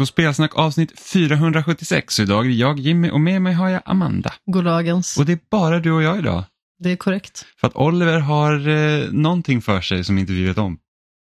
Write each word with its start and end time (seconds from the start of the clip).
På 0.00 0.06
Spelsnack 0.06 0.54
avsnitt 0.54 1.00
476 1.00 2.18
och 2.18 2.22
idag 2.22 2.44
är 2.44 2.48
det 2.48 2.54
jag 2.54 2.78
Jimmy 2.78 3.10
och 3.10 3.20
med 3.20 3.42
mig 3.42 3.52
har 3.52 3.68
jag 3.68 3.82
Amanda. 3.84 4.32
Goddagens. 4.46 5.16
Och 5.18 5.26
det 5.26 5.32
är 5.32 5.38
bara 5.50 5.80
du 5.80 5.92
och 5.92 6.02
jag 6.02 6.18
idag. 6.18 6.44
Det 6.78 6.92
är 6.92 6.96
korrekt. 6.96 7.46
För 7.60 7.66
att 7.66 7.76
Oliver 7.76 8.18
har 8.18 8.68
eh, 8.68 9.12
någonting 9.12 9.62
för 9.62 9.80
sig 9.80 10.04
som 10.04 10.18
inte 10.18 10.32
vi 10.32 10.44
vet 10.44 10.58
om. 10.58 10.78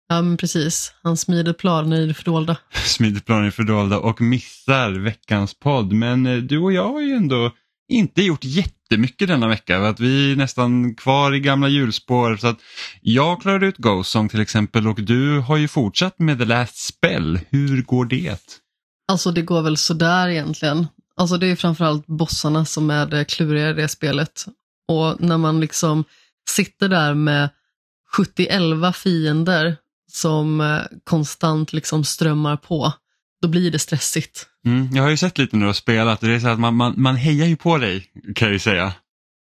Ja, 0.10 0.22
men 0.22 0.38
precis. 0.38 0.94
Han 1.04 1.18
smider 1.18 1.54
planer 1.54 2.02
i 2.02 2.06
det 2.06 2.14
fördolda. 2.14 2.58
Smider 2.72 3.22
planer 3.22 3.52
fördolda 3.52 4.00
och 4.00 4.22
missar 4.22 4.92
veckans 4.92 5.60
podd. 5.60 5.94
Men 5.94 6.26
eh, 6.26 6.38
du 6.38 6.58
och 6.58 6.74
jag 6.74 6.92
har 6.92 7.02
ju 7.02 7.14
ändå 7.14 7.52
inte 7.90 8.22
gjort 8.22 8.44
jättemycket 8.44 9.28
denna 9.28 9.48
vecka. 9.48 9.78
För 9.78 9.90
att 9.90 10.00
vi 10.00 10.32
är 10.32 10.36
nästan 10.36 10.96
kvar 10.96 11.36
i 11.36 11.40
gamla 11.40 11.68
hjulspår. 11.68 12.38
Så 12.38 12.48
att 12.48 12.60
jag 13.02 13.42
klarade 13.42 13.68
ut 13.68 13.78
Ghost 13.78 14.12
Song 14.12 14.30
till 14.30 14.42
exempel 14.42 14.88
och 14.88 15.02
du 15.02 15.40
har 15.40 15.58
ju 15.58 15.68
fortsatt 15.68 16.20
med 16.20 16.40
The 16.40 16.46
Last 16.46 16.78
Spell. 16.78 17.40
Hur 17.50 17.82
går 17.82 18.06
det? 18.06 18.40
Alltså 19.08 19.32
det 19.32 19.42
går 19.42 19.62
väl 19.62 19.78
sådär 19.78 20.28
egentligen. 20.28 20.88
Alltså 21.16 21.38
det 21.38 21.48
är 21.48 21.56
framförallt 21.56 22.08
bossarna 22.08 22.66
som 22.66 22.90
är 22.90 23.06
det 23.06 23.26
kluriga 23.26 23.70
i 23.70 23.74
det 23.74 23.88
spelet. 23.88 24.46
Och 24.88 25.22
när 25.22 25.38
man 25.38 25.60
liksom 25.60 26.04
sitter 26.50 26.90
där 26.90 27.14
med 27.14 27.50
70 28.16 28.94
fiender 28.94 29.78
som 30.12 30.62
eh, 30.62 30.82
konstant 31.04 31.74
liksom 31.74 32.04
strömmar 32.04 32.58
på, 32.58 32.94
då 33.42 33.48
blir 33.48 33.72
det 33.72 33.80
stressigt. 33.80 34.48
Mm, 34.68 34.90
jag 34.94 35.04
har 35.04 35.10
ju 35.10 35.18
sett 35.18 35.38
lite 35.38 35.56
när 35.56 35.62
du 35.62 35.70
har 35.70 35.74
spelat 35.74 36.22
och 36.22 36.28
det 36.28 36.36
är 36.36 36.40
så 36.40 36.48
att 36.48 36.60
man, 36.60 36.76
man, 36.76 36.94
man 36.98 37.16
hejar 37.16 37.46
ju 37.48 37.56
på 37.56 37.78
dig 37.78 38.06
kan 38.36 38.48
jag 38.48 38.54
ju 38.54 38.60
säga. 38.60 38.94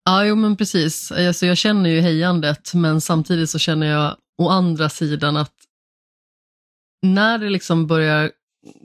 Ja, 0.05 0.25
jo 0.25 0.37
men 0.37 0.57
precis. 0.57 1.13
Alltså, 1.13 1.47
jag 1.47 1.57
känner 1.57 1.91
ju 1.91 2.01
hejandet, 2.01 2.75
men 2.75 3.01
samtidigt 3.01 3.51
så 3.51 3.59
känner 3.59 3.87
jag 3.87 4.17
å 4.39 4.49
andra 4.49 4.89
sidan 4.89 5.37
att 5.37 5.55
när 7.03 7.39
det 7.39 7.51
liksom 7.51 7.87
börjar 7.87 8.31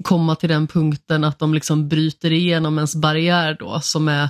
komma 0.03 0.36
till 0.36 0.50
den 0.50 0.68
punkten 0.68 1.23
att 1.23 1.40
de 1.40 1.53
liksom 1.53 1.90
bryter 1.90 2.31
igenom 2.31 2.78
ens 2.78 2.96
barriär 2.96 3.58
då, 3.59 3.80
som 3.81 4.08
är 4.08 4.30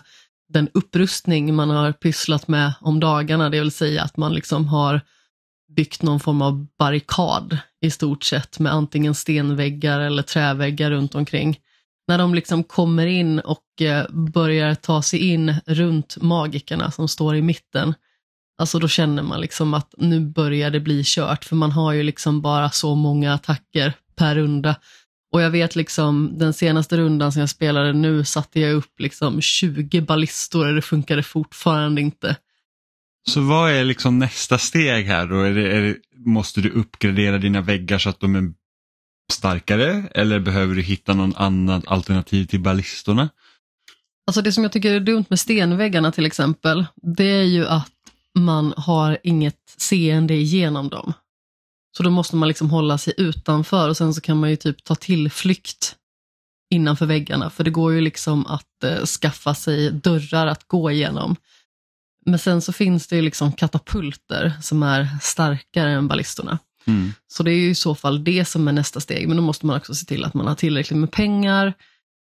den 0.49 0.69
upprustning 0.73 1.55
man 1.55 1.69
har 1.69 1.91
pysslat 1.91 2.47
med 2.47 2.73
om 2.81 2.99
dagarna, 2.99 3.49
det 3.49 3.59
vill 3.59 3.71
säga 3.71 4.03
att 4.03 4.17
man 4.17 4.33
liksom 4.33 4.67
har 4.67 5.01
byggt 5.75 6.01
någon 6.01 6.19
form 6.19 6.41
av 6.41 6.67
barrikad 6.79 7.57
i 7.81 7.91
stort 7.91 8.23
sett 8.23 8.59
med 8.59 8.73
antingen 8.73 9.15
stenväggar 9.15 9.99
eller 9.99 10.23
träväggar 10.23 10.91
runt 10.91 11.15
omkring. 11.15 11.59
När 12.07 12.17
de 12.17 12.35
liksom 12.35 12.63
kommer 12.63 13.07
in 13.07 13.39
och 13.39 13.81
eh, 13.81 14.05
börjar 14.09 14.75
ta 14.75 15.01
sig 15.01 15.19
in 15.19 15.55
runt 15.65 16.17
magikerna 16.21 16.91
som 16.91 17.07
står 17.07 17.35
i 17.35 17.41
mitten, 17.41 17.93
alltså 18.57 18.79
då 18.79 18.87
känner 18.87 19.23
man 19.23 19.41
liksom 19.41 19.73
att 19.73 19.93
nu 19.97 20.19
börjar 20.19 20.69
det 20.69 20.79
bli 20.79 21.01
kört, 21.05 21.45
för 21.45 21.55
man 21.55 21.71
har 21.71 21.93
ju 21.93 22.03
liksom 22.03 22.41
bara 22.41 22.69
så 22.69 22.95
många 22.95 23.33
attacker 23.33 23.93
per 24.15 24.35
runda. 24.35 24.75
Och 25.31 25.41
jag 25.41 25.51
vet 25.51 25.75
liksom, 25.75 26.37
den 26.37 26.53
senaste 26.53 26.97
rundan 26.97 27.31
som 27.31 27.39
jag 27.39 27.49
spelade 27.49 27.93
nu 27.93 28.25
satte 28.25 28.59
jag 28.59 28.73
upp 28.73 28.99
liksom 28.99 29.41
20 29.41 30.01
ballistor 30.01 30.67
och 30.67 30.75
det 30.75 30.81
funkade 30.81 31.23
fortfarande 31.23 32.01
inte. 32.01 32.35
Så 33.29 33.41
vad 33.41 33.71
är 33.71 33.83
liksom 33.83 34.19
nästa 34.19 34.57
steg 34.57 35.05
här 35.05 35.27
då? 35.27 35.41
Är 35.41 35.53
det, 35.53 35.71
är 35.71 35.81
det, 35.81 35.95
måste 36.25 36.61
du 36.61 36.69
uppgradera 36.69 37.37
dina 37.37 37.61
väggar 37.61 37.97
så 37.97 38.09
att 38.09 38.19
de 38.19 38.35
är 38.35 38.53
starkare 39.33 40.09
eller 40.11 40.39
behöver 40.39 40.75
du 40.75 40.81
hitta 40.81 41.13
någon 41.13 41.35
annan 41.35 41.83
alternativ 41.87 42.45
till 42.45 42.59
ballistorna? 42.59 43.29
Alltså 44.27 44.41
det 44.41 44.51
som 44.51 44.63
jag 44.63 44.71
tycker 44.71 44.93
är 44.93 44.99
dumt 44.99 45.25
med 45.29 45.39
stenväggarna 45.39 46.11
till 46.11 46.25
exempel, 46.25 46.85
det 46.95 47.23
är 47.23 47.43
ju 47.43 47.67
att 47.67 47.91
man 48.39 48.73
har 48.77 49.17
inget 49.23 49.75
seende 49.77 50.33
igenom 50.33 50.89
dem. 50.89 51.13
Så 51.97 52.03
då 52.03 52.09
måste 52.09 52.35
man 52.35 52.47
liksom 52.47 52.69
hålla 52.69 52.97
sig 52.97 53.13
utanför 53.17 53.89
och 53.89 53.97
sen 53.97 54.13
så 54.13 54.21
kan 54.21 54.39
man 54.39 54.49
ju 54.49 54.55
typ 54.55 54.83
ta 54.83 54.95
tillflykt 54.95 55.95
innanför 56.69 57.05
väggarna, 57.05 57.49
för 57.49 57.63
det 57.63 57.71
går 57.71 57.93
ju 57.93 58.01
liksom 58.01 58.45
att 58.45 58.83
eh, 58.83 59.05
skaffa 59.05 59.55
sig 59.55 59.91
dörrar 59.91 60.47
att 60.47 60.67
gå 60.67 60.91
igenom. 60.91 61.35
Men 62.25 62.39
sen 62.39 62.61
så 62.61 62.73
finns 62.73 63.07
det 63.07 63.15
ju 63.15 63.21
liksom 63.21 63.51
katapulter 63.51 64.53
som 64.61 64.83
är 64.83 65.07
starkare 65.21 65.91
än 65.91 66.07
ballistorna. 66.07 66.59
Mm. 66.87 67.13
Så 67.27 67.43
det 67.43 67.51
är 67.51 67.57
ju 67.57 67.69
i 67.69 67.75
så 67.75 67.95
fall 67.95 68.23
det 68.23 68.45
som 68.45 68.67
är 68.67 68.71
nästa 68.71 68.99
steg, 68.99 69.27
men 69.27 69.37
då 69.37 69.43
måste 69.43 69.65
man 69.65 69.77
också 69.77 69.95
se 69.95 70.05
till 70.05 70.25
att 70.25 70.33
man 70.33 70.47
har 70.47 70.55
tillräckligt 70.55 70.99
med 70.99 71.11
pengar 71.11 71.73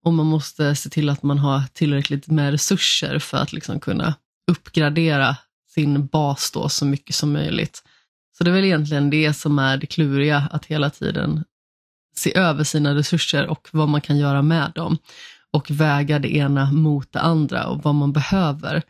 och 0.06 0.14
man 0.14 0.26
måste 0.26 0.76
se 0.76 0.90
till 0.90 1.10
att 1.10 1.24
man 1.24 1.38
har 1.38 1.64
tillräckligt 1.74 2.28
med 2.28 2.52
resurser 2.52 3.20
för 3.20 3.38
att 3.38 3.54
liksom 3.54 3.80
kunna 3.80 4.14
uppgradera 4.52 5.36
sin 5.74 6.06
bas 6.06 6.52
då 6.52 6.70
så 6.70 6.86
mycket 6.86 7.16
som 7.16 7.34
möjligt. 7.34 7.84
Så 8.38 8.44
det 8.44 8.50
är 8.50 8.56
väl 8.56 8.66
egentligen 8.66 9.10
det 9.10 9.34
som 9.34 9.60
är 9.60 9.78
det 9.78 9.86
kluriga, 9.86 10.48
att 10.52 10.66
hela 10.66 10.90
tiden 10.90 11.44
se 12.16 12.38
över 12.38 12.64
sina 12.64 12.96
resurser 12.96 13.48
och 13.48 13.68
vad 13.72 13.90
man 13.90 14.02
kan 14.02 14.18
göra 14.18 14.42
med 14.42 14.72
dem 14.76 14.98
och 15.52 15.72
väga 15.72 16.20
det 16.20 16.36
ena 16.36 16.72
mot 16.72 17.12
det 17.12 17.20
andra 17.20 17.68
och 17.68 17.84
vad 17.84 17.96
man 17.96 18.14
behöver. 18.14 18.82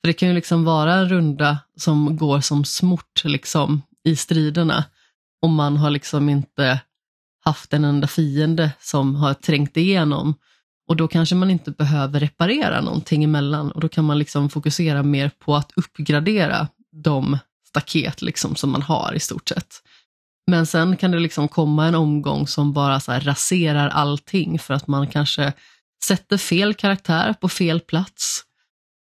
För 0.00 0.08
det 0.08 0.12
kan 0.12 0.28
ju 0.28 0.34
liksom 0.34 0.64
vara 0.64 0.94
en 0.94 1.08
runda 1.08 1.58
som 1.76 2.16
går 2.16 2.40
som 2.40 2.64
smort 2.64 3.24
liksom 3.24 3.82
i 4.04 4.16
striderna 4.16 4.84
om 5.42 5.54
man 5.54 5.76
har 5.76 5.90
liksom 5.90 6.28
inte 6.28 6.80
haft 7.44 7.72
en 7.72 7.84
enda 7.84 8.06
fiende 8.06 8.70
som 8.80 9.14
har 9.14 9.34
trängt 9.34 9.76
igenom. 9.76 10.34
Och 10.88 10.96
då 10.96 11.08
kanske 11.08 11.34
man 11.34 11.50
inte 11.50 11.70
behöver 11.70 12.20
reparera 12.20 12.80
någonting 12.80 13.24
emellan 13.24 13.70
och 13.70 13.80
då 13.80 13.88
kan 13.88 14.04
man 14.04 14.18
liksom 14.18 14.50
fokusera 14.50 15.02
mer 15.02 15.30
på 15.38 15.56
att 15.56 15.72
uppgradera 15.76 16.68
de 16.92 17.38
staket 17.68 18.22
liksom 18.22 18.56
som 18.56 18.70
man 18.70 18.82
har 18.82 19.12
i 19.14 19.20
stort 19.20 19.48
sett. 19.48 19.82
Men 20.46 20.66
sen 20.66 20.96
kan 20.96 21.10
det 21.10 21.18
liksom 21.18 21.48
komma 21.48 21.86
en 21.86 21.94
omgång 21.94 22.46
som 22.46 22.72
bara 22.72 23.00
så 23.00 23.12
raserar 23.12 23.88
allting 23.88 24.58
för 24.58 24.74
att 24.74 24.86
man 24.86 25.06
kanske 25.06 25.52
sätter 26.04 26.36
fel 26.36 26.74
karaktär 26.74 27.32
på 27.32 27.48
fel 27.48 27.80
plats. 27.80 28.42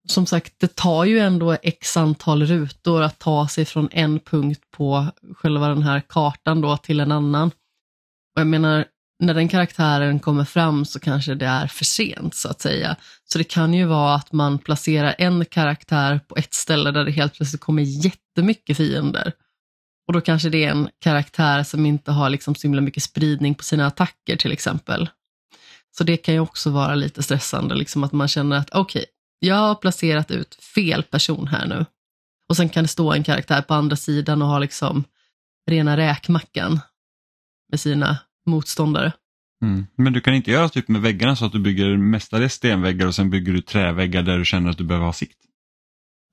Som 0.08 0.26
sagt, 0.26 0.54
det 0.58 0.76
tar 0.76 1.06
ju 1.06 1.20
ändå 1.20 1.58
x 1.62 1.98
antal 1.98 2.46
rutor 2.46 3.02
att 3.02 3.20
ta 3.20 3.48
sig 3.48 3.66
från 3.66 3.90
en 3.92 4.20
punkt 4.20 4.62
på 4.72 5.08
själva 5.36 5.68
den 5.68 5.84
här 5.84 6.02
kartan 6.10 6.62
då 6.62 6.78
till 6.78 7.00
en 7.00 7.12
annan. 7.12 7.52
Och 8.36 8.42
jag 8.42 8.48
menar, 8.48 8.86
när 9.20 9.34
den 9.34 9.48
karaktären 9.48 10.20
kommer 10.20 10.46
fram 10.46 10.86
så 10.86 11.00
kanske 11.00 11.36
det 11.36 11.46
är 11.46 11.68
för 11.68 11.86
sent 11.86 12.36
så 12.36 12.50
att 12.50 12.62
säga. 12.62 12.96
Så 13.24 13.38
det 13.38 13.44
kan 13.44 13.74
ju 13.74 13.86
vara 13.86 14.16
att 14.16 14.32
man 14.32 14.60
placerar 14.60 15.16
en 15.18 15.46
karaktär 15.46 16.20
på 16.28 16.36
ett 16.36 16.54
ställe 16.54 16.92
där 16.92 17.06
det 17.06 17.12
helt 17.12 17.34
plötsligt 17.34 17.62
kommer 17.62 17.84
jättemycket 17.84 18.78
fiender. 18.78 19.34
Och 20.08 20.14
då 20.14 20.22
kanske 20.22 20.50
det 20.50 20.64
är 20.64 20.72
en 20.72 20.90
karaktär 21.00 21.64
som 21.64 21.86
inte 21.86 22.12
har 22.12 22.30
liksom 22.30 22.56
så 22.56 22.68
himla 22.68 22.82
mycket 22.82 23.04
spridning 23.04 23.56
på 23.56 23.64
sina 23.64 23.88
attacker 23.88 24.36
till 24.36 24.52
exempel. 24.52 25.10
Så 25.98 26.04
det 26.04 26.18
kan 26.18 26.34
ju 26.34 26.40
också 26.40 26.70
vara 26.70 26.96
lite 26.96 27.24
stressande, 27.24 27.76
liksom 27.76 28.04
att 28.04 28.12
man 28.12 28.28
känner 28.28 28.58
att 28.58 28.70
okej, 28.72 29.00
okay, 29.00 29.13
jag 29.44 29.56
har 29.56 29.76
placerat 29.76 30.32
ut 30.32 30.56
fel 30.56 31.04
person 31.04 31.48
här 31.48 31.66
nu. 31.66 31.86
Och 32.50 32.58
sen 32.58 32.70
kan 32.70 32.84
det 32.84 32.88
stå 32.88 33.14
en 33.14 33.24
karaktär 33.24 33.62
på 33.62 33.74
andra 33.74 33.96
sidan 33.96 34.42
och 34.42 34.48
ha 34.48 34.60
liksom 34.60 35.04
rena 35.70 35.98
räkmackan 35.98 36.80
med 37.70 37.80
sina 37.80 38.18
motståndare. 38.46 39.12
Mm. 39.64 39.88
Men 39.96 40.14
du 40.14 40.22
kan 40.22 40.34
inte 40.34 40.52
göra 40.52 40.70
typ 40.70 40.88
med 40.88 41.02
väggarna 41.02 41.36
så 41.36 41.46
att 41.46 41.52
du 41.52 41.60
bygger 41.60 41.98
mestadels 41.98 42.54
stenväggar 42.54 43.08
och 43.08 43.16
sen 43.16 43.30
bygger 43.30 43.54
du 43.54 43.62
träväggar 43.62 44.24
där 44.24 44.38
du 44.38 44.46
känner 44.46 44.70
att 44.70 44.78
du 44.78 44.84
behöver 44.84 45.06
ha 45.06 45.14
sikt? 45.14 45.38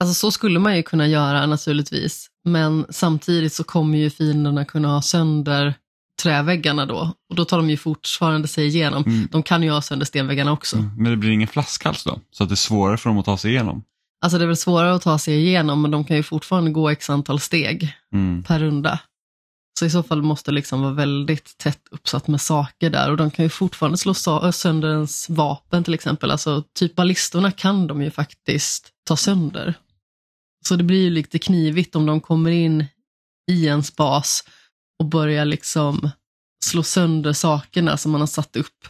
Alltså 0.00 0.14
så 0.14 0.30
skulle 0.30 0.58
man 0.58 0.76
ju 0.76 0.82
kunna 0.82 1.06
göra 1.06 1.46
naturligtvis, 1.46 2.30
men 2.44 2.86
samtidigt 2.90 3.52
så 3.52 3.64
kommer 3.64 3.98
ju 3.98 4.10
fienderna 4.10 4.64
kunna 4.64 4.88
ha 4.88 5.02
sönder 5.02 5.74
träväggarna 6.22 6.86
då 6.86 7.14
och 7.30 7.36
då 7.36 7.44
tar 7.44 7.56
de 7.56 7.70
ju 7.70 7.76
fortfarande 7.76 8.48
sig 8.48 8.66
igenom. 8.66 9.04
Mm. 9.06 9.28
De 9.32 9.42
kan 9.42 9.62
ju 9.62 9.70
ha 9.70 9.82
sönder 9.82 10.06
stenväggarna 10.06 10.52
också. 10.52 10.76
Mm. 10.76 10.90
Men 10.96 11.10
det 11.10 11.16
blir 11.16 11.30
ingen 11.30 11.48
flaskhals 11.48 12.04
då? 12.04 12.20
Så 12.30 12.42
att 12.42 12.48
det 12.48 12.54
är 12.54 12.56
svårare 12.56 12.96
för 12.96 13.10
dem 13.10 13.18
att 13.18 13.24
ta 13.24 13.36
sig 13.36 13.50
igenom? 13.50 13.82
Alltså 14.22 14.38
det 14.38 14.44
är 14.44 14.46
väl 14.46 14.56
svårare 14.56 14.94
att 14.94 15.02
ta 15.02 15.18
sig 15.18 15.34
igenom 15.34 15.82
men 15.82 15.90
de 15.90 16.04
kan 16.04 16.16
ju 16.16 16.22
fortfarande 16.22 16.70
gå 16.70 16.90
x 16.90 17.10
antal 17.10 17.40
steg 17.40 17.96
mm. 18.12 18.42
per 18.42 18.58
runda. 18.58 18.98
Så 19.78 19.86
i 19.86 19.90
så 19.90 20.02
fall 20.02 20.22
måste 20.22 20.50
det 20.50 20.54
liksom 20.54 20.82
vara 20.82 20.92
väldigt 20.92 21.58
tätt 21.58 21.80
uppsatt 21.90 22.28
med 22.28 22.40
saker 22.40 22.90
där 22.90 23.10
och 23.10 23.16
de 23.16 23.30
kan 23.30 23.44
ju 23.44 23.48
fortfarande 23.48 23.98
slå 23.98 24.14
sönder 24.52 24.88
ens 24.88 25.30
vapen 25.30 25.84
till 25.84 25.94
exempel. 25.94 26.30
Alltså 26.30 26.64
typ 26.74 26.94
ballistorna 26.94 27.52
kan 27.52 27.86
de 27.86 28.02
ju 28.02 28.10
faktiskt 28.10 28.88
ta 29.06 29.16
sönder. 29.16 29.74
Så 30.66 30.76
det 30.76 30.84
blir 30.84 31.02
ju 31.02 31.10
lite 31.10 31.38
knivigt 31.38 31.96
om 31.96 32.06
de 32.06 32.20
kommer 32.20 32.50
in 32.50 32.84
i 33.50 33.66
ens 33.66 33.96
bas 33.96 34.44
och 35.00 35.06
börja 35.06 35.44
liksom 35.44 36.10
slå 36.64 36.82
sönder 36.82 37.32
sakerna 37.32 37.96
som 37.96 38.12
man 38.12 38.20
har 38.20 38.28
satt 38.28 38.56
upp. 38.56 38.88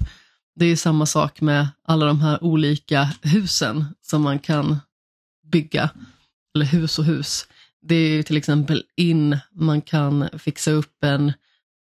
Det 0.54 0.66
är 0.66 0.76
samma 0.76 1.06
sak 1.06 1.40
med 1.40 1.68
alla 1.84 2.06
de 2.06 2.20
här 2.20 2.44
olika 2.44 3.08
husen 3.22 3.84
som 4.02 4.22
man 4.22 4.38
kan 4.38 4.78
bygga, 5.52 5.90
eller 6.54 6.66
hus 6.66 6.98
och 6.98 7.04
hus. 7.04 7.46
Det 7.82 7.94
är 7.94 8.08
ju 8.08 8.22
till 8.22 8.36
exempel 8.36 8.84
in, 8.96 9.38
man 9.52 9.80
kan 9.80 10.28
fixa 10.38 10.70
upp 10.70 11.04
en 11.04 11.32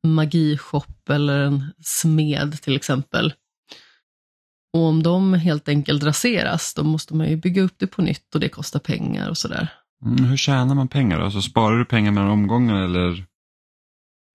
magishop 0.07 1.09
eller 1.09 1.39
en 1.39 1.65
smed 1.81 2.61
till 2.61 2.75
exempel. 2.75 3.33
Och 4.73 4.81
om 4.81 5.03
de 5.03 5.33
helt 5.33 5.69
enkelt 5.69 6.03
raseras, 6.03 6.73
då 6.73 6.83
måste 6.83 7.15
man 7.15 7.29
ju 7.29 7.35
bygga 7.35 7.61
upp 7.61 7.75
det 7.77 7.87
på 7.87 8.01
nytt 8.01 8.35
och 8.35 8.41
det 8.41 8.49
kostar 8.49 8.79
pengar 8.79 9.29
och 9.29 9.37
sådär. 9.37 9.73
Mm, 10.05 10.25
hur 10.25 10.37
tjänar 10.37 10.75
man 10.75 10.87
pengar 10.87 11.19
då? 11.19 11.25
Alltså, 11.25 11.41
sparar 11.41 11.77
du 11.77 11.85
pengar 11.85 12.11
mellan 12.11 12.31
omgångar 12.31 12.83
eller? 12.83 13.25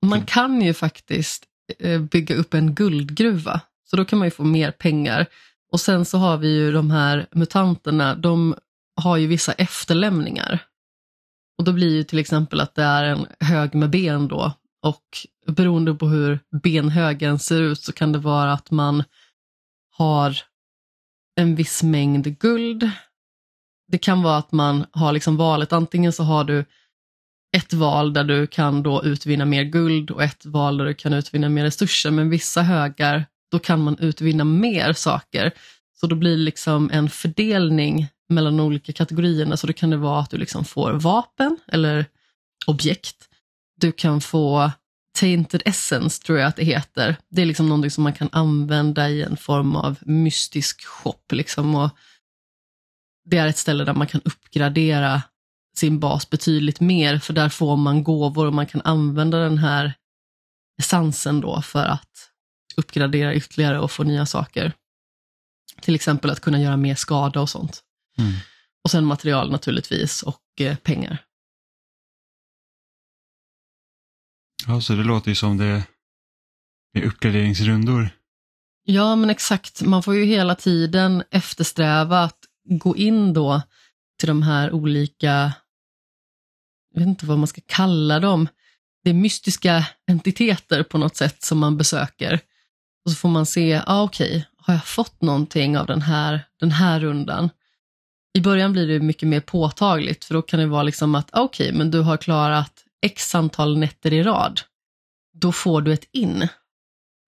Man 0.02 0.26
kan 0.26 0.62
ju 0.62 0.74
faktiskt 0.74 1.44
eh, 1.78 2.00
bygga 2.00 2.36
upp 2.36 2.54
en 2.54 2.74
guldgruva. 2.74 3.60
Så 3.84 3.96
då 3.96 4.04
kan 4.04 4.18
man 4.18 4.26
ju 4.26 4.30
få 4.30 4.44
mer 4.44 4.70
pengar. 4.70 5.26
Och 5.72 5.80
sen 5.80 6.04
så 6.04 6.18
har 6.18 6.36
vi 6.36 6.48
ju 6.48 6.72
de 6.72 6.90
här 6.90 7.26
mutanterna, 7.32 8.14
de 8.14 8.54
har 8.96 9.16
ju 9.16 9.26
vissa 9.26 9.52
efterlämningar. 9.52 10.64
Och 11.58 11.64
då 11.64 11.72
blir 11.72 11.94
ju 11.94 12.04
till 12.04 12.18
exempel 12.18 12.60
att 12.60 12.74
det 12.74 12.82
är 12.82 13.04
en 13.04 13.26
hög 13.40 13.74
med 13.74 13.90
ben 13.90 14.28
då. 14.28 14.52
Och 14.82 15.26
beroende 15.46 15.94
på 15.94 16.06
hur 16.06 16.40
benhögen 16.62 17.38
ser 17.38 17.62
ut 17.62 17.80
så 17.80 17.92
kan 17.92 18.12
det 18.12 18.18
vara 18.18 18.52
att 18.52 18.70
man 18.70 19.04
har 19.90 20.36
en 21.36 21.54
viss 21.54 21.82
mängd 21.82 22.38
guld. 22.38 22.90
Det 23.88 23.98
kan 23.98 24.22
vara 24.22 24.36
att 24.36 24.52
man 24.52 24.86
har 24.90 25.12
liksom 25.12 25.36
valet, 25.36 25.72
antingen 25.72 26.12
så 26.12 26.22
har 26.22 26.44
du 26.44 26.64
ett 27.56 27.72
val 27.72 28.12
där 28.12 28.24
du 28.24 28.46
kan 28.46 28.82
då 28.82 29.04
utvinna 29.04 29.44
mer 29.44 29.62
guld 29.62 30.10
och 30.10 30.22
ett 30.22 30.46
val 30.46 30.76
där 30.76 30.84
du 30.84 30.94
kan 30.94 31.12
utvinna 31.12 31.48
mer 31.48 31.64
resurser, 31.64 32.10
men 32.10 32.30
vissa 32.30 32.62
högar, 32.62 33.26
då 33.50 33.58
kan 33.58 33.82
man 33.82 33.98
utvinna 33.98 34.44
mer 34.44 34.92
saker. 34.92 35.52
Så 36.00 36.06
då 36.06 36.16
blir 36.16 36.30
det 36.30 36.42
liksom 36.42 36.90
en 36.92 37.10
fördelning 37.10 38.08
mellan 38.28 38.56
de 38.56 38.66
olika 38.66 38.92
kategorierna, 38.92 39.56
så 39.56 39.66
då 39.66 39.72
kan 39.72 39.90
det 39.90 39.96
vara 39.96 40.20
att 40.20 40.30
du 40.30 40.38
liksom 40.38 40.64
får 40.64 40.92
vapen 40.92 41.58
eller 41.66 42.06
objekt. 42.66 43.28
Du 43.80 43.92
kan 43.92 44.20
få 44.20 44.70
Tainted 45.18 45.62
Essence, 45.64 46.22
tror 46.22 46.38
jag 46.38 46.48
att 46.48 46.56
det 46.56 46.64
heter. 46.64 47.16
Det 47.30 47.42
är 47.42 47.46
liksom 47.46 47.68
någonting 47.68 47.90
som 47.90 48.04
man 48.04 48.12
kan 48.12 48.28
använda 48.32 49.10
i 49.10 49.22
en 49.22 49.36
form 49.36 49.76
av 49.76 49.98
mystisk 50.00 50.84
shop. 50.84 51.22
Liksom, 51.32 51.74
och 51.74 51.90
det 53.24 53.38
är 53.38 53.46
ett 53.46 53.58
ställe 53.58 53.84
där 53.84 53.94
man 53.94 54.06
kan 54.06 54.20
uppgradera 54.24 55.22
sin 55.76 56.00
bas 56.00 56.30
betydligt 56.30 56.80
mer, 56.80 57.18
för 57.18 57.32
där 57.32 57.48
får 57.48 57.76
man 57.76 58.04
gåvor 58.04 58.46
och 58.46 58.54
man 58.54 58.66
kan 58.66 58.82
använda 58.84 59.38
den 59.38 59.58
här 59.58 59.94
essensen 60.78 61.40
då 61.40 61.62
för 61.62 61.84
att 61.84 62.30
uppgradera 62.76 63.34
ytterligare 63.34 63.80
och 63.80 63.90
få 63.90 64.02
nya 64.02 64.26
saker. 64.26 64.72
Till 65.80 65.94
exempel 65.94 66.30
att 66.30 66.40
kunna 66.40 66.60
göra 66.60 66.76
mer 66.76 66.94
skada 66.94 67.40
och 67.40 67.50
sånt. 67.50 67.82
Mm. 68.18 68.32
Och 68.84 68.90
sen 68.90 69.04
material 69.04 69.50
naturligtvis 69.50 70.22
och 70.22 70.42
eh, 70.60 70.76
pengar. 70.76 71.24
Ja, 74.66 74.80
så 74.80 74.92
det 74.92 75.04
låter 75.04 75.28
ju 75.28 75.34
som 75.34 75.56
det 75.56 75.82
är 76.94 77.02
uppgraderingsrundor. 77.02 78.10
Ja, 78.84 79.16
men 79.16 79.30
exakt. 79.30 79.82
Man 79.82 80.02
får 80.02 80.14
ju 80.14 80.24
hela 80.24 80.54
tiden 80.54 81.22
eftersträva 81.30 82.22
att 82.22 82.38
gå 82.64 82.96
in 82.96 83.32
då 83.32 83.62
till 84.18 84.28
de 84.28 84.42
här 84.42 84.72
olika, 84.72 85.52
jag 86.92 87.00
vet 87.00 87.08
inte 87.08 87.26
vad 87.26 87.38
man 87.38 87.46
ska 87.46 87.60
kalla 87.66 88.20
dem, 88.20 88.48
det 89.04 89.10
är 89.10 89.14
mystiska 89.14 89.86
entiteter 90.06 90.82
på 90.82 90.98
något 90.98 91.16
sätt 91.16 91.42
som 91.42 91.58
man 91.58 91.76
besöker. 91.76 92.40
Och 93.04 93.10
så 93.10 93.16
får 93.16 93.28
man 93.28 93.46
se, 93.46 93.82
ah, 93.86 94.02
okej, 94.02 94.28
okay, 94.30 94.42
har 94.56 94.74
jag 94.74 94.84
fått 94.84 95.22
någonting 95.22 95.78
av 95.78 95.86
den 95.86 96.02
här, 96.02 96.40
den 96.60 96.70
här 96.70 97.00
rundan? 97.00 97.50
I 98.38 98.40
början 98.40 98.72
blir 98.72 98.88
det 98.88 99.00
mycket 99.00 99.28
mer 99.28 99.40
påtagligt, 99.40 100.24
för 100.24 100.34
då 100.34 100.42
kan 100.42 100.60
det 100.60 100.66
vara 100.66 100.82
liksom 100.82 101.14
att, 101.14 101.28
ah, 101.32 101.40
okej, 101.40 101.66
okay, 101.66 101.78
men 101.78 101.90
du 101.90 102.00
har 102.00 102.16
klarat 102.16 102.84
x 103.02 103.34
antal 103.34 103.78
nätter 103.78 104.12
i 104.12 104.22
rad. 104.22 104.60
Då 105.34 105.52
får 105.52 105.82
du 105.82 105.92
ett 105.92 106.08
in. 106.12 106.48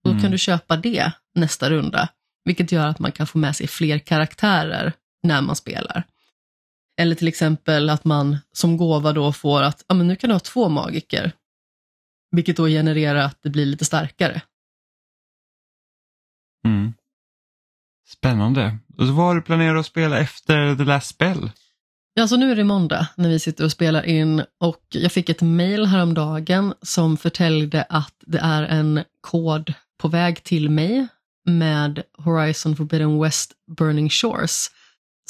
Då 0.05 0.11
mm. 0.11 0.23
kan 0.23 0.31
du 0.31 0.39
köpa 0.39 0.77
det 0.77 1.13
nästa 1.35 1.71
runda, 1.71 2.09
vilket 2.45 2.73
gör 2.73 2.87
att 2.87 2.99
man 2.99 3.13
kan 3.13 3.27
få 3.27 3.39
med 3.39 3.57
sig 3.57 3.67
fler 3.67 3.99
karaktärer 3.99 4.93
när 5.23 5.43
man 5.43 5.57
spelar. 5.57 6.05
Eller 6.97 7.15
till 7.15 7.29
exempel 7.29 7.91
att 7.91 8.05
man 8.05 8.39
som 8.53 8.77
gåva 8.77 9.13
då 9.13 9.33
får 9.33 9.63
att, 9.63 9.85
ja 9.89 9.95
men 9.95 10.09
nu 10.09 10.17
kan 10.17 10.29
du 10.29 10.35
ha 10.35 10.41
två 10.41 10.69
magiker. 10.69 11.33
Vilket 12.31 12.57
då 12.57 12.67
genererar 12.67 13.25
att 13.25 13.43
det 13.43 13.51
blir 13.51 13.67
lite 13.67 13.85
starkare. 13.85 14.43
Mm. 16.67 16.93
Spännande. 18.07 18.79
Och 18.97 19.07
så 19.07 19.13
vad 19.13 19.27
har 19.27 19.35
du 19.35 19.43
planerat 19.43 19.81
att 19.81 19.87
spela 19.87 20.19
efter 20.19 20.77
The 20.77 20.85
Last 20.85 21.09
Spell? 21.09 21.51
Ja, 22.15 22.29
så 22.29 22.37
nu 22.37 22.53
är 22.53 22.57
det 22.57 22.65
måndag 22.65 23.07
när 23.17 23.29
vi 23.29 23.39
sitter 23.39 23.65
och 23.65 23.73
spelar 23.73 24.03
in 24.03 24.45
och 24.61 24.83
jag 24.89 25.13
fick 25.13 25.29
ett 25.29 25.43
mail 25.43 25.87
häromdagen 25.87 26.75
som 26.83 27.17
förtällde 27.17 27.83
att 27.89 28.15
det 28.21 28.39
är 28.39 28.63
en 28.63 29.05
kod 29.21 29.73
på 29.99 30.09
väg 30.09 30.45
till 30.45 30.71
mig 30.71 31.07
med 31.45 32.03
Horizon 32.19 32.77
Forbidden 32.77 33.23
West 33.23 33.53
Burning 33.77 34.11
Shores. 34.11 34.71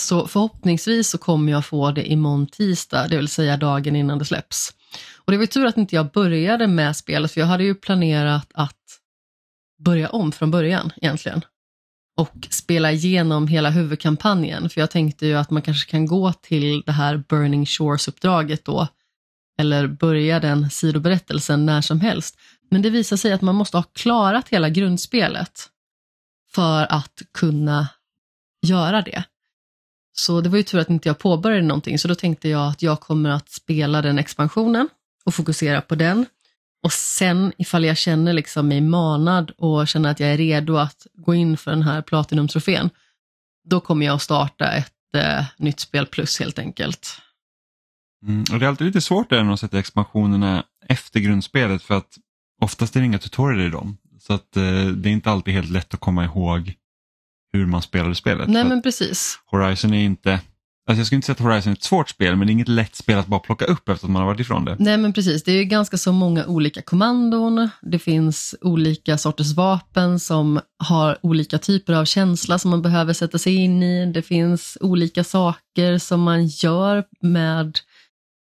Så 0.00 0.26
förhoppningsvis 0.26 1.10
så 1.10 1.18
kommer 1.18 1.52
jag 1.52 1.66
få 1.66 1.90
det 1.90 2.12
imorgon 2.12 2.46
tisdag, 2.46 3.08
det 3.08 3.16
vill 3.16 3.28
säga 3.28 3.56
dagen 3.56 3.96
innan 3.96 4.18
det 4.18 4.24
släpps. 4.24 4.74
Och 5.16 5.32
det 5.32 5.38
var 5.38 5.46
tur 5.46 5.66
att 5.66 5.76
inte 5.76 5.94
jag 5.94 6.10
började 6.10 6.66
med 6.66 6.96
spelet, 6.96 7.32
för 7.32 7.40
jag 7.40 7.48
hade 7.48 7.64
ju 7.64 7.74
planerat 7.74 8.50
att 8.54 9.00
börja 9.84 10.08
om 10.08 10.32
från 10.32 10.50
början 10.50 10.92
egentligen. 10.96 11.44
Och 12.16 12.48
spela 12.50 12.92
igenom 12.92 13.48
hela 13.48 13.70
huvudkampanjen, 13.70 14.70
för 14.70 14.80
jag 14.80 14.90
tänkte 14.90 15.26
ju 15.26 15.34
att 15.34 15.50
man 15.50 15.62
kanske 15.62 15.90
kan 15.90 16.06
gå 16.06 16.32
till 16.32 16.82
det 16.86 16.92
här 16.92 17.16
Burning 17.16 17.66
Shores-uppdraget 17.66 18.64
då, 18.64 18.88
eller 19.58 19.86
börja 19.86 20.40
den 20.40 20.70
sidoberättelsen 20.70 21.66
när 21.66 21.80
som 21.80 22.00
helst. 22.00 22.38
Men 22.70 22.82
det 22.82 22.90
visar 22.90 23.16
sig 23.16 23.32
att 23.32 23.42
man 23.42 23.54
måste 23.54 23.76
ha 23.76 23.82
klarat 23.82 24.48
hela 24.48 24.68
grundspelet 24.68 25.68
för 26.54 26.92
att 26.92 27.22
kunna 27.32 27.88
göra 28.66 29.02
det. 29.02 29.24
Så 30.16 30.40
det 30.40 30.48
var 30.48 30.56
ju 30.56 30.62
tur 30.62 30.78
att 30.78 30.90
inte 30.90 31.08
jag 31.08 31.18
påbörjade 31.18 31.66
någonting, 31.66 31.98
så 31.98 32.08
då 32.08 32.14
tänkte 32.14 32.48
jag 32.48 32.68
att 32.68 32.82
jag 32.82 33.00
kommer 33.00 33.30
att 33.30 33.48
spela 33.48 34.02
den 34.02 34.18
expansionen 34.18 34.88
och 35.24 35.34
fokusera 35.34 35.80
på 35.80 35.94
den. 35.94 36.26
Och 36.82 36.92
sen 36.92 37.52
ifall 37.58 37.84
jag 37.84 37.96
känner 37.96 38.32
liksom 38.32 38.68
mig 38.68 38.80
manad 38.80 39.50
och 39.50 39.88
känner 39.88 40.10
att 40.10 40.20
jag 40.20 40.30
är 40.30 40.36
redo 40.36 40.76
att 40.76 41.06
gå 41.14 41.34
in 41.34 41.56
för 41.56 41.70
den 41.70 41.82
här 41.82 42.02
Platinum-trofén, 42.02 42.90
då 43.68 43.80
kommer 43.80 44.06
jag 44.06 44.14
att 44.14 44.22
starta 44.22 44.72
ett 44.72 45.14
eh, 45.16 45.44
nytt 45.56 45.80
spel 45.80 46.06
plus 46.06 46.40
helt 46.40 46.58
enkelt. 46.58 47.18
Mm, 48.26 48.44
och 48.52 48.58
Det 48.58 48.64
är 48.64 48.68
alltid 48.68 48.86
lite 48.86 49.00
svårt 49.00 49.30
där 49.30 49.52
att 49.52 49.60
sätta 49.60 49.78
expansionerna 49.78 50.64
efter 50.88 51.20
grundspelet 51.20 51.82
för 51.82 51.94
att 51.94 52.18
oftast 52.60 52.96
är 52.96 53.00
det 53.00 53.06
inga 53.06 53.18
tutorialer 53.18 53.66
i 53.66 53.70
dem. 53.70 53.96
Så 54.20 54.32
att 54.32 54.56
eh, 54.56 54.86
det 54.86 55.08
är 55.08 55.12
inte 55.12 55.30
alltid 55.30 55.54
helt 55.54 55.70
lätt 55.70 55.94
att 55.94 56.00
komma 56.00 56.24
ihåg 56.24 56.74
hur 57.54 57.66
man 57.66 57.82
spelar 57.82 58.14
spelet. 58.14 58.48
Nej 58.48 58.64
men 58.64 58.82
precis. 58.82 59.38
Horizon 59.46 59.94
är 59.94 60.04
inte, 60.04 60.32
alltså 60.32 61.00
jag 61.00 61.06
skulle 61.06 61.16
inte 61.16 61.26
säga 61.26 61.34
att 61.34 61.40
Horizon 61.40 61.72
är 61.72 61.76
ett 61.76 61.82
svårt 61.82 62.08
spel 62.08 62.36
men 62.36 62.46
det 62.46 62.50
är 62.50 62.52
inget 62.52 62.68
lätt 62.68 62.94
spel 62.94 63.18
att 63.18 63.26
bara 63.26 63.40
plocka 63.40 63.64
upp 63.64 63.88
efter 63.88 64.06
att 64.06 64.12
man 64.12 64.22
har 64.22 64.26
varit 64.26 64.40
ifrån 64.40 64.64
det. 64.64 64.76
Nej 64.78 64.98
men 64.98 65.12
precis, 65.12 65.44
det 65.44 65.52
är 65.52 65.56
ju 65.56 65.64
ganska 65.64 65.96
så 65.98 66.12
många 66.12 66.46
olika 66.46 66.82
kommandon, 66.82 67.68
det 67.82 67.98
finns 67.98 68.54
olika 68.60 69.18
sorters 69.18 69.52
vapen 69.52 70.20
som 70.20 70.60
har 70.78 71.18
olika 71.22 71.58
typer 71.58 71.92
av 71.92 72.04
känsla 72.04 72.58
som 72.58 72.70
man 72.70 72.82
behöver 72.82 73.12
sätta 73.12 73.38
sig 73.38 73.54
in 73.54 73.82
i. 73.82 74.12
Det 74.12 74.22
finns 74.22 74.78
olika 74.80 75.24
saker 75.24 75.98
som 75.98 76.20
man 76.20 76.46
gör 76.46 77.04
med 77.20 77.78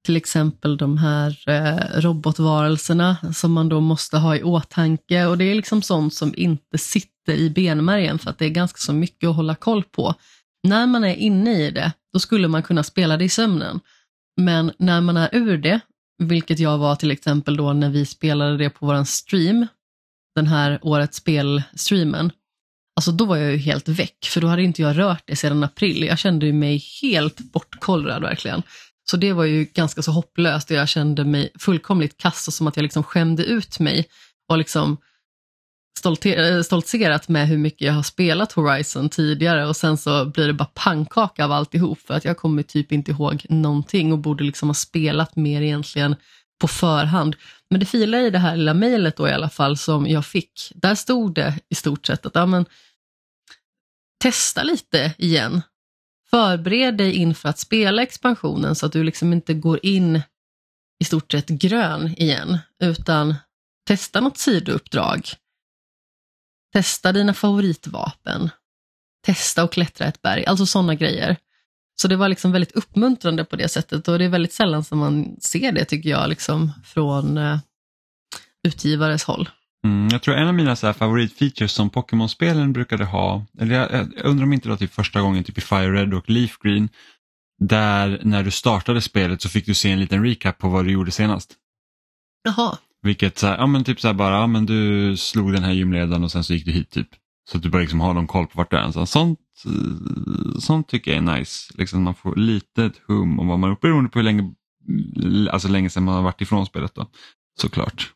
till 0.07 0.17
exempel 0.17 0.77
de 0.77 0.99
här 0.99 1.45
eh, 1.49 2.01
robotvarelserna 2.01 3.17
som 3.35 3.53
man 3.53 3.69
då 3.69 3.81
måste 3.81 4.19
ha 4.19 4.37
i 4.37 4.43
åtanke 4.43 5.27
och 5.27 5.39
det 5.39 5.45
är 5.45 5.55
liksom 5.55 5.83
sånt 5.83 6.15
som 6.15 6.35
inte 6.37 6.79
sitter 6.79 7.18
i 7.35 7.51
benmärgen 7.51 8.19
för 8.19 8.31
att 8.31 8.39
det 8.39 8.45
är 8.45 8.51
ganska 8.51 8.79
så 8.79 8.93
mycket 8.93 9.29
att 9.29 9.37
hålla 9.37 9.55
koll 9.55 9.85
på. 9.85 10.15
När 10.63 10.87
man 10.87 11.05
är 11.05 11.15
inne 11.15 11.67
i 11.67 11.71
det, 11.71 11.93
då 12.13 12.19
skulle 12.19 12.49
man 12.49 12.63
kunna 12.63 12.83
spela 12.83 13.17
det 13.17 13.25
i 13.25 13.29
sömnen. 13.29 13.81
Men 14.37 14.73
när 14.79 15.01
man 15.01 15.17
är 15.17 15.29
ur 15.33 15.59
det, 15.59 15.81
vilket 16.19 16.59
jag 16.59 16.79
var 16.79 16.97
till 16.97 17.11
exempel 17.11 17.57
då 17.57 17.73
när 17.73 17.91
vi 17.91 18.07
spelade 18.07 18.57
det 18.57 18.71
på 18.71 18.87
våran 18.87 19.07
stream, 19.07 19.67
den 20.35 20.47
här 20.47 20.79
årets 20.83 21.17
spelstreamen, 21.17 22.33
alltså 22.97 23.13
då 23.13 23.25
var 23.25 23.37
jag 23.37 23.53
ju 23.53 23.57
helt 23.57 23.89
väck, 23.89 24.27
för 24.27 24.41
då 24.41 24.47
hade 24.47 24.63
inte 24.63 24.83
jag 24.83 24.99
rört 24.99 25.23
det 25.27 25.37
sedan 25.37 25.65
april. 25.65 26.03
Jag 26.03 26.19
kände 26.19 26.53
mig 26.53 26.83
helt 27.03 27.39
bortkollrad 27.39 28.23
verkligen. 28.23 28.63
Så 29.11 29.17
det 29.17 29.33
var 29.33 29.45
ju 29.45 29.65
ganska 29.65 30.03
så 30.03 30.13
hopplöst 30.13 30.71
och 30.71 30.77
jag 30.77 30.89
kände 30.89 31.25
mig 31.25 31.51
fullkomligt 31.59 32.17
kass 32.17 32.49
och 32.49 32.55
som 32.55 32.67
att 32.67 32.77
jag 32.77 32.83
liksom 32.83 33.03
skämde 33.03 33.45
ut 33.45 33.79
mig 33.79 34.07
och 34.49 34.59
liksom 34.59 34.97
Eh, 36.25 36.63
stoltserat 36.63 37.29
med 37.29 37.49
hur 37.49 37.59
mycket 37.59 37.81
jag 37.81 37.93
har 37.93 38.03
spelat 38.03 38.53
Horizon 38.53 39.09
tidigare 39.09 39.67
och 39.67 39.77
sen 39.77 39.97
så 39.97 40.25
blir 40.25 40.47
det 40.47 40.53
bara 40.53 40.71
pannkaka 40.75 41.45
av 41.45 41.53
alltihop 41.53 41.99
för 42.07 42.15
att 42.15 42.25
jag 42.25 42.37
kommer 42.37 42.63
typ 42.63 42.93
inte 42.93 43.11
ihåg 43.11 43.47
någonting 43.49 44.13
och 44.13 44.19
borde 44.19 44.45
liksom 44.45 44.69
ha 44.69 44.75
spelat 44.75 45.37
mer 45.37 45.63
egentligen 45.63 46.17
på 46.61 46.69
förhand. 46.69 47.37
Men 47.71 47.81
det 47.81 47.87
fila 47.87 48.21
i 48.21 48.31
det 48.31 48.39
här 48.39 48.57
lilla 48.57 48.75
mejlet 48.75 49.17
då 49.17 49.29
i 49.29 49.33
alla 49.33 49.49
fall 49.49 49.77
som 49.77 50.07
jag 50.07 50.27
fick, 50.27 50.73
där 50.75 50.95
stod 50.95 51.35
det 51.35 51.55
i 51.69 51.75
stort 51.75 52.07
sett 52.07 52.27
att 52.27 52.35
ja, 52.35 52.47
men, 52.47 52.67
testa 54.23 54.63
lite 54.63 55.15
igen 55.19 55.63
förbered 56.31 56.97
dig 56.97 57.15
inför 57.17 57.49
att 57.49 57.59
spela 57.59 58.03
expansionen 58.03 58.75
så 58.75 58.87
att 58.87 58.93
du 58.93 59.05
liksom 59.05 59.33
inte 59.33 59.55
går 59.55 59.81
in 59.83 60.23
i 61.01 61.05
stort 61.05 61.33
sett 61.33 61.49
grön 61.49 62.15
igen, 62.17 62.59
utan 62.83 63.35
testa 63.87 64.21
något 64.21 64.39
sidouppdrag. 64.39 65.29
Testa 66.79 67.13
dina 67.13 67.35
favoritvapen. 67.35 68.51
Testa 69.27 69.65
och 69.65 69.73
klättra 69.73 70.07
ett 70.07 70.23
berg, 70.23 70.47
alltså 70.47 70.67
sådana 70.67 70.95
grejer. 70.95 71.37
Så 72.01 72.09
det 72.09 72.17
var 72.17 72.29
liksom 72.29 72.53
väldigt 72.53 72.73
uppmuntrande 72.73 73.45
på 73.45 73.57
det 73.57 73.69
sättet 73.69 74.09
och 74.09 74.19
det 74.19 74.25
är 74.25 74.29
väldigt 74.29 74.53
sällan 74.53 74.85
som 74.85 74.99
man 74.99 75.37
ser 75.41 75.73
det 75.73 75.85
tycker 75.85 76.11
jag 76.11 76.29
liksom 76.29 76.73
från 76.85 77.39
uh, 77.39 77.59
utgivares 78.67 79.25
håll. 79.25 79.49
Mm, 79.85 80.09
jag 80.13 80.23
tror 80.23 80.35
en 80.35 80.49
av 80.49 80.55
mina 80.55 80.77
så 80.77 80.93
favoritfeatures 80.93 81.73
som 81.73 81.91
Pokémon-spelen 81.91 82.73
brukade 82.73 83.05
ha, 83.05 83.47
eller 83.59 83.75
jag, 83.75 83.93
jag 83.93 84.25
undrar 84.25 84.45
om 84.45 84.53
inte 84.53 84.69
det 84.69 84.73
var 84.73 84.77
typ 84.77 84.95
första 84.95 85.21
gången 85.21 85.45
typ 85.45 85.59
i 85.59 85.61
Fire 85.61 85.93
Red 85.93 86.15
och 86.15 86.31
Leaf 86.31 86.59
Green, 86.59 86.89
där 87.61 88.21
när 88.23 88.43
du 88.43 88.51
startade 88.51 89.01
spelet 89.01 89.43
så 89.43 89.49
fick 89.49 89.67
du 89.67 89.75
se 89.75 89.91
en 89.91 90.01
liten 90.01 90.25
recap 90.25 90.59
på 90.59 90.69
vad 90.69 90.85
du 90.85 90.91
gjorde 90.91 91.11
senast. 91.11 91.55
Jaha, 92.43 92.79
Vilket 93.09 93.39
så 93.39 93.47
här, 93.47 93.59
ja 93.59 93.67
men 93.67 93.85
typ 93.85 94.01
så 94.01 94.07
här 94.07 94.15
bara, 94.15 94.35
ja 94.35 94.47
men 94.47 94.67
du 94.67 95.17
slog 95.17 95.53
den 95.53 95.63
här 95.63 95.73
gymledaren 95.73 96.25
och 96.25 96.33
sen 96.33 96.45
så 96.45 96.55
gick 96.55 96.65
du 96.65 96.73
hit 96.73 96.91
typ. 96.91 97.09
Så 97.51 97.57
att 97.57 97.63
du 97.63 97.71
bara 97.71 97.83
liksom 97.83 98.01
har 98.01 98.15
någon 98.15 98.27
koll 98.27 98.47
på 98.47 98.59
vart 98.59 98.71
du 98.71 98.77
är. 98.77 98.91
Så 98.91 99.07
sånt, 99.07 99.39
eh, 99.67 100.59
sånt 100.59 100.89
tycker 100.89 101.11
jag 101.11 101.19
är 101.19 101.39
nice. 101.39 101.73
Liksom 101.79 102.03
man 102.03 102.15
får 102.15 102.37
lite 102.37 102.85
ett 102.85 103.01
hum 103.07 103.41
om 103.41 103.49
vad 103.49 103.59
man 103.59 103.71
är 103.71 103.77
beroende 103.81 104.11
på 104.11 104.19
hur 104.19 104.25
länge, 104.25 104.55
alltså 105.51 105.69
länge 105.69 105.91
sedan 105.91 106.03
man 106.05 106.15
har 106.15 106.23
varit 106.23 106.41
ifrån 106.41 106.67
spelet 106.67 106.95
då. 106.95 107.11
Såklart. 107.61 108.13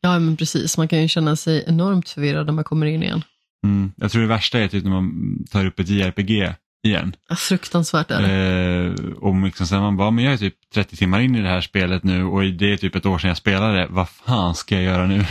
ja 0.00 0.18
men 0.18 0.36
precis. 0.36 0.78
Man 0.78 0.88
kan 0.88 1.02
ju 1.02 1.08
känna 1.08 1.36
sig 1.36 1.64
enormt 1.66 2.08
förvirrad 2.08 2.46
när 2.46 2.52
man 2.52 2.64
kommer 2.64 2.86
in 2.86 3.02
igen. 3.02 3.24
Mm. 3.66 3.92
Jag 3.96 4.10
tror 4.10 4.22
det 4.22 4.28
värsta 4.28 4.58
är 4.58 4.68
typ 4.68 4.84
när 4.84 4.90
man 4.90 5.38
tar 5.50 5.66
upp 5.66 5.80
ett 5.80 5.88
JRPG 5.88 6.54
igen. 6.82 7.16
Ja, 7.28 7.36
Fruktansvärt 7.36 8.10
är 8.10 8.22
det. 8.22 9.02
Eh, 9.02 9.12
och 9.12 9.42
liksom 9.44 9.66
sen 9.66 9.80
man 9.80 9.96
bara, 9.96 10.10
men 10.10 10.24
jag 10.24 10.32
är 10.32 10.38
typ 10.38 10.54
30 10.74 10.96
timmar 10.96 11.20
in 11.20 11.36
i 11.36 11.42
det 11.42 11.48
här 11.48 11.60
spelet 11.60 12.04
nu 12.04 12.24
och 12.24 12.42
det 12.42 12.72
är 12.72 12.76
typ 12.76 12.94
ett 12.94 13.06
år 13.06 13.18
sedan 13.18 13.28
jag 13.28 13.36
spelade. 13.36 13.86
Vad 13.90 14.08
fan 14.08 14.54
ska 14.54 14.74
jag 14.74 14.84
göra 14.84 15.06
nu? 15.06 15.24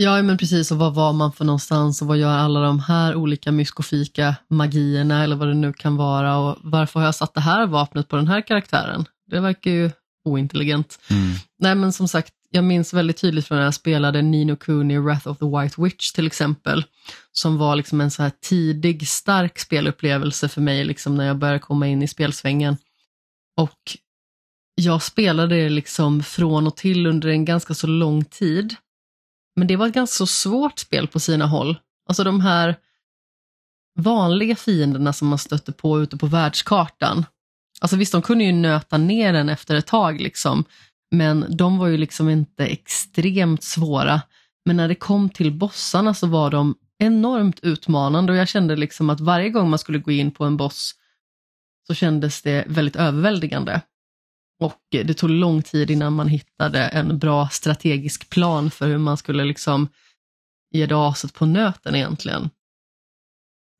Ja, 0.00 0.22
men 0.22 0.38
precis. 0.38 0.70
Och 0.70 0.78
vad 0.78 0.94
var 0.94 1.12
man 1.12 1.32
för 1.32 1.44
någonstans 1.44 2.02
och 2.02 2.08
vad 2.08 2.18
gör 2.18 2.38
alla 2.38 2.60
de 2.60 2.80
här 2.80 3.14
olika 3.14 3.52
myskofika 3.52 4.34
magierna 4.50 5.24
eller 5.24 5.36
vad 5.36 5.48
det 5.48 5.54
nu 5.54 5.72
kan 5.72 5.96
vara 5.96 6.36
och 6.36 6.56
varför 6.62 7.00
har 7.00 7.06
jag 7.06 7.14
satt 7.14 7.34
det 7.34 7.40
här 7.40 7.66
vapnet 7.66 8.08
på 8.08 8.16
den 8.16 8.28
här 8.28 8.40
karaktären? 8.40 9.04
Det 9.30 9.40
verkar 9.40 9.70
ju 9.70 9.90
ointelligent. 10.24 10.98
Mm. 11.10 11.34
Nej, 11.58 11.74
men 11.74 11.92
som 11.92 12.08
sagt, 12.08 12.32
jag 12.50 12.64
minns 12.64 12.94
väldigt 12.94 13.16
tydligt 13.16 13.46
från 13.46 13.58
när 13.58 13.64
jag 13.64 13.74
spelade 13.74 14.22
Nino 14.22 14.56
Kuni 14.56 14.98
Wrath 14.98 15.28
of 15.28 15.38
the 15.38 15.44
White 15.44 15.82
Witch 15.82 16.12
till 16.12 16.26
exempel, 16.26 16.84
som 17.32 17.58
var 17.58 17.76
liksom 17.76 18.00
en 18.00 18.10
så 18.10 18.22
här 18.22 18.32
tidig, 18.40 19.08
stark 19.08 19.58
spelupplevelse 19.58 20.48
för 20.48 20.60
mig 20.60 20.84
liksom 20.84 21.14
när 21.14 21.26
jag 21.26 21.38
började 21.38 21.58
komma 21.58 21.86
in 21.86 22.02
i 22.02 22.08
spelsvängen. 22.08 22.76
Och 23.56 23.96
jag 24.74 25.02
spelade 25.02 25.56
det 25.56 25.68
liksom 25.68 26.22
från 26.22 26.66
och 26.66 26.76
till 26.76 27.06
under 27.06 27.28
en 27.28 27.44
ganska 27.44 27.74
så 27.74 27.86
lång 27.86 28.24
tid. 28.24 28.74
Men 29.56 29.68
det 29.68 29.76
var 29.76 29.86
ett 29.86 29.94
ganska 29.94 30.16
så 30.16 30.26
svårt 30.26 30.78
spel 30.78 31.08
på 31.08 31.20
sina 31.20 31.46
håll. 31.46 31.78
Alltså 32.08 32.24
de 32.24 32.40
här 32.40 32.76
vanliga 33.98 34.56
fienderna 34.56 35.12
som 35.12 35.28
man 35.28 35.38
stötte 35.38 35.72
på 35.72 36.02
ute 36.02 36.16
på 36.16 36.26
världskartan. 36.26 37.24
Alltså 37.80 37.96
visst, 37.96 38.12
de 38.12 38.22
kunde 38.22 38.44
ju 38.44 38.52
nöta 38.52 38.98
ner 38.98 39.32
den 39.32 39.48
efter 39.48 39.74
ett 39.74 39.86
tag 39.86 40.20
liksom, 40.20 40.64
men 41.10 41.56
de 41.56 41.78
var 41.78 41.86
ju 41.86 41.96
liksom 41.96 42.28
inte 42.28 42.66
extremt 42.66 43.62
svåra. 43.62 44.22
Men 44.64 44.76
när 44.76 44.88
det 44.88 44.94
kom 44.94 45.28
till 45.28 45.52
bossarna 45.52 46.14
så 46.14 46.26
var 46.26 46.50
de 46.50 46.74
enormt 46.98 47.60
utmanande 47.60 48.32
och 48.32 48.38
jag 48.38 48.48
kände 48.48 48.76
liksom 48.76 49.10
att 49.10 49.20
varje 49.20 49.50
gång 49.50 49.70
man 49.70 49.78
skulle 49.78 49.98
gå 49.98 50.10
in 50.10 50.30
på 50.30 50.44
en 50.44 50.56
boss 50.56 50.94
så 51.86 51.94
kändes 51.94 52.42
det 52.42 52.64
väldigt 52.68 52.96
överväldigande. 52.96 53.80
Och 54.60 54.82
det 54.90 55.14
tog 55.14 55.30
lång 55.30 55.62
tid 55.62 55.90
innan 55.90 56.12
man 56.12 56.28
hittade 56.28 56.84
en 56.84 57.18
bra 57.18 57.48
strategisk 57.48 58.30
plan 58.30 58.70
för 58.70 58.88
hur 58.88 58.98
man 58.98 59.16
skulle 59.16 59.44
liksom 59.44 59.88
ge 60.70 60.86
det 60.86 60.96
aset 60.96 61.34
på 61.34 61.46
nöten 61.46 61.94
egentligen. 61.94 62.50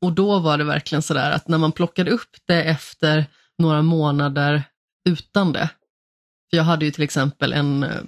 Och 0.02 0.12
då 0.12 0.38
var 0.38 0.58
det 0.58 0.64
verkligen 0.64 1.02
sådär 1.02 1.30
att 1.30 1.49
när 1.49 1.58
man 1.58 1.73
plockade 1.73 2.11
upp 2.11 2.37
det 2.47 2.64
efter 2.64 3.26
några 3.58 3.82
månader 3.82 4.62
utan 5.08 5.52
det, 5.52 5.70
för 6.50 6.57
jag 6.57 6.64
hade 6.64 6.85
ju 6.85 6.90
till 6.90 7.02
exempel 7.02 7.52
en 7.52 7.83
eh, 7.83 8.02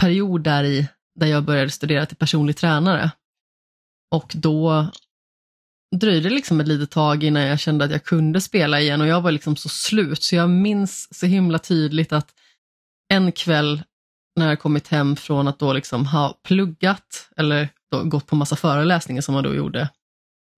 period 0.00 0.42
där 0.42 0.64
i 0.64 0.88
där 1.16 1.26
jag 1.26 1.44
började 1.44 1.70
studera 1.70 2.06
till 2.06 2.16
personlig 2.16 2.56
tränare. 2.56 3.10
Och 4.14 4.32
då 4.34 4.90
dröjde 5.96 6.28
det 6.28 6.34
liksom 6.34 6.60
ett 6.60 6.68
litet 6.68 6.90
tag 6.90 7.24
innan 7.24 7.42
jag 7.42 7.60
kände 7.60 7.84
att 7.84 7.90
jag 7.90 8.04
kunde 8.04 8.40
spela 8.40 8.80
igen 8.80 9.00
och 9.00 9.06
jag 9.06 9.20
var 9.20 9.30
liksom 9.30 9.56
så 9.56 9.68
slut 9.68 10.22
så 10.22 10.36
jag 10.36 10.50
minns 10.50 11.18
så 11.18 11.26
himla 11.26 11.58
tydligt 11.58 12.12
att 12.12 12.34
en 13.08 13.32
kväll 13.32 13.82
när 14.36 14.48
jag 14.48 14.60
kommit 14.60 14.88
hem 14.88 15.16
från 15.16 15.48
att 15.48 15.58
då 15.58 15.72
liksom 15.72 16.06
ha 16.06 16.38
pluggat 16.42 17.30
eller 17.36 17.68
då 17.90 18.04
gått 18.04 18.26
på 18.26 18.36
massa 18.36 18.56
föreläsningar 18.56 19.22
som 19.22 19.34
man 19.34 19.44
då 19.44 19.54
gjorde 19.54 19.88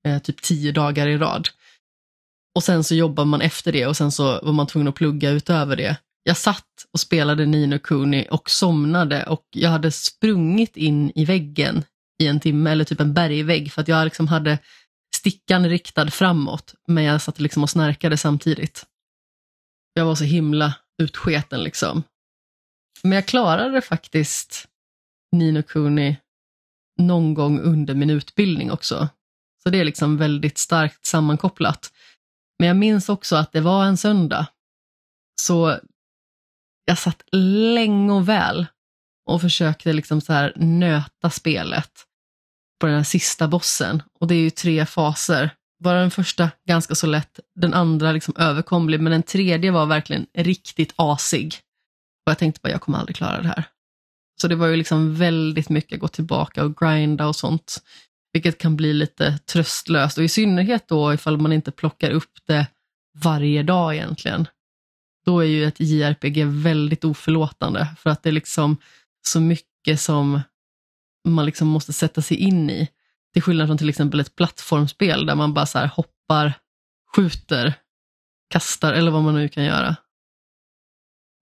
eh, 0.07 0.19
typ 0.19 0.43
tio 0.43 0.73
dagar 0.73 1.07
i 1.07 1.19
rad. 1.19 1.49
Och 2.55 2.63
sen 2.63 2.85
så 2.85 2.95
jobbar 2.95 3.25
man 3.25 3.41
efter 3.41 3.73
det 3.73 3.87
och 3.87 3.97
sen 3.97 4.13
så 4.13 4.41
var 4.43 4.53
man 4.53 4.67
tvungen 4.67 4.89
att 4.89 4.95
plugga 4.95 5.31
utöver 5.31 5.77
det. 5.77 5.97
Jag 6.29 6.37
satt 6.37 6.87
och 6.93 7.01
spelade 7.01 7.47
Nino 7.47 7.79
Cooney 7.79 8.27
och 8.31 8.51
somnade 8.51 9.25
och 9.27 9.47
jag 9.51 9.71
hade 9.71 9.91
sprungit 9.91 10.77
in 10.77 11.13
i 11.15 11.25
väggen 11.25 11.85
i 12.23 12.27
en 12.27 12.41
timme, 12.41 12.71
eller 12.71 12.85
typ 12.85 13.01
en 13.01 13.15
bergvägg, 13.15 13.73
för 13.73 13.83
att 13.83 13.89
jag 13.89 14.05
liksom 14.05 14.29
hade 14.29 14.59
stickan 15.17 15.69
riktad 15.69 16.11
framåt, 16.11 16.75
men 16.87 17.05
jag 17.05 17.23
satt 17.23 17.41
liksom 17.41 17.63
och 17.63 17.71
snarkade 17.71 18.17
samtidigt. 18.17 18.87
Jag 19.93 20.05
var 20.05 20.15
så 20.15 20.25
himla 20.25 20.75
utsketen 21.03 21.63
liksom. 21.63 22.03
Men 23.03 23.13
jag 23.13 23.27
klarade 23.27 23.81
faktiskt 23.81 24.69
Nino 25.33 25.63
Cooney 25.63 26.17
någon 26.99 27.35
gång 27.35 27.61
under 27.61 27.95
min 27.95 28.11
utbildning 28.11 28.71
också. 28.71 29.09
Så 29.63 29.71
det 29.71 29.79
är 29.79 29.85
liksom 29.85 30.17
väldigt 30.17 30.59
starkt 30.59 31.07
sammankopplat. 31.07 31.93
Men 32.59 32.69
jag 32.69 32.77
minns 32.77 33.09
också 33.09 33.37
att 33.37 33.53
det 33.53 33.61
var 33.61 33.85
en 33.85 33.97
söndag. 33.97 34.47
Så 35.41 35.81
jag 36.89 36.99
satt 36.99 37.23
länge 37.33 38.13
och 38.13 38.29
väl 38.29 38.67
och 39.27 39.41
försökte 39.41 39.93
liksom 39.93 40.21
så 40.21 40.33
här 40.33 40.53
nöta 40.57 41.31
spelet 41.31 41.91
på 42.81 42.87
den 42.87 42.97
här 42.97 43.03
sista 43.03 43.49
bossen. 43.49 44.03
Och 44.21 44.27
det 44.27 44.35
är 44.35 44.41
ju 44.41 44.51
tre 44.51 44.87
faser. 44.87 45.51
Bara 45.85 46.01
den 46.01 46.11
första 46.11 46.51
ganska 46.69 46.95
så 46.95 47.07
lätt, 47.07 47.41
den 47.55 47.75
andra 47.75 48.13
liksom 48.13 48.35
överkomlig, 48.37 49.01
men 49.01 49.13
den 49.13 49.23
tredje 49.23 49.71
var 49.71 49.87
verkligen 49.87 50.27
riktigt 50.35 50.93
asig. 50.97 51.55
Och 52.27 52.31
jag 52.31 52.39
tänkte 52.39 52.61
bara, 52.63 52.73
jag 52.73 52.81
kommer 52.81 52.99
aldrig 52.99 53.17
klara 53.17 53.43
det 53.43 53.49
här. 53.49 53.65
Så 54.41 54.49
det 54.49 54.57
var 54.57 54.67
ju 54.67 54.77
liksom 54.77 55.15
väldigt 55.15 55.69
mycket 55.69 56.01
gå 56.01 56.09
tillbaka 56.09 56.65
och 56.65 56.77
grinda 56.77 57.27
och 57.27 57.37
sånt, 57.37 57.83
vilket 58.33 58.59
kan 58.59 58.77
bli 58.77 58.93
lite 58.93 59.39
tröstlöst. 59.39 60.19
Och 60.19 60.25
i 60.25 60.29
synnerhet 60.29 60.89
då 60.89 61.15
ifall 61.15 61.39
man 61.39 61.53
inte 61.53 61.71
plockar 61.71 62.11
upp 62.11 62.33
det 62.47 62.67
varje 63.23 63.63
dag 63.63 63.95
egentligen. 63.95 64.47
Då 65.29 65.41
är 65.41 65.47
ju 65.47 65.65
ett 65.65 65.81
JRPG 65.81 66.45
väldigt 66.45 67.05
oförlåtande, 67.05 67.89
för 67.99 68.11
att 68.11 68.23
det 68.23 68.31
är 68.31 68.33
liksom 68.33 68.77
så 69.27 69.41
mycket 69.41 70.01
som 70.01 70.41
man 71.29 71.47
liksom 71.47 71.69
måste 71.69 71.93
sätta 71.93 72.23
sig 72.23 72.37
in 72.37 72.71
i. 72.71 72.89
Till 73.33 73.43
skillnad 73.43 73.69
från 73.69 73.79
till 73.79 73.89
exempel 73.89 74.21
ett 74.21 74.37
plattformsspel 74.37 75.27
där 75.27 75.35
man 75.35 75.55
bara 75.55 75.67
så 75.67 75.79
hoppar, 75.87 76.53
skjuter, 77.17 77.75
kastar 78.51 78.93
eller 78.93 79.11
vad 79.11 79.23
man 79.23 79.35
nu 79.35 79.49
kan 79.49 79.65
göra. 79.65 79.97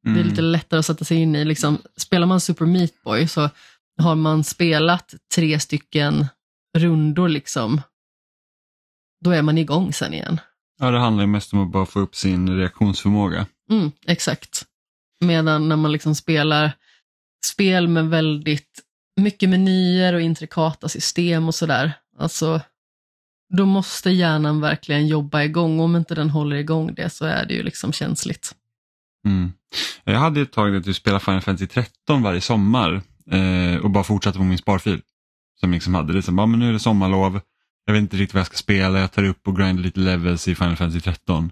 Det 0.03 0.11
är 0.11 0.15
Mm. 0.15 0.29
lite 0.29 0.43
lättare 0.43 0.79
att 0.81 0.87
sätta 0.87 1.05
sig 1.05 1.17
in 1.17 1.37
i. 1.37 1.45
Liksom, 1.45 1.79
spelar 1.97 2.27
man 2.27 2.41
Super 2.41 2.67
Meat 2.67 3.03
Boy 3.05 3.29
så 3.29 3.51
har 3.99 4.15
man 4.15 4.45
spelat 4.45 5.15
tre 5.35 5.61
stycken 5.61 6.27
rundor, 6.79 7.29
liksom, 7.29 7.81
då 9.25 9.31
är 9.31 9.43
man 9.43 9.59
igång 9.59 9.93
sen 9.93 10.15
igen. 10.15 10.41
Ja, 10.79 10.91
det 10.91 10.99
handlar 10.99 11.23
ju 11.25 11.29
mest 11.29 11.53
om 11.53 11.61
att 11.61 11.73
bara 11.73 11.87
få 11.87 12.01
upp 12.01 12.15
sin 12.17 12.57
reaktionsförmåga. 12.59 13.47
Mm, 13.71 13.93
exakt. 14.07 14.65
Medan 15.21 15.69
när 15.69 15.77
man 15.77 15.93
liksom 15.93 16.15
spelar 16.15 16.73
spel 17.47 17.89
med 17.89 18.09
väldigt 18.09 18.81
mycket 19.17 19.49
menyer 19.49 20.15
och 20.15 20.21
intrikata 20.21 20.89
system 20.89 21.49
och 21.49 21.55
sådär, 21.55 21.93
alltså 22.19 22.61
då 23.55 23.67
måste 23.67 24.11
hjärnan 24.11 24.61
verkligen 24.61 25.07
jobba 25.07 25.43
igång. 25.43 25.81
Om 25.81 25.97
inte 25.97 26.15
den 26.15 26.31
håller 26.31 26.57
igång 26.57 26.95
det 26.95 27.11
så 27.11 27.25
är 27.25 27.47
det 27.47 27.55
ju 27.55 27.63
liksom 27.63 27.93
känsligt. 27.93 28.55
Mm. 29.27 29.53
Jag 30.05 30.19
hade 30.19 30.41
ett 30.41 30.53
tag 30.53 30.77
att 30.77 30.83
typ 30.83 30.87
du 30.87 30.95
spelade 30.95 31.25
Final 31.25 31.41
Fantasy 31.41 31.67
13 31.67 32.23
varje 32.23 32.41
sommar 32.41 33.03
eh, 33.31 33.77
och 33.83 33.91
bara 33.91 34.05
fortsatte 34.05 34.39
på 34.39 34.45
min 34.45 34.59
sparfil. 34.59 35.03
Som 35.61 35.73
liksom 35.73 35.95
hade 35.95 36.13
det 36.13 36.23
som, 36.23 36.39
ja, 36.39 36.47
men 36.47 36.61
nu 36.61 36.69
är 36.69 36.73
det 36.73 36.79
sommarlov, 36.79 37.41
jag 37.87 37.93
vet 37.93 38.01
inte 38.01 38.17
riktigt 38.17 38.35
vad 38.35 38.41
jag 38.41 38.47
ska 38.47 38.57
spela, 38.57 38.99
jag 38.99 39.13
tar 39.13 39.25
upp 39.25 39.49
och 39.49 39.57
grindar 39.57 39.83
lite 39.83 40.01
levels 40.01 40.49
i 40.49 40.55
Final 40.55 40.77
Fantasy 40.77 41.01
13. 41.01 41.51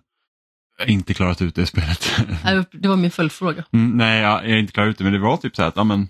Jag 0.78 0.84
har 0.84 0.90
inte 0.90 1.14
klarat 1.14 1.42
ut 1.42 1.54
det 1.54 1.66
spelet. 1.66 2.12
Det 2.72 2.88
var 2.88 2.96
min 2.96 3.10
följdfråga. 3.10 3.64
Mm, 3.72 3.96
nej, 3.96 4.20
jag 4.20 4.44
jag 4.44 4.50
har 4.50 4.58
inte 4.58 4.72
klarat 4.72 4.90
ut 4.90 4.98
det, 4.98 5.04
men 5.04 5.12
det 5.12 5.18
var 5.18 5.36
typ 5.36 5.56
så 5.56 5.62
här 5.62 5.68
att 5.68 5.76
ja, 5.76 5.84
men, 5.84 6.08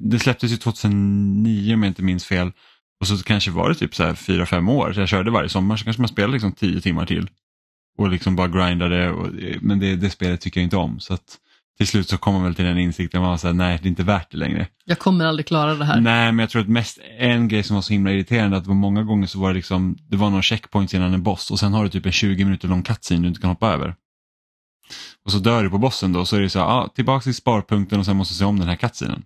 det 0.00 0.18
släpptes 0.18 0.52
ju 0.52 0.56
2009 0.56 1.74
om 1.74 1.82
jag 1.82 1.90
inte 1.90 2.02
minns 2.02 2.24
fel. 2.24 2.52
Och 3.00 3.06
så 3.06 3.16
kanske 3.16 3.50
var 3.50 3.68
det 3.68 3.74
typ 3.74 3.94
så 3.94 4.04
här 4.04 4.12
4-5 4.12 4.70
år, 4.70 4.92
så 4.92 5.00
jag 5.00 5.08
körde 5.08 5.30
varje 5.30 5.48
sommar, 5.48 5.76
så 5.76 5.84
kanske 5.84 6.02
man 6.02 6.08
spelade 6.08 6.32
liksom 6.32 6.52
10 6.52 6.80
timmar 6.80 7.06
till. 7.06 7.30
Och 7.98 8.08
liksom 8.08 8.36
bara 8.36 8.48
grindade, 8.48 9.10
och, 9.10 9.28
men 9.60 9.78
det, 9.78 9.96
det 9.96 10.10
spelet 10.10 10.40
tycker 10.40 10.60
jag 10.60 10.66
inte 10.66 10.76
om. 10.76 11.00
Så 11.00 11.14
att 11.14 11.38
till 11.78 11.86
slut 11.86 12.08
så 12.08 12.18
kommer 12.18 12.38
man 12.38 12.44
väl 12.44 12.54
till 12.54 12.64
den 12.64 12.78
insikten, 12.78 13.20
man 13.20 13.30
var 13.30 13.36
så 13.36 13.46
här, 13.46 13.54
nej 13.54 13.78
det 13.82 13.86
är 13.86 13.90
inte 13.90 14.02
värt 14.02 14.30
det 14.30 14.36
längre. 14.36 14.66
Jag 14.84 14.98
kommer 14.98 15.24
aldrig 15.24 15.46
klara 15.46 15.74
det 15.74 15.84
här. 15.84 16.00
Nej, 16.00 16.32
men 16.32 16.38
jag 16.38 16.50
tror 16.50 16.62
att 16.62 16.68
mest 16.68 16.98
en 17.18 17.48
grej 17.48 17.62
som 17.62 17.74
var 17.74 17.82
så 17.82 17.92
himla 17.92 18.12
irriterande, 18.12 18.56
att 18.56 18.64
det 18.64 18.68
var 18.68 18.74
många 18.74 19.02
gånger 19.02 19.26
så 19.26 19.38
var 19.38 19.48
det 19.48 19.54
liksom, 19.54 19.96
det 20.08 20.16
var 20.16 20.30
någon 20.30 20.42
checkpoints 20.42 20.94
innan 20.94 21.14
en 21.14 21.22
boss 21.22 21.50
och 21.50 21.60
sen 21.60 21.72
har 21.72 21.84
du 21.84 21.90
typ 21.90 22.06
en 22.06 22.12
20 22.12 22.44
minuter 22.44 22.68
lång 22.68 22.82
cutscene 22.82 23.20
du 23.20 23.28
inte 23.28 23.40
kan 23.40 23.50
hoppa 23.50 23.72
över. 23.72 23.94
Och 25.26 25.32
så 25.32 25.38
dör 25.38 25.62
du 25.62 25.70
på 25.70 25.78
bossen 25.78 26.12
då, 26.12 26.24
så 26.24 26.36
är 26.36 26.40
det 26.40 26.50
så 26.50 26.58
här, 26.58 26.66
ah, 26.66 26.88
tillbaka 26.88 27.22
till 27.22 27.34
sparpunkten 27.34 27.98
och 27.98 28.04
sen 28.04 28.16
måste 28.16 28.34
du 28.34 28.38
se 28.38 28.44
om 28.44 28.58
den 28.58 28.68
här 28.68 28.76
cutscenen. 28.76 29.24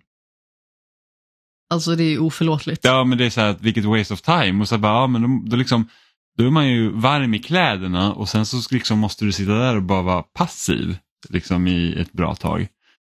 Alltså 1.69 1.95
det 1.95 2.03
är 2.03 2.19
oförlåtligt. 2.19 2.85
Ja 2.85 3.03
men 3.03 3.17
det 3.17 3.25
är 3.25 3.29
så 3.29 3.41
här, 3.41 3.55
vilket 3.59 3.85
waste 3.85 4.13
of 4.13 4.21
time 4.21 4.61
och 4.61 4.69
så 4.69 4.77
bara, 4.77 4.93
ja 4.93 5.07
men 5.07 5.21
då, 5.21 5.49
då 5.49 5.55
liksom 5.55 5.89
då 6.37 6.45
är 6.45 6.49
man 6.49 6.67
ju 6.67 6.89
varm 6.89 7.33
i 7.33 7.39
kläderna 7.39 8.13
och 8.13 8.29
sen 8.29 8.45
så 8.45 8.75
liksom 8.75 8.99
måste 8.99 9.25
du 9.25 9.31
sitta 9.31 9.51
där 9.51 9.75
och 9.75 9.83
bara 9.83 10.01
vara 10.01 10.23
passiv 10.23 10.97
liksom 11.29 11.67
i 11.67 11.93
ett 12.01 12.11
bra 12.11 12.35
tag. 12.35 12.67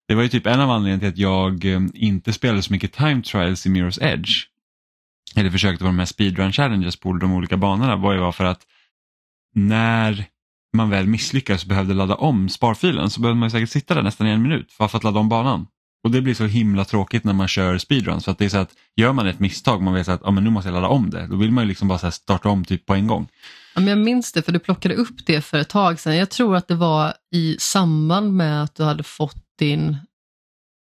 Det 0.07 0.15
var 0.15 0.23
ju 0.23 0.29
typ 0.29 0.45
en 0.45 0.59
av 0.59 0.69
anledningarna 0.69 0.99
till 0.99 1.09
att 1.09 1.17
jag 1.17 1.65
eh, 1.65 1.81
inte 1.93 2.33
spelade 2.33 2.61
så 2.61 2.73
mycket 2.73 2.93
time 2.93 3.21
trials 3.21 3.65
i 3.65 3.69
Mirror's 3.69 4.03
Edge. 4.03 4.31
Eller 5.35 5.49
försökte 5.49 5.83
vara 5.83 5.93
med 5.93 6.09
speedrun 6.09 6.51
challenges 6.51 6.99
på 6.99 7.13
de 7.13 7.33
olika 7.33 7.57
banorna 7.57 7.95
var 7.95 8.13
ju 8.13 8.31
för 8.31 8.43
att 8.43 8.61
när 9.55 10.25
man 10.73 10.89
väl 10.89 11.07
misslyckades 11.07 11.63
och 11.63 11.69
behövde 11.69 11.93
ladda 11.93 12.15
om 12.15 12.49
sparfilen 12.49 13.09
så 13.09 13.21
behövde 13.21 13.39
man 13.39 13.51
säkert 13.51 13.69
sitta 13.69 13.93
där 13.93 14.01
nästan 14.01 14.27
i 14.27 14.29
en 14.29 14.41
minut 14.41 14.71
för 14.71 14.85
att 14.85 15.03
ladda 15.03 15.19
om 15.19 15.29
banan. 15.29 15.67
Och 16.03 16.11
det 16.11 16.21
blir 16.21 16.33
så 16.33 16.45
himla 16.45 16.85
tråkigt 16.85 17.23
när 17.23 17.33
man 17.33 17.47
kör 17.47 17.77
speedruns 17.77 18.25
för 18.25 18.31
att 18.31 18.37
det 18.37 18.45
är 18.45 18.49
så 18.49 18.57
att 18.57 18.71
gör 18.95 19.13
man 19.13 19.27
ett 19.27 19.39
misstag 19.39 19.81
man 19.81 19.93
vet 19.93 20.07
att 20.07 20.25
ah, 20.25 20.31
men 20.31 20.43
nu 20.43 20.49
måste 20.49 20.69
jag 20.69 20.73
ladda 20.73 20.87
om 20.87 21.09
det, 21.09 21.27
då 21.27 21.35
vill 21.35 21.51
man 21.51 21.63
ju 21.63 21.67
liksom 21.67 21.87
bara 21.87 22.11
starta 22.11 22.49
om 22.49 22.65
typ 22.65 22.85
på 22.85 22.93
en 22.93 23.07
gång. 23.07 23.27
Ja, 23.75 23.81
men 23.81 23.87
jag 23.87 23.97
minns 23.97 24.31
det 24.31 24.41
för 24.41 24.51
du 24.51 24.59
plockade 24.59 24.95
upp 24.95 25.25
det 25.25 25.41
för 25.41 25.57
ett 25.57 25.69
tag 25.69 25.99
sedan. 25.99 26.15
Jag 26.15 26.29
tror 26.29 26.55
att 26.55 26.67
det 26.67 26.75
var 26.75 27.13
i 27.31 27.55
samband 27.59 28.33
med 28.33 28.63
att 28.63 28.75
du 28.75 28.83
hade 28.83 29.03
fått 29.03 29.37
din 29.59 29.97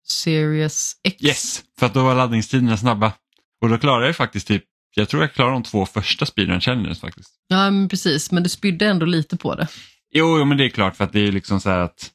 Series 0.07 0.93
X. 1.03 1.23
Yes, 1.23 1.63
för 1.79 1.85
att 1.85 1.93
då 1.93 2.03
var 2.03 2.15
laddningstiderna 2.15 2.77
snabba. 2.77 3.13
Och 3.61 3.69
då 3.69 3.77
klarade 3.77 4.05
jag 4.05 4.15
faktiskt 4.15 4.47
typ, 4.47 4.63
jag 4.95 5.09
tror 5.09 5.21
jag 5.21 5.33
klarade 5.33 5.55
de 5.55 5.63
två 5.63 5.85
första 5.85 6.25
speedrun 6.25 6.61
challenges 6.61 6.99
faktiskt. 6.99 7.29
Ja, 7.47 7.71
men 7.71 7.89
precis, 7.89 8.31
men 8.31 8.43
du 8.43 8.49
spydde 8.49 8.85
ändå 8.87 9.05
lite 9.05 9.37
på 9.37 9.55
det. 9.55 9.67
Jo, 10.13 10.37
jo 10.39 10.45
men 10.45 10.57
det 10.57 10.65
är 10.65 10.69
klart 10.69 10.95
för 10.95 11.03
att 11.03 11.13
det 11.13 11.19
är 11.19 11.31
liksom 11.31 11.61
så 11.61 11.69
här 11.69 11.79
att 11.79 12.11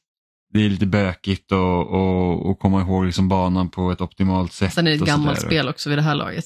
det 0.53 0.65
är 0.65 0.69
lite 0.69 0.85
bökigt 0.85 1.51
och, 1.51 1.87
och, 1.87 2.49
och 2.49 2.59
komma 2.59 2.81
ihåg 2.81 3.05
liksom 3.05 3.29
banan 3.29 3.69
på 3.69 3.91
ett 3.91 4.01
optimalt 4.01 4.53
sätt. 4.53 4.73
Sen 4.73 4.87
är 4.87 4.91
det 4.91 4.97
ett 4.97 5.05
gammalt 5.05 5.41
spel 5.41 5.69
också 5.69 5.89
vid 5.89 5.97
det 5.97 6.01
här 6.01 6.15
laget. 6.15 6.45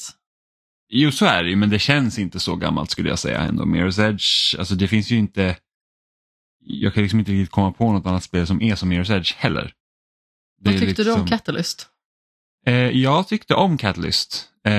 Jo, 0.89 1.11
så 1.11 1.25
är 1.25 1.43
det 1.43 1.49
ju, 1.49 1.55
men 1.55 1.69
det 1.69 1.79
känns 1.79 2.19
inte 2.19 2.39
så 2.39 2.55
gammalt 2.55 2.91
skulle 2.91 3.09
jag 3.09 3.19
säga 3.19 3.39
ändå. 3.39 3.63
Mirror's 3.63 4.09
Edge, 4.09 4.59
alltså 4.59 4.75
det 4.75 4.87
finns 4.87 5.11
ju 5.11 5.17
inte, 5.17 5.57
jag 6.59 6.93
kan 6.93 7.03
liksom 7.03 7.19
inte 7.19 7.31
riktigt 7.31 7.51
komma 7.51 7.71
på 7.71 7.91
något 7.91 8.05
annat 8.05 8.23
spel 8.23 8.47
som 8.47 8.61
är 8.61 8.75
som 8.75 8.93
Mirror's 8.93 9.15
Edge 9.17 9.33
heller. 9.37 9.71
Det 10.61 10.71
Vad 10.71 10.79
tyckte 10.79 11.03
du 11.03 11.11
om 11.11 11.19
liksom- 11.19 11.37
Catalyst? 11.37 11.87
Eh, 12.65 12.73
jag 12.75 13.27
tyckte 13.27 13.53
om 13.53 13.77
Catalyst. 13.77 14.49
Eh, 14.65 14.71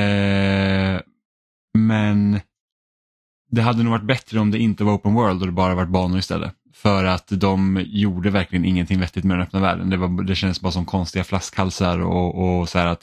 men 1.76 2.40
det 3.50 3.62
hade 3.62 3.82
nog 3.82 3.92
varit 3.92 4.06
bättre 4.06 4.40
om 4.40 4.50
det 4.50 4.58
inte 4.58 4.84
var 4.84 4.94
open 4.94 5.14
world 5.14 5.40
och 5.40 5.46
det 5.46 5.52
bara 5.52 5.74
varit 5.74 5.88
banor 5.88 6.18
istället. 6.18 6.52
För 6.74 7.04
att 7.04 7.28
de 7.28 7.82
gjorde 7.86 8.30
verkligen 8.30 8.64
ingenting 8.64 9.00
vettigt 9.00 9.24
med 9.24 9.36
den 9.36 9.46
öppna 9.46 9.60
världen. 9.60 9.90
Det, 9.90 9.96
var, 9.96 10.22
det 10.22 10.34
kändes 10.34 10.60
bara 10.60 10.72
som 10.72 10.84
konstiga 10.84 11.24
flaskhalsar 11.24 11.98
och, 11.98 12.60
och 12.60 12.68
så 12.68 12.78
här 12.78 12.86
att 12.86 13.02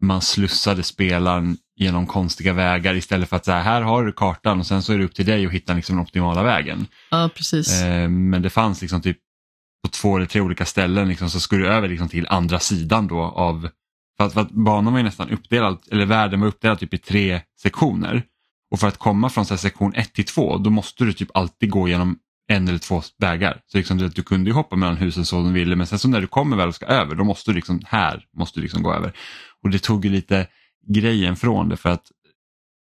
man 0.00 0.22
slussade 0.22 0.82
spelaren 0.82 1.56
genom 1.76 2.06
konstiga 2.06 2.52
vägar 2.52 2.94
istället 2.94 3.28
för 3.28 3.36
att 3.36 3.44
så 3.44 3.52
här, 3.52 3.62
här 3.62 3.82
har 3.82 4.04
du 4.04 4.12
kartan 4.12 4.60
och 4.60 4.66
sen 4.66 4.82
så 4.82 4.92
är 4.92 4.98
det 4.98 5.04
upp 5.04 5.14
till 5.14 5.26
dig 5.26 5.46
att 5.46 5.52
hitta 5.52 5.74
liksom 5.74 5.96
den 5.96 6.02
optimala 6.02 6.42
vägen. 6.42 6.86
Ja, 7.10 7.30
precis. 7.34 7.82
Eh, 7.82 8.08
men 8.08 8.42
det 8.42 8.50
fanns 8.50 8.80
liksom 8.82 9.00
typ 9.00 9.18
på 9.82 9.88
två 9.88 10.16
eller 10.16 10.26
tre 10.26 10.40
olika 10.40 10.64
ställen 10.64 11.08
liksom, 11.08 11.30
så 11.30 11.40
skulle 11.40 11.64
du 11.64 11.72
över 11.72 11.88
liksom 11.88 12.08
till 12.08 12.26
andra 12.28 12.58
sidan 12.58 13.06
då 13.06 13.20
av, 13.20 13.68
för 14.18 14.26
att, 14.26 14.32
för 14.32 14.40
att 14.40 14.50
banan 14.50 14.92
var 14.92 15.00
ju 15.00 15.04
nästan 15.04 15.30
uppdelad, 15.30 15.78
eller 15.90 16.06
världen 16.06 16.40
var 16.40 16.48
uppdelad 16.48 16.78
typ 16.78 16.94
i 16.94 16.98
tre 16.98 17.40
sektioner. 17.62 18.22
Och 18.70 18.80
för 18.80 18.88
att 18.88 18.98
komma 18.98 19.28
från 19.28 19.44
så 19.44 19.54
här, 19.54 19.58
sektion 19.58 19.94
1 19.94 20.12
till 20.12 20.24
2 20.24 20.58
då 20.58 20.70
måste 20.70 21.04
du 21.04 21.12
typ 21.12 21.28
alltid 21.34 21.70
gå 21.70 21.88
genom 21.88 22.18
en 22.48 22.68
eller 22.68 22.78
två 22.78 23.02
vägar. 23.18 23.60
Så 23.66 23.78
liksom, 23.78 23.98
du, 23.98 24.08
du 24.08 24.22
kunde 24.22 24.50
ju 24.50 24.54
hoppa 24.54 24.76
mellan 24.76 24.96
husen 24.96 25.24
så 25.24 25.42
du 25.42 25.52
ville 25.52 25.76
men 25.76 25.86
sen 25.86 25.98
så 25.98 26.08
när 26.08 26.20
du 26.20 26.26
kommer 26.26 26.56
väl 26.56 26.68
och 26.68 26.74
ska 26.74 26.86
över 26.86 27.14
då 27.14 27.24
måste 27.24 27.50
du 27.50 27.54
liksom, 27.54 27.80
här 27.86 28.24
måste 28.36 28.60
du 28.60 28.62
liksom 28.62 28.82
gå 28.82 28.94
över. 28.94 29.12
Och 29.62 29.70
det 29.70 29.78
tog 29.78 30.04
ju 30.04 30.10
lite 30.10 30.46
grejen 30.88 31.36
från 31.36 31.68
det 31.68 31.76
för 31.76 31.90
att 31.90 32.12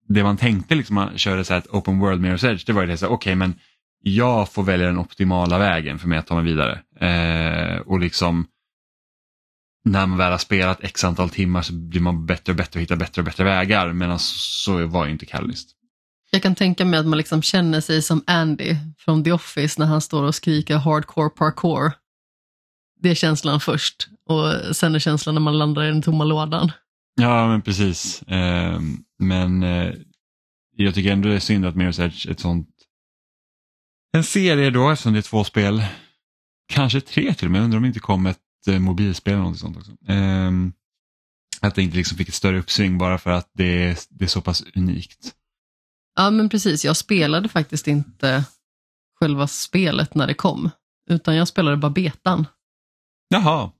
det 0.08 0.22
man 0.22 0.36
tänkte 0.36 0.74
liksom 0.74 0.94
man 0.94 1.18
körde 1.18 1.44
så 1.44 1.52
här 1.52 1.60
ett 1.60 1.68
open 1.70 1.98
world 1.98 2.24
Mirror's 2.24 2.50
Edge 2.50 2.66
det 2.66 2.72
var 2.72 2.82
ju 2.82 2.88
det 2.88 2.96
så 2.96 3.06
okej 3.06 3.14
okej 3.14 3.34
men 3.34 3.54
jag 4.02 4.52
får 4.52 4.62
välja 4.62 4.86
den 4.86 4.98
optimala 4.98 5.58
vägen 5.58 5.98
för 5.98 6.08
mig 6.08 6.18
att 6.18 6.26
ta 6.26 6.34
mig 6.34 6.44
vidare. 6.44 6.80
Eh, 7.00 7.80
och 7.80 8.00
liksom 8.00 8.46
när 9.90 10.06
man 10.06 10.18
väl 10.18 10.30
har 10.30 10.38
spelat 10.38 10.84
x 10.84 11.04
antal 11.04 11.30
timmar 11.30 11.62
så 11.62 11.72
blir 11.72 12.00
man 12.00 12.26
bättre 12.26 12.52
och 12.52 12.56
bättre 12.56 12.78
och 12.78 12.82
hittar 12.82 12.96
bättre 12.96 13.20
och 13.20 13.24
bättre 13.24 13.44
vägar 13.44 13.92
medan 13.92 14.18
så 14.18 14.86
var 14.86 15.06
ju 15.06 15.12
inte 15.12 15.26
Catalyst. 15.26 15.70
Jag 16.30 16.42
kan 16.42 16.54
tänka 16.54 16.84
mig 16.84 17.00
att 17.00 17.06
man 17.06 17.18
liksom 17.18 17.42
känner 17.42 17.80
sig 17.80 18.02
som 18.02 18.24
Andy 18.26 18.76
från 18.98 19.24
The 19.24 19.32
Office 19.32 19.80
när 19.80 19.86
han 19.86 20.00
står 20.00 20.22
och 20.22 20.34
skriker 20.34 20.76
hardcore 20.76 21.30
parkour. 21.30 21.92
Det 23.00 23.10
är 23.10 23.14
känslan 23.14 23.60
först 23.60 24.08
och 24.28 24.76
sen 24.76 24.94
är 24.94 24.98
känslan 24.98 25.34
när 25.34 25.42
man 25.42 25.58
landar 25.58 25.84
i 25.84 25.88
den 25.88 26.02
tomma 26.02 26.24
lådan. 26.24 26.72
Ja 27.20 27.48
men 27.48 27.62
precis. 27.62 28.22
Eh, 28.22 28.80
men 29.18 29.62
eh, 29.62 29.92
jag 30.76 30.94
tycker 30.94 31.12
ändå 31.12 31.28
det 31.28 31.34
är 31.34 31.40
synd 31.40 31.66
att 31.66 31.74
Mirror's 31.74 32.04
Edge 32.04 32.26
är 32.26 32.30
ett 32.30 32.40
sånt 32.40 32.68
en 34.12 34.24
serie 34.24 34.70
då 34.70 34.90
eftersom 34.90 35.12
det 35.12 35.18
är 35.18 35.22
två 35.22 35.44
spel. 35.44 35.84
Kanske 36.68 37.00
tre 37.00 37.34
till 37.34 37.46
och 37.46 37.52
med, 37.52 37.62
undrar 37.62 37.76
om 37.76 37.82
det 37.82 37.88
inte 37.88 38.00
kom 38.00 38.26
ett 38.26 38.38
mobilspel 38.78 39.34
eller 39.34 39.42
något 39.42 39.58
sånt 39.58 39.76
också. 39.76 39.92
Eh, 40.08 40.50
att 41.60 41.74
det 41.74 41.82
inte 41.82 41.96
liksom 41.96 42.18
fick 42.18 42.28
ett 42.28 42.34
större 42.34 42.58
uppsving 42.58 42.98
bara 42.98 43.18
för 43.18 43.30
att 43.30 43.50
det 43.52 43.84
är, 43.84 43.98
det 44.10 44.24
är 44.24 44.28
så 44.28 44.40
pass 44.40 44.64
unikt. 44.74 45.34
Ja 46.16 46.30
men 46.30 46.48
precis, 46.48 46.84
jag 46.84 46.96
spelade 46.96 47.48
faktiskt 47.48 47.88
inte 47.88 48.44
själva 49.20 49.46
spelet 49.46 50.14
när 50.14 50.26
det 50.26 50.34
kom, 50.34 50.70
utan 51.10 51.36
jag 51.36 51.48
spelade 51.48 51.76
bara 51.76 51.90
betan. 51.90 52.46
Jaha, 53.28 53.72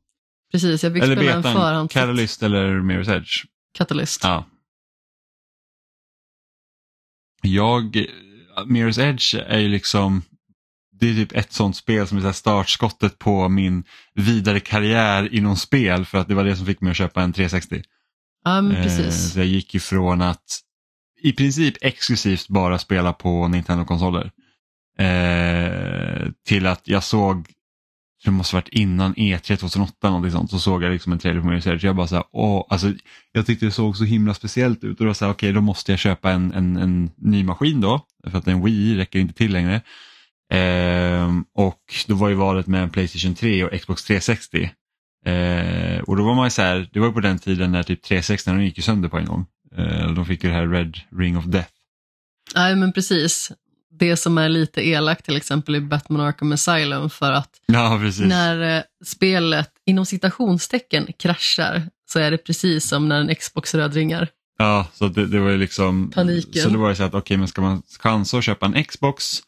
Precis, 0.53 0.85
jag 0.85 0.92
fick 0.92 1.03
eller 1.03 1.16
spela 1.16 1.33
en 1.33 1.42
betan, 1.42 1.55
förhands... 1.55 1.94
Catalyst 1.94 2.42
eller 2.42 2.81
Mirror's 2.81 3.16
Edge. 3.16 3.44
Catalyst. 3.72 4.20
Ja. 4.24 4.44
Jag, 7.42 8.07
Mirror's 8.66 9.01
Edge 9.01 9.35
är 9.35 9.59
ju 9.59 9.68
liksom, 9.68 10.22
det 11.00 11.11
är 11.11 11.14
typ 11.14 11.32
ett 11.32 11.52
sånt 11.52 11.76
spel 11.76 12.06
som 12.06 12.18
är 12.26 12.32
startskottet 12.32 13.18
på 13.18 13.48
min 13.48 13.84
vidare 14.14 14.61
karriär 14.61 15.34
inom 15.34 15.56
spel 15.56 16.04
för 16.04 16.18
att 16.18 16.28
det 16.28 16.34
var 16.34 16.44
det 16.44 16.56
som 16.56 16.66
fick 16.66 16.80
mig 16.80 16.90
att 16.90 16.96
köpa 16.96 17.22
en 17.22 17.32
360. 17.32 17.82
Ja, 18.44 18.58
Eh, 18.58 18.82
precis. 18.82 19.32
så 19.32 19.38
jag 19.38 19.46
gick 19.46 19.74
ifrån 19.74 20.22
att 20.22 20.61
i 21.22 21.32
princip 21.32 21.74
exklusivt 21.80 22.48
bara 22.48 22.78
spela 22.78 23.12
på 23.12 23.48
Nintendo-konsoler 23.48 24.30
eh, 24.98 26.28
till 26.46 26.66
att 26.66 26.88
jag 26.88 27.04
såg, 27.04 27.48
det 28.24 28.30
måste 28.30 28.56
varit 28.56 28.68
innan 28.68 29.14
E3 29.14 29.56
2008 29.56 29.94
någonting 30.08 30.32
sånt, 30.32 30.50
så 30.50 30.58
såg 30.58 30.82
jag 30.82 30.92
liksom 30.92 31.12
en 31.12 31.18
trailer 31.18 31.40
på 31.40 31.46
Mirror's 31.48 31.72
Edge. 31.72 31.84
Jag 31.84 31.96
bara 31.96 32.06
så 32.06 32.14
här, 32.14 32.24
åh, 32.32 32.66
alltså, 32.68 32.92
jag 33.32 33.46
tyckte 33.46 33.66
det 33.66 33.72
såg 33.72 33.96
så 33.96 34.04
himla 34.04 34.34
speciellt 34.34 34.84
ut 34.84 34.98
och 35.00 35.04
då 35.04 35.06
var 35.06 35.14
så 35.14 35.24
här, 35.24 35.32
okej 35.32 35.52
då 35.52 35.61
måste 35.61 35.92
jag 35.92 35.98
köpa 35.98 36.30
en, 36.30 36.52
en, 36.52 36.76
en 36.76 37.11
ny 37.16 37.44
maskin 37.44 37.80
då, 37.80 38.06
för 38.30 38.38
att 38.38 38.46
en 38.48 38.64
Wii 38.64 38.96
räcker 38.96 39.18
inte 39.18 39.34
till 39.34 39.52
längre. 39.52 39.80
Ehm, 40.50 41.44
och 41.54 41.82
då 42.06 42.14
var 42.14 42.28
ju 42.28 42.34
valet 42.34 42.66
med 42.66 42.82
en 42.82 42.90
Playstation 42.90 43.34
3 43.34 43.64
och 43.64 43.80
Xbox 43.80 44.04
360. 44.04 44.70
Eh, 45.26 46.00
och 46.00 46.16
då 46.16 46.24
var 46.24 46.34
man 46.34 46.46
ju 46.46 46.50
så 46.50 46.62
här, 46.62 46.88
det 46.92 47.00
var 47.00 47.12
på 47.12 47.20
den 47.20 47.38
tiden 47.38 47.72
när 47.72 47.82
typ 47.82 48.02
360 48.02 48.50
de 48.50 48.64
gick 48.64 48.76
ju 48.76 48.82
sönder 48.82 49.08
på 49.08 49.18
en 49.18 49.26
gång. 49.26 49.46
Eh, 49.76 50.12
de 50.12 50.26
fick 50.26 50.44
ju 50.44 50.50
det 50.50 50.56
här 50.56 50.68
Red 50.68 50.98
Ring 51.18 51.38
of 51.38 51.44
Death. 51.44 51.70
Nej, 52.54 52.76
men 52.76 52.92
precis. 52.92 53.52
Det 54.00 54.16
som 54.16 54.38
är 54.38 54.48
lite 54.48 54.88
elakt 54.88 55.24
till 55.24 55.37
exempel 55.37 55.76
i 55.76 55.80
Batman 55.80 56.20
Arkham 56.20 56.52
Asylum 56.52 57.11
för 57.11 57.32
att 57.32 57.50
Ja, 57.66 58.00
när 58.20 58.76
eh, 58.76 58.82
spelet 59.04 59.70
inom 59.87 60.06
citationstecken 60.06 61.06
kraschar 61.18 61.82
så 62.11 62.18
är 62.18 62.30
det 62.30 62.38
precis 62.38 62.88
som 62.88 63.08
när 63.08 63.20
en 63.20 63.34
Xbox 63.34 63.74
rödringar. 63.74 64.28
Ja, 64.58 64.87
så 64.92 65.08
det, 65.08 65.26
det 65.26 65.38
var 65.40 65.50
ju 65.50 65.56
liksom 65.56 66.11
Paniken. 66.11 66.62
Så 66.62 66.68
det 66.68 66.78
var 66.78 66.88
ju 66.88 66.94
så 66.94 67.02
att 67.02 67.14
okej, 67.14 67.37
men 67.37 67.48
ska 67.48 67.61
man 67.61 67.82
chansa 68.00 68.38
att 68.38 68.44
köpa 68.44 68.66
en 68.66 68.84
Xbox 68.84 69.40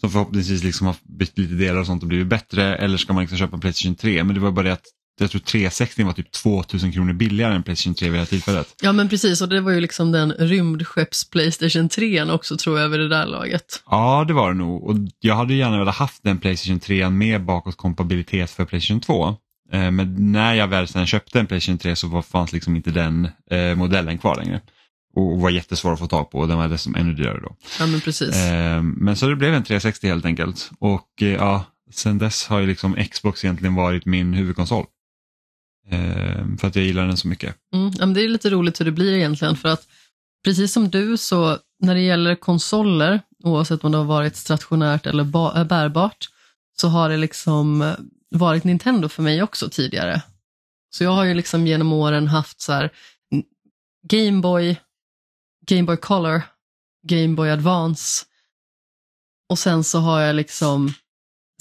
som 0.00 0.10
förhoppningsvis 0.10 0.64
liksom 0.64 0.86
har 0.86 0.96
bytt 1.18 1.38
lite 1.38 1.54
delar 1.54 1.80
och 1.80 1.86
sånt 1.86 2.02
och 2.02 2.08
blivit 2.08 2.26
bättre 2.26 2.76
eller 2.76 2.96
ska 2.96 3.12
man 3.12 3.20
liksom 3.20 3.38
köpa 3.38 3.54
en 3.56 3.60
Playstation 3.60 3.94
3? 3.94 4.24
Men 4.24 4.34
det 4.34 4.40
var 4.40 4.50
bara 4.50 4.66
det 4.66 4.72
att 4.72 4.84
jag 5.20 5.30
tror 5.30 5.40
360 5.40 6.04
var 6.04 6.12
typ 6.12 6.32
2000 6.32 6.92
kronor 6.92 7.12
billigare 7.12 7.54
än 7.54 7.62
Playstation 7.62 7.94
3 7.94 8.08
vid 8.08 8.14
det 8.14 8.18
här 8.18 8.26
tillfället. 8.26 8.74
Ja 8.82 8.92
men 8.92 9.08
precis, 9.08 9.40
och 9.42 9.48
det 9.48 9.60
var 9.60 9.72
ju 9.72 9.80
liksom 9.80 10.12
den 10.12 10.32
rymdskepps 10.32 11.30
Playstation 11.30 11.88
3 11.88 12.22
också 12.22 12.56
tror 12.56 12.80
jag 12.80 12.88
vid 12.88 13.00
det 13.00 13.08
där 13.08 13.26
laget. 13.26 13.82
Ja, 13.90 14.24
det 14.28 14.32
var 14.32 14.52
det 14.52 14.58
nog. 14.58 14.84
Och 14.84 14.96
jag 15.20 15.34
hade 15.34 15.54
gärna 15.54 15.78
velat 15.78 15.94
haft 15.94 16.22
den 16.22 16.38
Playstation 16.38 16.80
3 16.80 17.10
med 17.10 17.44
bakåtkompatibilitet 17.44 18.50
för 18.50 18.64
Playstation 18.64 19.00
2. 19.00 19.28
Eh, 19.72 19.90
Men 19.90 20.32
när 20.32 20.54
jag 20.54 20.68
väl 20.68 20.88
sen 20.88 21.06
köpte 21.06 21.40
en 21.40 21.46
Playstation 21.46 21.78
3 21.78 21.96
så 21.96 22.22
fanns 22.22 22.52
liksom 22.52 22.76
inte 22.76 22.90
den 22.90 23.28
eh, 23.50 23.74
modellen 23.76 24.18
kvar 24.18 24.36
längre. 24.36 24.60
Och 25.14 25.40
var 25.40 25.50
jättesvår 25.50 25.92
att 25.92 25.98
få 25.98 26.06
tag 26.06 26.30
på 26.30 26.38
och 26.38 26.48
den 26.48 26.58
var 26.58 26.68
dessutom 26.68 27.00
ännu 27.00 27.14
dyrare 27.14 27.40
då. 27.42 27.56
Ja 27.78 27.86
men 27.86 28.00
precis. 28.00 28.36
Eh, 28.36 28.82
Men 28.82 29.16
så 29.16 29.26
det 29.28 29.36
blev 29.36 29.54
en 29.54 29.64
360 29.64 30.06
helt 30.08 30.24
enkelt. 30.24 30.70
Och 30.78 31.08
eh, 31.22 31.28
ja, 31.28 31.64
sen 31.92 32.18
dess 32.18 32.46
har 32.46 32.60
ju 32.60 32.66
liksom 32.66 32.96
Xbox 33.10 33.44
egentligen 33.44 33.74
varit 33.74 34.06
min 34.06 34.34
huvudkonsol. 34.34 34.86
Eh, 35.90 36.56
För 36.60 36.66
att 36.68 36.76
jag 36.76 36.84
gillar 36.84 37.06
den 37.06 37.16
så 37.16 37.28
mycket. 37.28 37.56
Mm, 37.74 37.90
ja, 37.98 38.06
men 38.06 38.14
det 38.14 38.24
är 38.24 38.28
lite 38.28 38.50
roligt 38.50 38.80
hur 38.80 38.84
det 38.84 38.92
blir 38.92 39.12
egentligen 39.16 39.56
för 39.56 39.68
att 39.68 39.86
precis 40.44 40.72
som 40.72 40.90
du 40.90 41.16
så 41.16 41.58
när 41.82 41.94
det 41.94 42.00
gäller 42.00 42.34
konsoler, 42.34 43.20
oavsett 43.44 43.84
om 43.84 43.92
det 43.92 43.98
har 43.98 44.04
varit 44.04 44.36
stationärt 44.36 45.06
eller 45.06 45.22
äh, 45.58 45.64
bärbart, 45.64 46.28
så 46.80 46.88
har 46.88 47.08
det 47.08 47.16
liksom 47.16 47.82
eh, 47.82 47.94
varit 48.30 48.64
Nintendo 48.64 49.08
för 49.08 49.22
mig 49.22 49.42
också 49.42 49.68
tidigare. 49.70 50.22
Så 50.90 51.04
jag 51.04 51.10
har 51.10 51.24
ju 51.24 51.34
liksom 51.34 51.66
genom 51.66 51.92
åren 51.92 52.28
haft 52.28 52.60
så 52.60 52.72
här, 52.72 52.90
n- 53.34 53.42
Game 55.70 55.82
Boy, 55.82 55.96
Color, 55.96 56.42
Game 57.06 57.34
Boy 57.34 57.50
Advance 57.50 58.26
och 59.48 59.58
sen 59.58 59.84
så 59.84 59.98
har 59.98 60.20
jag 60.20 60.36
liksom 60.36 60.94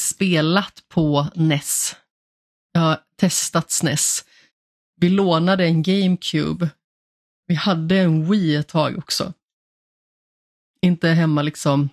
spelat 0.02 0.84
på 0.88 1.28
NES. 1.36 1.96
Jag 2.72 2.82
har 2.82 3.00
testat 3.16 3.72
SNES. 3.72 4.26
Vi 4.96 5.10
lånade 5.10 5.66
en 5.66 5.84
GameCube. 5.84 6.70
Vi 7.48 7.56
hade 7.56 7.98
en 8.00 8.30
Wii 8.30 8.56
ett 8.56 8.68
tag 8.68 8.98
också. 8.98 9.34
Inte 10.82 11.10
hemma 11.10 11.42
liksom 11.42 11.90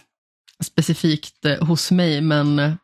specifikt 0.64 1.44
eh, 1.44 1.64
hos 1.64 1.90
mig, 1.90 2.20
men 2.20 2.58
eh, 2.58 2.74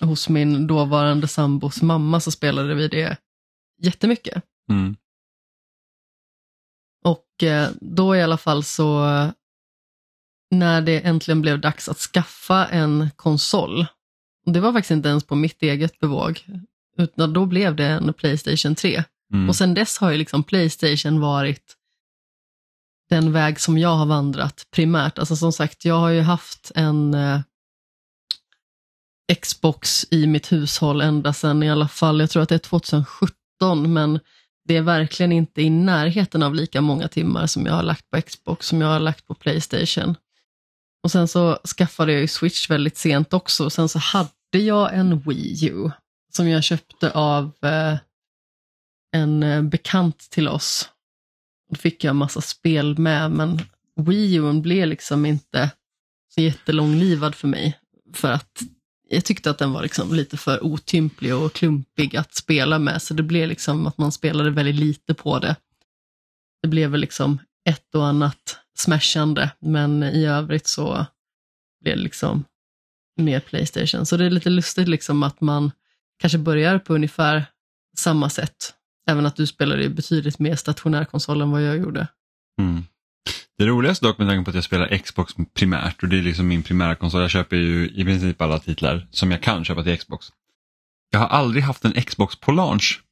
hos 0.00 0.28
min 0.28 0.66
dåvarande 0.66 1.28
sambos 1.28 1.82
mamma 1.82 2.20
så 2.20 2.30
spelade 2.30 2.74
vi 2.74 2.88
det 2.88 3.16
jättemycket. 3.82 4.42
Mm. 4.70 4.96
Eh, 7.42 7.68
då 7.80 8.16
i 8.16 8.22
alla 8.22 8.36
fall 8.36 8.64
så, 8.64 9.06
när 10.50 10.80
det 10.80 11.00
äntligen 11.00 11.42
blev 11.42 11.60
dags 11.60 11.88
att 11.88 11.98
skaffa 11.98 12.66
en 12.66 13.10
konsol, 13.16 13.86
och 14.46 14.52
det 14.52 14.60
var 14.60 14.72
faktiskt 14.72 14.90
inte 14.90 15.08
ens 15.08 15.24
på 15.24 15.34
mitt 15.34 15.62
eget 15.62 16.00
bevåg, 16.00 16.46
utan 16.98 17.32
då 17.32 17.46
blev 17.46 17.76
det 17.76 17.86
en 17.86 18.14
Playstation 18.14 18.74
3. 18.74 19.04
Mm. 19.32 19.48
Och 19.48 19.56
sen 19.56 19.74
dess 19.74 19.98
har 19.98 20.10
ju 20.10 20.18
liksom 20.18 20.42
Playstation 20.42 21.20
varit 21.20 21.76
den 23.08 23.32
väg 23.32 23.60
som 23.60 23.78
jag 23.78 23.96
har 23.96 24.06
vandrat 24.06 24.66
primärt. 24.70 25.18
Alltså 25.18 25.36
som 25.36 25.52
sagt, 25.52 25.84
jag 25.84 25.98
har 25.98 26.08
ju 26.08 26.20
haft 26.20 26.72
en 26.74 27.14
eh, 27.14 27.40
Xbox 29.40 30.06
i 30.10 30.26
mitt 30.26 30.52
hushåll 30.52 31.00
ända 31.00 31.32
sedan 31.32 31.62
i 31.62 31.70
alla 31.70 31.88
fall, 31.88 32.20
jag 32.20 32.30
tror 32.30 32.42
att 32.42 32.48
det 32.48 32.54
är 32.54 32.58
2017, 32.58 33.92
men 33.92 34.20
det 34.66 34.76
är 34.76 34.82
verkligen 34.82 35.32
inte 35.32 35.62
i 35.62 35.70
närheten 35.70 36.42
av 36.42 36.54
lika 36.54 36.80
många 36.80 37.08
timmar 37.08 37.46
som 37.46 37.66
jag 37.66 37.72
har 37.72 37.82
lagt 37.82 38.10
på 38.10 38.22
Xbox 38.22 38.66
som 38.66 38.80
jag 38.80 38.88
har 38.88 39.00
lagt 39.00 39.26
på 39.26 39.34
Playstation. 39.34 40.14
Och 41.02 41.10
sen 41.10 41.28
så 41.28 41.58
skaffade 41.76 42.12
jag 42.12 42.20
ju 42.20 42.28
Switch 42.28 42.70
väldigt 42.70 42.96
sent 42.96 43.34
också, 43.34 43.64
och 43.64 43.72
sen 43.72 43.88
så 43.88 43.98
hade 43.98 44.30
jag 44.50 44.94
en 44.94 45.18
Wii 45.18 45.68
U 45.68 45.90
som 46.32 46.48
jag 46.48 46.64
köpte 46.64 47.10
av 47.10 47.52
eh, 47.62 47.96
en 49.12 49.42
eh, 49.42 49.62
bekant 49.62 50.18
till 50.18 50.48
oss. 50.48 50.88
Då 51.70 51.76
fick 51.76 52.04
jag 52.04 52.10
en 52.10 52.16
massa 52.16 52.40
spel 52.40 52.98
med, 52.98 53.30
men 53.30 53.60
Wii 53.96 54.34
U 54.34 54.52
blev 54.52 54.86
liksom 54.88 55.26
inte 55.26 55.70
så 56.34 56.40
jättelånglivad 56.40 57.34
för 57.34 57.48
mig. 57.48 57.78
För 58.14 58.32
att 58.32 58.62
jag 59.08 59.24
tyckte 59.24 59.50
att 59.50 59.58
den 59.58 59.72
var 59.72 59.82
liksom 59.82 60.14
lite 60.14 60.36
för 60.36 60.64
otymplig 60.64 61.34
och 61.34 61.52
klumpig 61.52 62.16
att 62.16 62.34
spela 62.34 62.78
med, 62.78 63.02
så 63.02 63.14
det 63.14 63.22
blev 63.22 63.48
liksom 63.48 63.86
att 63.86 63.98
man 63.98 64.12
spelade 64.12 64.50
väldigt 64.50 64.74
lite 64.74 65.14
på 65.14 65.38
det. 65.38 65.56
Det 66.62 66.68
blev 66.68 66.90
väl 66.90 67.00
liksom 67.00 67.38
ett 67.68 67.94
och 67.94 68.06
annat 68.06 68.58
smashande, 68.78 69.50
men 69.58 70.02
i 70.02 70.26
övrigt 70.26 70.66
så 70.66 71.06
blev 71.80 71.96
det 71.96 72.02
liksom 72.02 72.44
mer 73.16 73.40
Playstation. 73.40 74.06
Så 74.06 74.16
det 74.16 74.24
är 74.24 74.30
lite 74.30 74.50
lustigt 74.50 74.88
liksom 74.88 75.22
att 75.22 75.40
man 75.40 75.70
kanske 76.18 76.38
börjar 76.38 76.78
på 76.78 76.94
ungefär 76.94 77.44
samma 77.96 78.30
sätt. 78.30 78.74
Även 79.06 79.26
att 79.26 79.36
du 79.36 79.46
spelade 79.46 79.88
betydligt 79.88 80.38
mer 80.38 80.56
stationär 80.56 81.04
konsol 81.04 81.40
än 81.42 81.50
vad 81.50 81.62
jag 81.62 81.78
gjorde. 81.78 82.08
Mm. 82.60 82.84
Det 83.58 83.66
roligaste 83.66 84.06
dock 84.06 84.18
med 84.18 84.28
tanke 84.28 84.44
på 84.44 84.50
att 84.50 84.54
jag 84.54 84.64
spelar 84.64 84.98
Xbox 84.98 85.34
primärt 85.54 86.02
och 86.02 86.08
det 86.08 86.18
är 86.18 86.22
liksom 86.22 86.48
min 86.48 86.62
primära 86.62 86.94
konsol. 86.94 87.20
Jag 87.20 87.30
köper 87.30 87.56
ju 87.56 87.88
i 87.88 88.04
princip 88.04 88.40
alla 88.40 88.58
titlar 88.58 89.06
som 89.10 89.30
jag 89.30 89.42
kan 89.42 89.64
köpa 89.64 89.82
till 89.82 89.98
Xbox. 89.98 90.26
Jag 91.10 91.18
har 91.18 91.26
aldrig 91.26 91.64
haft 91.64 91.84
en 91.84 92.02
Xbox 92.02 92.36
på 92.36 92.52
launch. 92.52 93.02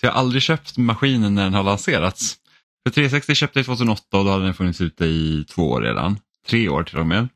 Så 0.00 0.06
jag 0.06 0.12
har 0.12 0.18
aldrig 0.18 0.42
köpt 0.42 0.78
maskinen 0.78 1.34
när 1.34 1.44
den 1.44 1.54
har 1.54 1.62
lanserats. 1.62 2.38
För 2.84 2.90
360 2.90 3.34
köpte 3.34 3.58
jag 3.58 3.66
2008 3.66 4.18
och 4.18 4.24
då 4.24 4.30
hade 4.30 4.44
den 4.44 4.54
funnits 4.54 4.80
ute 4.80 5.04
i 5.04 5.44
två 5.48 5.70
år 5.70 5.82
redan. 5.82 6.18
Tre 6.46 6.68
år 6.68 6.82
till 6.82 6.98
och 6.98 7.06
med. 7.06 7.28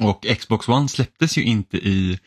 Och 0.00 0.26
Xbox 0.38 0.68
One 0.68 0.88
släpptes 0.88 1.38
ju 1.38 1.42
inte 1.42 1.76
i 1.76 2.18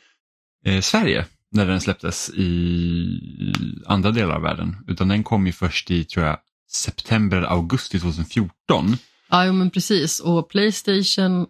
eh, 0.65 0.81
Sverige 0.81 1.25
när 1.51 1.65
den 1.65 1.81
släpptes 1.81 2.29
i 2.29 3.53
andra 3.85 4.11
delar 4.11 4.35
av 4.35 4.41
världen. 4.41 4.77
Utan 4.87 5.07
den 5.07 5.23
kom 5.23 5.45
ju 5.45 5.53
först 5.53 5.91
i, 5.91 6.03
tror 6.03 6.25
jag, 6.25 6.37
september, 6.71 7.41
augusti 7.41 7.99
2014. 7.99 8.97
Ja, 9.29 9.45
jo, 9.45 9.53
men 9.53 9.69
precis. 9.69 10.19
Och 10.19 10.49
Playstation 10.49 11.47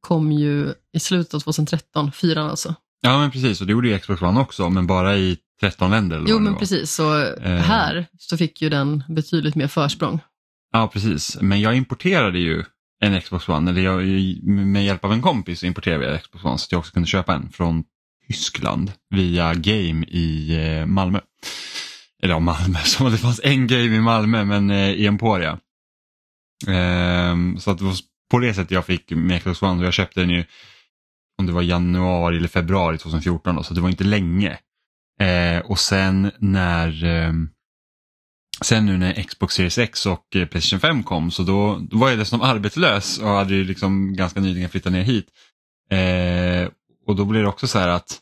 kom 0.00 0.32
ju 0.32 0.72
i 0.96 1.00
slutet 1.00 1.34
av 1.34 1.40
2013, 1.40 2.12
fyran 2.12 2.50
alltså. 2.50 2.74
Ja, 3.00 3.18
men 3.18 3.30
precis. 3.30 3.60
Och 3.60 3.66
det 3.66 3.70
gjorde 3.72 3.88
ju 3.88 3.98
Xbox 3.98 4.22
One 4.22 4.40
också, 4.40 4.70
men 4.70 4.86
bara 4.86 5.16
i 5.16 5.38
13 5.60 5.90
länder. 5.90 6.16
Eller 6.16 6.28
Jo, 6.28 6.38
men 6.38 6.52
var. 6.52 6.60
precis. 6.60 6.92
Så 6.92 7.22
Eh. 7.22 7.56
här 7.56 8.06
så 8.18 8.36
fick 8.36 8.62
ju 8.62 8.68
den 8.68 9.04
betydligt 9.08 9.54
mer 9.54 9.68
försprång. 9.68 10.20
Ja, 10.72 10.88
precis. 10.92 11.38
Men 11.40 11.60
jag 11.60 11.76
importerade 11.76 12.38
ju 12.38 12.64
en 13.00 13.20
Xbox 13.20 13.48
One, 13.48 13.70
eller 13.70 13.82
jag, 13.82 14.02
med 14.44 14.84
hjälp 14.84 15.04
av 15.04 15.12
en 15.12 15.22
kompis 15.22 15.64
importerade 15.64 16.10
jag 16.10 16.22
Xbox 16.22 16.44
One 16.44 16.58
så 16.58 16.64
att 16.64 16.72
jag 16.72 16.78
också 16.78 16.92
kunde 16.92 17.08
köpa 17.08 17.34
en 17.34 17.50
från 17.50 17.84
Tyskland 18.26 18.92
via 19.10 19.54
Game 19.54 20.06
i 20.06 20.56
eh, 20.80 20.86
Malmö. 20.86 21.20
Eller 22.22 22.34
ja, 22.34 22.40
Malmö, 22.40 22.78
som 22.84 23.12
det 23.12 23.18
fanns 23.18 23.40
en 23.44 23.66
Game 23.66 23.96
i 23.96 24.00
Malmö 24.00 24.44
men 24.44 24.70
eh, 24.70 24.90
i 24.90 25.06
Emporia. 25.06 25.58
Eh, 26.66 27.36
så 27.58 27.70
att 27.70 27.78
det 27.78 27.84
var 27.84 27.94
på 28.30 28.38
det 28.38 28.54
sättet 28.54 28.70
jag 28.70 28.86
fick 28.86 29.10
med 29.10 29.40
Xbox 29.40 29.62
One 29.62 29.80
och 29.80 29.86
jag 29.86 29.94
köpte 29.94 30.20
den 30.20 30.30
ju 30.30 30.44
om 31.38 31.46
det 31.46 31.52
var 31.52 31.62
januari 31.62 32.36
eller 32.36 32.48
februari 32.48 32.98
2014 32.98 33.56
då, 33.56 33.62
så 33.62 33.74
det 33.74 33.80
var 33.80 33.88
inte 33.88 34.04
länge. 34.04 34.58
Eh, 35.20 35.58
och 35.58 35.78
sen 35.78 36.30
när 36.38 37.04
ehm, 37.04 37.48
Sen 38.60 38.86
nu 38.86 38.98
när 38.98 39.22
Xbox 39.22 39.54
Series 39.54 39.78
X 39.78 40.06
och 40.06 40.36
eh, 40.36 40.46
Playstation 40.46 40.80
5 40.80 41.02
kom 41.02 41.30
så 41.30 41.42
då, 41.42 41.78
då 41.90 41.98
var 41.98 42.08
jag 42.08 42.18
dessutom 42.18 42.42
arbetslös 42.42 43.18
och 43.18 43.28
hade 43.28 43.54
ju 43.54 43.64
liksom 43.64 44.16
ganska 44.16 44.40
nyligen 44.40 44.70
flyttat 44.70 44.92
ner 44.92 45.02
hit. 45.02 45.26
Eh, 45.90 46.70
och 47.06 47.16
då 47.16 47.24
blev 47.24 47.42
det 47.42 47.48
också 47.48 47.66
så 47.66 47.78
här 47.78 47.88
att 47.88 48.18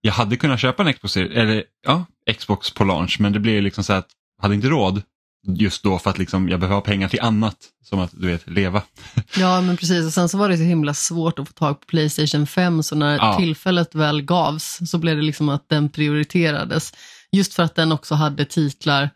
jag 0.00 0.12
hade 0.12 0.36
kunnat 0.36 0.60
köpa 0.60 0.82
en 0.82 0.92
Xbox, 0.94 1.16
eller, 1.16 1.64
ja, 1.86 2.04
Xbox 2.38 2.70
på 2.70 2.84
launch 2.84 3.16
men 3.20 3.32
det 3.32 3.40
blev 3.40 3.62
liksom 3.62 3.84
så 3.84 3.92
att 3.92 4.08
jag 4.36 4.42
hade 4.42 4.54
inte 4.54 4.68
råd 4.68 5.02
just 5.48 5.82
då 5.82 5.98
för 5.98 6.10
att 6.10 6.18
liksom, 6.18 6.48
jag 6.48 6.60
behöver 6.60 6.74
ha 6.74 6.80
pengar 6.80 7.08
till 7.08 7.20
annat 7.20 7.56
som 7.84 7.98
att 8.00 8.10
du 8.12 8.26
vet 8.26 8.50
leva. 8.50 8.82
Ja, 9.36 9.60
men 9.60 9.76
precis. 9.76 10.06
Och 10.06 10.12
sen 10.12 10.28
så 10.28 10.38
var 10.38 10.48
det 10.48 10.56
så 10.56 10.62
himla 10.62 10.94
svårt 10.94 11.38
att 11.38 11.48
få 11.48 11.52
tag 11.54 11.80
på 11.80 11.86
Playstation 11.86 12.46
5, 12.46 12.82
så 12.82 12.96
när 12.96 13.16
Ja. 13.16 13.36
tillfället 13.38 13.94
väl 13.94 14.22
gavs 14.22 14.78
så 14.90 14.98
blev 14.98 15.16
det 15.16 15.22
liksom 15.22 15.48
att 15.48 15.68
den 15.68 15.88
prioriterades. 15.88 16.92
Just 17.32 17.54
för 17.54 17.62
att 17.62 17.74
den 17.74 17.92
också 17.92 18.14
hade 18.14 18.44
titlar 18.44 19.10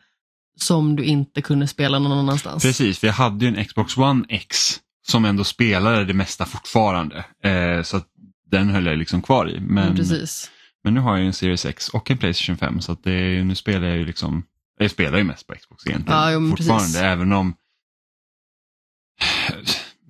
som 0.60 0.96
du 0.96 1.04
inte 1.04 1.42
kunde 1.42 1.66
spela 1.66 1.98
någon 1.98 2.18
annanstans. 2.18 2.62
Precis, 2.62 2.98
för 2.98 3.06
jag 3.06 3.14
hade 3.14 3.44
ju 3.46 3.56
en 3.56 3.64
Xbox 3.64 3.96
One 3.96 4.24
X 4.28 4.80
som 5.08 5.24
ändå 5.24 5.44
spelade 5.44 6.04
det 6.04 6.14
mesta 6.14 6.46
fortfarande. 6.46 7.24
Eh, 7.44 7.82
så 7.82 7.96
att 7.96 8.06
den 8.50 8.68
höll 8.70 8.86
jag 8.86 8.98
liksom 8.98 9.22
kvar 9.22 9.50
i. 9.50 9.60
Men, 9.60 9.96
precis. 9.96 10.50
Men 10.84 10.94
nu 10.94 11.00
har 11.00 11.10
jag 11.12 11.20
ju 11.20 11.26
en 11.26 11.32
Series 11.32 11.64
X 11.66 11.88
och 11.88 12.10
en 12.10 12.18
Playstation 12.18 12.56
5 12.56 12.80
så 12.80 12.92
att 12.92 13.04
det, 13.04 13.12
är- 13.12 13.44
nu 13.44 13.54
spelar 13.54 13.88
jag 13.88 13.96
ju 13.96 14.04
liksom, 14.06 14.42
jag 14.78 14.90
spelar 14.90 15.18
ju 15.18 15.24
mest 15.24 15.46
på 15.46 15.54
Xbox 15.54 15.86
egentligen 15.86 16.18
Ja, 16.20 16.32
jo, 16.32 16.50
fortfarande 16.50 16.84
precis. 16.84 16.96
även 17.00 17.32
om 17.32 17.54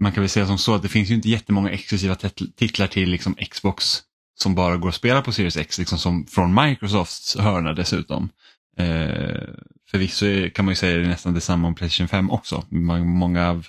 man 0.01 0.13
kan 0.13 0.23
väl 0.23 0.29
säga 0.31 0.47
som 0.47 0.59
så 0.59 0.75
att 0.75 0.83
det 0.83 0.89
finns 0.89 1.11
ju 1.11 1.15
inte 1.15 1.29
jättemånga 1.29 1.71
exklusiva 1.71 2.15
tit- 2.15 2.57
titlar 2.57 2.87
till 2.87 3.11
liksom 3.11 3.35
Xbox 3.35 4.03
som 4.35 4.55
bara 4.55 4.77
går 4.77 4.89
att 4.89 4.95
spela 4.95 5.23
på 5.23 5.33
Series 5.33 5.57
X, 5.57 5.79
liksom 5.79 5.99
som 5.99 6.27
från 6.27 6.55
Microsofts 6.55 7.37
hörna 7.37 7.73
dessutom. 7.73 8.29
Eh, 8.77 9.49
förvisso 9.91 10.51
kan 10.55 10.65
man 10.65 10.73
ju 10.73 10.77
säga 10.77 10.97
det 10.99 11.05
är 11.05 11.09
nästan 11.09 11.35
detsamma 11.35 11.69
om 11.69 11.75
Playstation 11.75 12.09
5 12.09 12.31
också. 12.31 12.65
Må- 12.71 13.05
Många 13.05 13.49
av, 13.49 13.67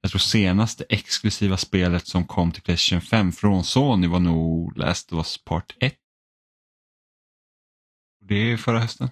jag 0.00 0.10
tror 0.10 0.18
senaste 0.18 0.84
exklusiva 0.88 1.56
spelet 1.56 2.06
som 2.06 2.24
kom 2.26 2.52
till 2.52 2.62
Playstation 2.62 3.00
5 3.00 3.32
från 3.32 3.64
Sony 3.64 4.06
var 4.06 4.20
nog 4.20 4.76
Last 4.78 5.12
of 5.12 5.16
Us 5.16 5.44
Part 5.44 5.76
1. 5.80 5.94
Det 8.32 8.56
förra 8.56 8.78
hösten. 8.80 9.10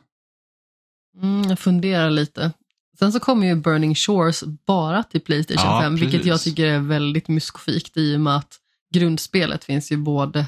Mm, 1.23 1.43
jag 1.49 1.59
funderar 1.59 2.11
lite. 2.11 2.53
Sen 2.99 3.13
så 3.13 3.21
kommer 3.21 3.47
ju 3.47 3.55
Burning 3.55 3.95
Shores 3.95 4.45
bara 4.67 5.03
till 5.03 5.21
Playstation 5.21 5.67
Ja, 5.67 5.81
5, 5.81 5.97
vilket 5.97 6.27
jag 6.27 6.35
precis. 6.35 6.53
tycker 6.53 6.67
är 6.67 6.79
väldigt 6.79 7.29
myskofikt 7.29 7.97
i 7.97 8.17
och 8.17 8.21
med 8.21 8.37
att 8.37 8.57
grundspelet 8.95 9.65
finns 9.65 9.93
ju 9.93 9.97
både 9.97 10.47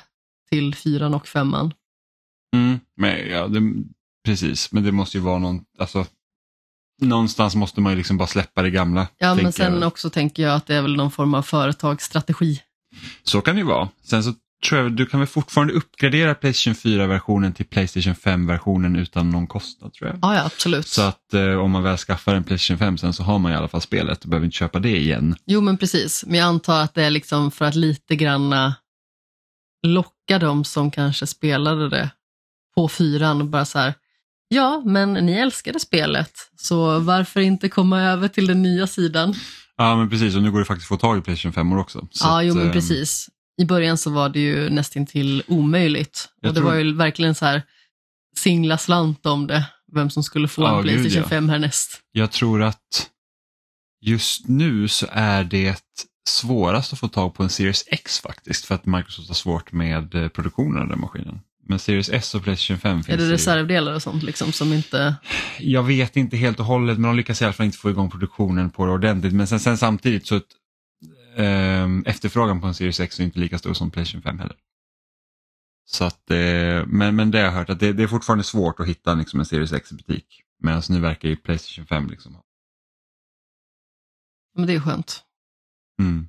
till 0.51 0.75
fyran 0.75 1.15
och 1.15 1.29
femman. 1.29 1.75
Mm, 2.57 2.81
men, 2.97 3.29
ja, 3.31 3.49
det, 3.49 3.61
precis, 4.25 4.73
men 4.73 4.83
det 4.83 4.93
måste 4.93 5.17
ju 5.17 5.23
vara 5.23 5.39
någon, 5.39 5.65
alltså, 5.79 6.07
någonstans 7.03 7.55
måste 7.55 7.81
man 7.81 7.93
ju 7.93 7.97
liksom 7.99 8.17
bara 8.17 8.29
släppa 8.29 8.63
det 8.63 8.71
gamla. 8.71 9.09
Ja, 9.19 9.35
men 9.35 9.45
jag 9.45 9.55
sen 9.55 9.73
väl. 9.73 9.85
också 9.85 10.11
tänker 10.11 10.43
jag 10.43 10.55
att 10.55 10.67
det 10.67 10.75
är 10.77 10.83
väl 10.83 10.97
någon 10.97 11.11
form 11.11 11.35
av 11.35 11.43
företagsstrategi. 11.43 12.63
Så 13.23 13.41
kan 13.41 13.55
det 13.55 13.61
ju 13.61 13.67
vara. 13.67 13.89
Sen 14.03 14.25
så 14.25 14.35
tror 14.63 14.81
jag 14.81 14.93
du 14.93 15.07
kan 15.07 15.21
väl 15.21 15.27
fortfarande 15.27 15.73
uppgradera 15.73 16.35
Playstation 16.35 16.75
4-versionen 16.75 17.53
till 17.53 17.67
Playstation 17.67 18.15
5-versionen 18.15 18.97
utan 18.97 19.31
någon 19.31 19.47
kostnad 19.47 19.93
tror 19.93 20.11
jag. 20.11 20.19
Ja, 20.23 20.35
ja, 20.35 20.45
absolut. 20.45 20.89
Så 20.89 21.03
att 21.03 21.35
eh, 21.35 21.55
om 21.55 21.71
man 21.71 21.83
väl 21.83 21.97
skaffar 21.97 22.35
en 22.35 22.45
Playstation 22.45 22.79
5 22.79 22.99
sen 22.99 23.13
så 23.13 23.23
har 23.23 23.39
man 23.39 23.53
i 23.53 23.55
alla 23.55 23.69
fall 23.69 23.81
spelet 23.81 24.25
och 24.25 24.31
behöver 24.31 24.45
inte 24.45 24.57
köpa 24.57 24.79
det 24.79 24.97
igen. 24.97 25.37
Jo, 25.47 25.61
men 25.61 25.77
precis. 25.79 26.25
Men 26.27 26.39
jag 26.39 26.47
antar 26.47 26.83
att 26.83 26.95
det 26.95 27.05
är 27.05 27.11
liksom 27.11 27.51
för 27.51 27.65
att 27.65 27.75
lite 27.75 28.17
granna 28.17 28.75
locka 29.87 30.39
dem 30.39 30.65
som 30.65 30.91
kanske 30.91 31.27
spelade 31.27 31.89
det 31.89 32.11
på 32.75 32.89
fyran 32.89 33.41
och 33.41 33.47
bara 33.47 33.65
så 33.65 33.79
här, 33.79 33.95
Ja, 34.55 34.83
men 34.85 35.13
ni 35.13 35.33
älskade 35.33 35.81
spelet, 35.81 36.33
så 36.57 36.99
varför 36.99 37.41
inte 37.41 37.69
komma 37.69 38.03
över 38.03 38.29
till 38.29 38.47
den 38.47 38.63
nya 38.63 38.87
sidan? 38.87 39.35
Ja, 39.77 39.97
men 39.97 40.11
precis. 40.11 40.37
Och 40.37 40.43
nu 40.43 40.51
går 40.53 40.59
det 40.59 40.65
faktiskt 40.65 40.93
att 40.93 41.01
få 41.01 41.07
tag 41.07 41.19
i 41.19 41.21
Playstation 41.21 41.53
5 41.53 41.73
också. 41.73 42.09
Så 42.11 42.27
ja, 42.27 42.43
jo 42.43 42.51
att, 42.51 42.57
men 42.57 42.67
eh, 42.67 42.73
precis. 42.73 43.29
I 43.59 43.65
början 43.65 43.99
så 43.99 44.11
var 44.11 44.29
det 44.29 44.41
ju 44.41 44.71
nästintill 44.71 45.43
omöjligt. 45.47 46.29
Jag 46.41 46.49
och 46.49 46.55
det 46.55 46.61
tror- 46.61 46.71
var 46.71 46.77
ju 46.79 46.93
verkligen 46.95 47.35
så 47.35 47.45
här 47.47 47.63
singla 48.37 48.79
slant 48.79 49.27
om 49.27 49.47
det, 49.47 49.65
vem 49.93 50.11
som 50.11 50.23
skulle 50.23 50.49
få 50.49 50.63
Ja, 50.63 50.79
en 50.79 50.83
gud, 50.85 50.93
Playstation 50.93 51.23
ja. 51.23 51.29
5 51.29 51.49
härnäst. 51.49 52.01
Jag 52.13 52.31
tror 52.33 52.63
att 52.63 53.09
just 54.01 54.49
nu 54.49 54.89
så 54.89 55.07
är 55.13 55.45
det 55.45 55.83
svårast 56.29 56.93
att 56.93 56.99
få 56.99 57.09
tag 57.09 57.35
på 57.35 57.43
en 57.43 57.49
Series 57.49 57.85
X 57.87 58.21
faktiskt 58.21 58.65
för 58.65 58.75
att 58.75 58.87
Microsoft 58.87 59.29
har 59.29 59.35
svårt 59.35 59.73
med 59.73 60.15
eh, 60.15 60.29
produktionen 60.29 60.83
av 60.83 60.89
den 60.89 61.01
maskinen. 61.01 61.41
Men 61.69 61.79
Series 61.79 62.09
S 62.09 62.35
och 62.35 62.43
Playstation 62.45 62.79
5 62.81 62.99
Är 62.99 63.03
finns 63.03 63.19
det 63.19 63.25
ju- 63.25 63.33
reservdelar 63.33 63.95
och 63.95 64.03
sånt 64.03 64.23
liksom 64.23 64.53
som 64.53 64.73
inte... 64.73 65.15
Jag 65.59 65.83
vet 65.83 66.17
inte 66.17 66.37
helt 66.37 66.61
och 66.61 66.67
hållet 66.67 66.99
men 66.99 67.11
de 67.11 67.17
lyckas 67.17 67.43
i 67.43 67.45
alla 67.45 67.53
fall 67.53 67.67
inte 67.67 67.79
få 67.79 67.91
igång 67.91 68.11
produktionen 68.11 68.71
på 68.71 68.87
det 68.87 68.93
ordentligt. 68.93 69.33
Men 69.33 69.47
sen, 69.47 69.61
sen 69.61 69.79
samtidigt 69.79 70.27
så 70.27 70.41
ehm, 71.37 72.05
efterfrågan 72.07 72.61
på 72.61 72.67
en 72.67 72.75
Series 72.75 73.01
X 73.01 73.21
är 73.21 73.25
inte 73.25 73.39
lika 73.39 73.59
stor 73.59 73.75
som 73.75 73.91
Playstation 73.91 74.23
5 74.23 74.39
heller. 74.39 74.57
Så 75.85 76.05
att, 76.05 76.31
eh, 76.31 76.87
men, 76.87 77.17
men 77.17 77.31
det 77.31 77.39
har 77.39 77.45
jag 77.45 77.53
hört 77.53 77.71
att 77.71 77.81
det, 77.81 77.93
det 77.93 78.03
är 78.03 78.07
fortfarande 78.07 78.45
svårt 78.45 78.81
att 78.81 78.87
hitta 78.89 79.15
liksom, 79.15 79.41
en 79.41 79.47
Series 79.47 79.73
X 79.73 79.93
i 79.93 79.95
butik. 79.95 80.43
Medan 80.63 80.83
nu 80.89 81.01
verkar 81.01 81.29
ju 81.29 81.37
Playstation 81.37 81.87
5 81.87 82.11
liksom 82.11 82.35
ha- 82.35 82.45
Men 84.55 84.67
det 84.67 84.73
är 84.75 84.81
skönt. 84.81 85.25
Mm. 86.01 86.29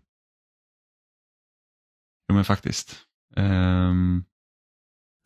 Jo 2.30 2.36
men 2.36 2.46
faktiskt. 2.46 2.96
Ehm, 3.36 4.24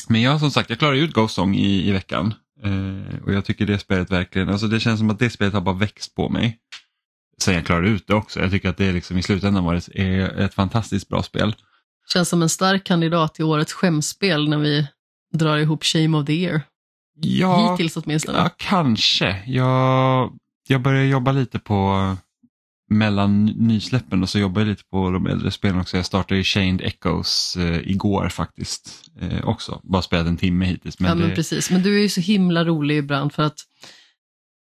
men 0.09 0.21
jag 0.21 0.39
som 0.39 0.51
sagt, 0.51 0.69
jag 0.69 0.79
klarade 0.79 0.99
ut 0.99 1.13
Ghost 1.13 1.35
Song 1.35 1.55
i, 1.55 1.87
i 1.87 1.91
veckan. 1.91 2.33
Eh, 2.63 3.23
och 3.23 3.33
jag 3.33 3.45
tycker 3.45 3.65
det 3.65 3.79
spelet 3.79 4.11
verkligen, 4.11 4.49
alltså 4.49 4.67
det 4.67 4.79
känns 4.79 4.99
som 4.99 5.09
att 5.09 5.19
det 5.19 5.29
spelet 5.29 5.53
har 5.53 5.61
bara 5.61 5.75
växt 5.75 6.15
på 6.15 6.29
mig. 6.29 6.59
Sen 7.41 7.54
jag 7.54 7.65
klarade 7.65 7.89
ut 7.89 8.08
det 8.08 8.13
också. 8.13 8.39
Jag 8.39 8.52
tycker 8.52 8.69
att 8.69 8.78
det 8.78 8.86
är 8.86 8.93
liksom 8.93 9.17
i 9.17 9.23
slutändan 9.23 9.63
var 9.63 9.76
ett, 9.76 9.89
är 9.93 10.39
ett 10.39 10.54
fantastiskt 10.54 11.08
bra 11.10 11.23
spel. 11.23 11.56
Känns 12.13 12.30
som 12.30 12.41
en 12.41 12.50
stark 12.50 12.84
kandidat 12.84 13.34
till 13.36 13.45
årets 13.45 13.73
skämspel 13.73 14.50
när 14.50 14.58
vi 14.58 14.88
drar 15.34 15.58
ihop 15.58 15.84
Shame 15.84 16.17
of 16.17 16.26
the 16.26 16.34
Year. 16.34 16.62
Ja, 17.21 17.71
Hittills 17.71 17.97
åtminstone. 17.97 18.38
ja 18.38 18.50
kanske. 18.58 19.43
Jag, 19.45 20.34
jag 20.67 20.82
börjar 20.82 21.04
jobba 21.04 21.32
lite 21.32 21.60
på 21.60 22.15
mellan 22.89 23.45
nysläppen 23.45 24.23
och 24.23 24.30
så 24.30 24.39
jobbar 24.39 24.62
jag 24.62 24.67
lite 24.67 24.84
på 24.84 25.12
de 25.12 25.28
äldre 25.28 25.52
spelen 25.52 25.80
också. 25.80 25.97
Jag 25.97 26.06
startade 26.06 26.39
i 26.39 26.43
Chained 26.43 26.82
Echoes 26.82 27.58
eh, 27.58 27.89
igår 27.89 28.30
faktiskt 28.30 28.89
eh, 29.21 29.47
också. 29.47 29.82
Bara 29.84 30.02
spelat 30.02 30.28
en 30.28 30.38
timme 30.38 30.65
hittills. 30.65 31.00
Men 31.00 31.10
ja, 31.10 31.15
men 31.15 31.30
det, 31.30 31.36
precis. 31.36 31.71
Men 31.71 31.84
du 31.84 31.97
är 31.97 32.02
ju 32.02 32.10
så 32.10 32.21
himla 32.21 32.65
rolig 32.65 32.97
ibland 32.97 33.34
för 33.34 33.43
att 33.43 33.60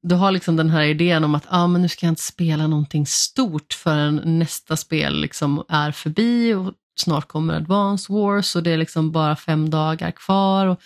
du 0.02 0.14
har 0.14 0.30
liksom 0.30 0.56
den 0.56 0.70
här 0.70 0.84
idén 0.84 1.24
om 1.24 1.34
att 1.34 1.46
ah, 1.48 1.66
men 1.66 1.82
nu 1.82 1.88
ska 1.88 2.06
jag 2.06 2.12
inte 2.12 2.22
spela 2.22 2.66
någonting 2.66 3.06
stort 3.06 3.72
förrän 3.72 4.38
nästa 4.38 4.76
spel 4.76 5.20
liksom 5.20 5.64
är 5.68 5.92
förbi 5.92 6.54
och 6.54 6.72
snart 7.00 7.28
kommer 7.28 7.54
Advance 7.54 8.12
Wars 8.12 8.56
och 8.56 8.62
det 8.62 8.70
är 8.70 8.76
liksom 8.76 9.12
bara 9.12 9.36
fem 9.36 9.70
dagar 9.70 10.10
kvar. 10.10 10.66
Och... 10.66 10.80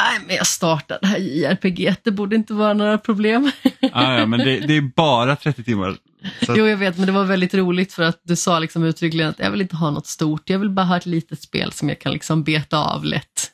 Nej, 0.00 0.20
men 0.26 0.36
jag 0.36 0.46
startar 0.46 0.98
det 1.02 1.06
här 1.06 1.18
JRPG, 1.18 1.94
det 2.02 2.10
borde 2.10 2.36
inte 2.36 2.54
vara 2.54 2.72
några 2.72 2.98
problem. 2.98 3.50
ja, 3.80 3.90
ja, 4.18 4.26
men 4.26 4.38
det, 4.38 4.60
det 4.60 4.76
är 4.76 4.92
bara 4.96 5.36
30 5.36 5.64
timmar. 5.64 5.96
Så 6.46 6.54
Jo, 6.56 6.66
jag 6.66 6.76
vet, 6.76 6.96
men 6.96 7.06
det 7.06 7.12
var 7.12 7.24
väldigt 7.24 7.54
roligt 7.54 7.92
för 7.92 8.02
att 8.02 8.20
du 8.24 8.36
sa 8.36 8.58
liksom 8.58 8.84
uttryckligen 8.84 9.30
att 9.30 9.38
jag 9.38 9.50
vill 9.50 9.60
inte 9.60 9.76
ha 9.76 9.90
något 9.90 10.06
stort, 10.06 10.50
jag 10.50 10.58
vill 10.58 10.70
bara 10.70 10.86
ha 10.86 10.96
ett 10.96 11.06
litet 11.06 11.42
spel 11.42 11.72
som 11.72 11.88
jag 11.88 12.00
kan 12.00 12.12
liksom 12.12 12.42
beta 12.42 12.78
av 12.78 13.04
lätt. 13.04 13.50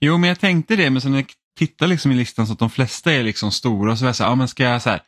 jo, 0.00 0.18
men 0.18 0.28
jag 0.28 0.40
tänkte 0.40 0.76
det, 0.76 0.90
men 0.90 1.02
sen 1.02 1.10
när 1.12 1.18
jag 1.18 1.28
tittar 1.58 1.86
liksom 1.86 2.12
i 2.12 2.14
listan 2.14 2.46
så 2.46 2.52
att 2.52 2.58
de 2.58 2.70
flesta 2.70 3.12
är 3.12 3.22
liksom 3.22 3.52
stora 3.52 3.92
och 3.92 3.98
så 3.98 4.04
var 4.04 4.08
jag 4.08 4.16
så 4.16 4.24
här, 4.24 4.30
ja 4.30 4.34
men 4.34 4.48
ska 4.48 4.62
jag 4.64 4.82
så 4.82 4.90
här, 4.90 5.00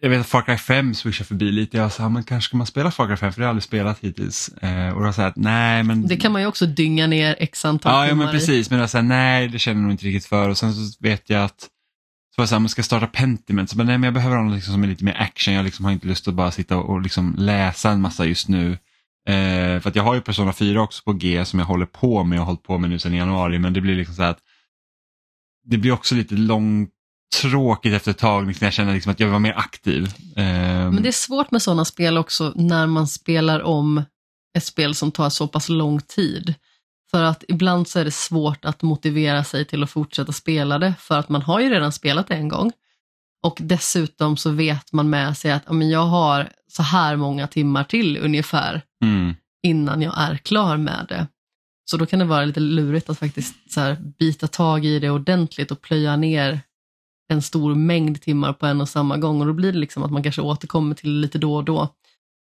jag 0.00 0.10
vet 0.10 0.20
att 0.20 0.26
Far 0.26 0.42
Cry 0.42 0.56
5 0.56 0.94
swishar 0.94 1.24
förbi 1.24 1.52
lite, 1.52 1.76
jag 1.76 1.92
sa, 1.92 2.02
ja, 2.02 2.08
men 2.08 2.24
kanske 2.24 2.48
ska 2.48 2.56
man 2.56 2.66
spela 2.66 2.90
Far 2.90 3.06
Cry 3.06 3.16
5 3.16 3.32
för 3.32 3.40
det 3.40 3.44
har 3.44 3.46
jag 3.46 3.50
aldrig 3.50 3.62
spelat 3.62 3.98
hittills. 4.00 4.48
Eh, 4.48 4.96
och 4.96 5.04
då 5.04 5.12
sa 5.12 5.32
nej 5.36 5.82
men 5.82 6.06
Det 6.06 6.16
kan 6.16 6.32
man 6.32 6.42
ju 6.42 6.48
också 6.48 6.66
dynga 6.66 7.06
ner 7.06 7.36
x 7.38 7.64
antal 7.64 7.92
Ja, 7.92 8.02
ja 8.04 8.08
timmar 8.08 8.24
men 8.24 8.34
i. 8.34 8.38
precis, 8.38 8.70
men 8.70 8.78
jag 8.80 8.90
sa 8.90 9.02
nej 9.02 9.48
det 9.48 9.58
känner 9.58 9.76
jag 9.76 9.82
nog 9.82 9.92
inte 9.92 10.06
riktigt 10.06 10.26
för 10.26 10.48
och 10.48 10.58
sen 10.58 10.74
så 10.74 10.96
vet 11.00 11.30
jag 11.30 11.44
att 11.44 11.60
så 12.34 12.40
var 12.40 12.42
jag 12.42 12.48
så 12.48 12.54
här, 12.54 12.60
man 12.60 12.68
ska 12.68 12.82
starta 12.82 13.06
Pentiment, 13.06 13.70
så 13.70 13.76
bara, 13.76 13.84
nej 13.84 13.98
men 13.98 14.04
jag 14.04 14.14
behöver 14.14 14.36
ha 14.36 14.44
något 14.44 14.54
liksom 14.54 14.72
som 14.74 14.82
är 14.82 14.88
lite 14.88 15.04
mer 15.04 15.16
action, 15.18 15.54
jag 15.54 15.64
liksom 15.64 15.84
har 15.84 15.92
inte 15.92 16.06
lust 16.06 16.28
att 16.28 16.34
bara 16.34 16.50
sitta 16.50 16.76
och, 16.76 17.00
liksom 17.00 17.34
läsa 17.38 17.90
en 17.90 18.00
massa 18.00 18.24
just 18.24 18.48
nu. 18.48 18.72
Eh, 19.28 19.80
för 19.80 19.88
att 19.88 19.96
jag 19.96 20.02
har 20.02 20.14
ju 20.14 20.20
Persona 20.20 20.52
4 20.52 20.82
också 20.82 21.02
på 21.04 21.12
G 21.12 21.44
som 21.44 21.58
jag 21.58 21.66
håller 21.66 21.86
på 21.86 22.24
med 22.24 22.38
och 22.38 22.46
har 22.46 22.52
hållit 22.52 22.62
på 22.62 22.78
med 22.78 22.90
nu 22.90 22.98
sedan 22.98 23.14
januari 23.14 23.58
men 23.58 23.72
det 23.72 23.80
blir 23.80 23.96
liksom 23.96 24.14
så 24.14 24.22
här 24.22 24.30
att 24.30 24.38
det 25.64 25.78
blir 25.78 25.92
också 25.92 26.14
lite 26.14 26.34
långtråkigt 26.34 27.94
efter 27.94 28.10
ett 28.10 28.18
tag 28.18 28.46
liksom, 28.46 28.64
jag 28.64 28.72
känner 28.72 28.94
liksom 28.94 29.12
att 29.12 29.20
jag 29.20 29.26
vill 29.26 29.32
vara 29.32 29.38
mer 29.38 29.58
aktiv. 29.58 30.04
Eh, 30.36 30.44
Men 30.92 31.02
det 31.02 31.08
är 31.08 31.12
svårt 31.12 31.50
med 31.50 31.62
sådana 31.62 31.84
spel 31.84 32.18
också 32.18 32.52
när 32.56 32.86
man 32.86 33.06
spelar 33.06 33.62
om 33.62 34.02
ett 34.56 34.64
spel 34.64 34.94
som 34.94 35.10
tar 35.10 35.30
så 35.30 35.48
pass 35.48 35.68
lång 35.68 36.00
tid. 36.00 36.54
För 37.10 37.22
att 37.22 37.44
ibland 37.48 37.88
så 37.88 37.98
är 37.98 38.04
det 38.04 38.10
svårt 38.10 38.64
att 38.64 38.82
motivera 38.82 39.44
sig 39.44 39.64
till 39.64 39.82
att 39.82 39.90
fortsätta 39.90 40.32
spela 40.32 40.78
det 40.78 40.94
för 40.98 41.18
att 41.18 41.28
man 41.28 41.42
har 41.42 41.60
ju 41.60 41.70
redan 41.70 41.92
spelat 41.92 42.26
det 42.26 42.34
en 42.34 42.48
gång. 42.48 42.72
Och 43.42 43.58
dessutom 43.60 44.36
så 44.36 44.50
vet 44.50 44.92
man 44.92 45.10
med 45.10 45.36
sig 45.36 45.52
att 45.52 45.70
men 45.72 45.90
jag 45.90 46.06
har 46.06 46.48
så 46.68 46.82
här 46.82 47.16
många 47.16 47.46
timmar 47.46 47.84
till 47.84 48.16
ungefär 48.18 48.82
mm, 49.04 49.34
innan 49.62 50.02
jag 50.02 50.14
är 50.18 50.36
klar 50.36 50.76
med 50.76 51.06
det. 51.08 51.26
Så 51.90 51.96
då 51.96 52.06
kan 52.06 52.18
det 52.18 52.24
vara 52.24 52.44
lite 52.44 52.60
lurigt 52.60 53.10
att 53.10 53.18
faktiskt 53.18 53.72
så 53.72 53.80
här, 53.80 53.96
bita 54.18 54.46
tag 54.46 54.84
i 54.84 54.98
det 54.98 55.10
ordentligt 55.10 55.70
och 55.70 55.80
plöja 55.80 56.16
ner 56.16 56.60
en 57.32 57.42
stor 57.42 57.74
mängd 57.74 58.22
timmar 58.22 58.52
på 58.52 58.66
en 58.66 58.80
och 58.80 58.88
samma 58.88 59.16
gång 59.16 59.40
och 59.40 59.46
då 59.46 59.52
blir 59.52 59.72
det 59.72 59.78
liksom 59.78 60.02
att 60.02 60.10
man 60.10 60.22
kanske 60.22 60.42
återkommer 60.42 60.94
till 60.94 61.20
lite 61.20 61.38
då 61.38 61.54
och 61.54 61.64
då. 61.64 61.88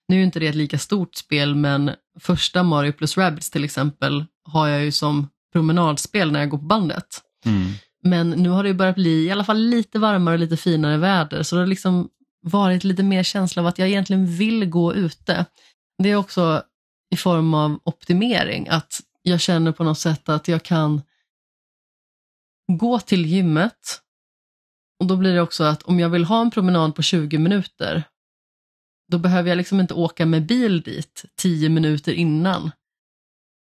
Nu 0.07 0.19
är 0.19 0.23
inte 0.23 0.39
det 0.39 0.47
ett 0.47 0.55
lika 0.55 0.77
stort 0.77 1.15
spel 1.15 1.55
men 1.55 1.91
första 2.19 2.63
Mario 2.63 2.91
plus 2.91 3.17
Rabbids 3.17 3.49
till 3.49 3.63
exempel 3.63 4.25
har 4.43 4.67
jag 4.67 4.83
ju 4.83 4.91
som 4.91 5.27
promenadspel 5.53 6.31
när 6.31 6.39
jag 6.39 6.49
går 6.49 6.57
på 6.57 6.65
bandet. 6.65 7.21
mm. 7.45 7.71
Men 8.03 8.29
nu 8.29 8.49
har 8.49 8.63
det 8.63 8.69
ju 8.69 8.75
börjat 8.75 8.95
bli 8.95 9.25
i 9.25 9.31
alla 9.31 9.43
fall 9.43 9.59
lite 9.59 9.99
varmare 9.99 10.33
och 10.33 10.39
lite 10.39 10.57
finare 10.57 10.97
väder 10.97 11.43
så 11.43 11.55
det 11.55 11.61
har 11.61 11.67
liksom 11.67 12.09
varit 12.41 12.83
lite 12.83 13.03
mer 13.03 13.23
känsla 13.23 13.61
av 13.61 13.67
att 13.67 13.79
jag 13.79 13.87
egentligen 13.87 14.27
vill 14.27 14.65
gå 14.65 14.93
ute. 14.93 15.45
Det 16.03 16.09
är 16.09 16.15
också 16.15 16.63
i 17.13 17.17
form 17.17 17.53
av 17.53 17.79
optimering, 17.83 18.67
att 18.69 19.01
jag 19.29 19.41
känner 19.41 19.71
på 19.71 19.83
något 19.83 19.99
sätt 19.99 20.29
att 20.29 20.47
jag 20.47 20.63
kan 20.63 21.01
gå 22.71 22.99
till 22.99 23.25
gymmet 23.25 24.01
och 24.99 25.07
då 25.07 25.15
blir 25.15 25.33
det 25.33 25.41
också 25.41 25.63
att 25.63 25.83
om 25.83 25.99
jag 25.99 26.09
vill 26.09 26.25
ha 26.25 26.41
en 26.41 26.51
promenad 26.51 26.95
på 26.95 27.01
20 27.01 27.37
minuter 27.37 28.03
då 29.11 29.17
behöver 29.17 29.49
jag 29.49 29.57
liksom 29.57 29.79
inte 29.79 29.93
åka 29.93 30.25
med 30.25 30.45
bil 30.45 30.81
dit 30.81 31.25
10 31.35 31.69
minuter 31.69 32.13
innan. 32.13 32.71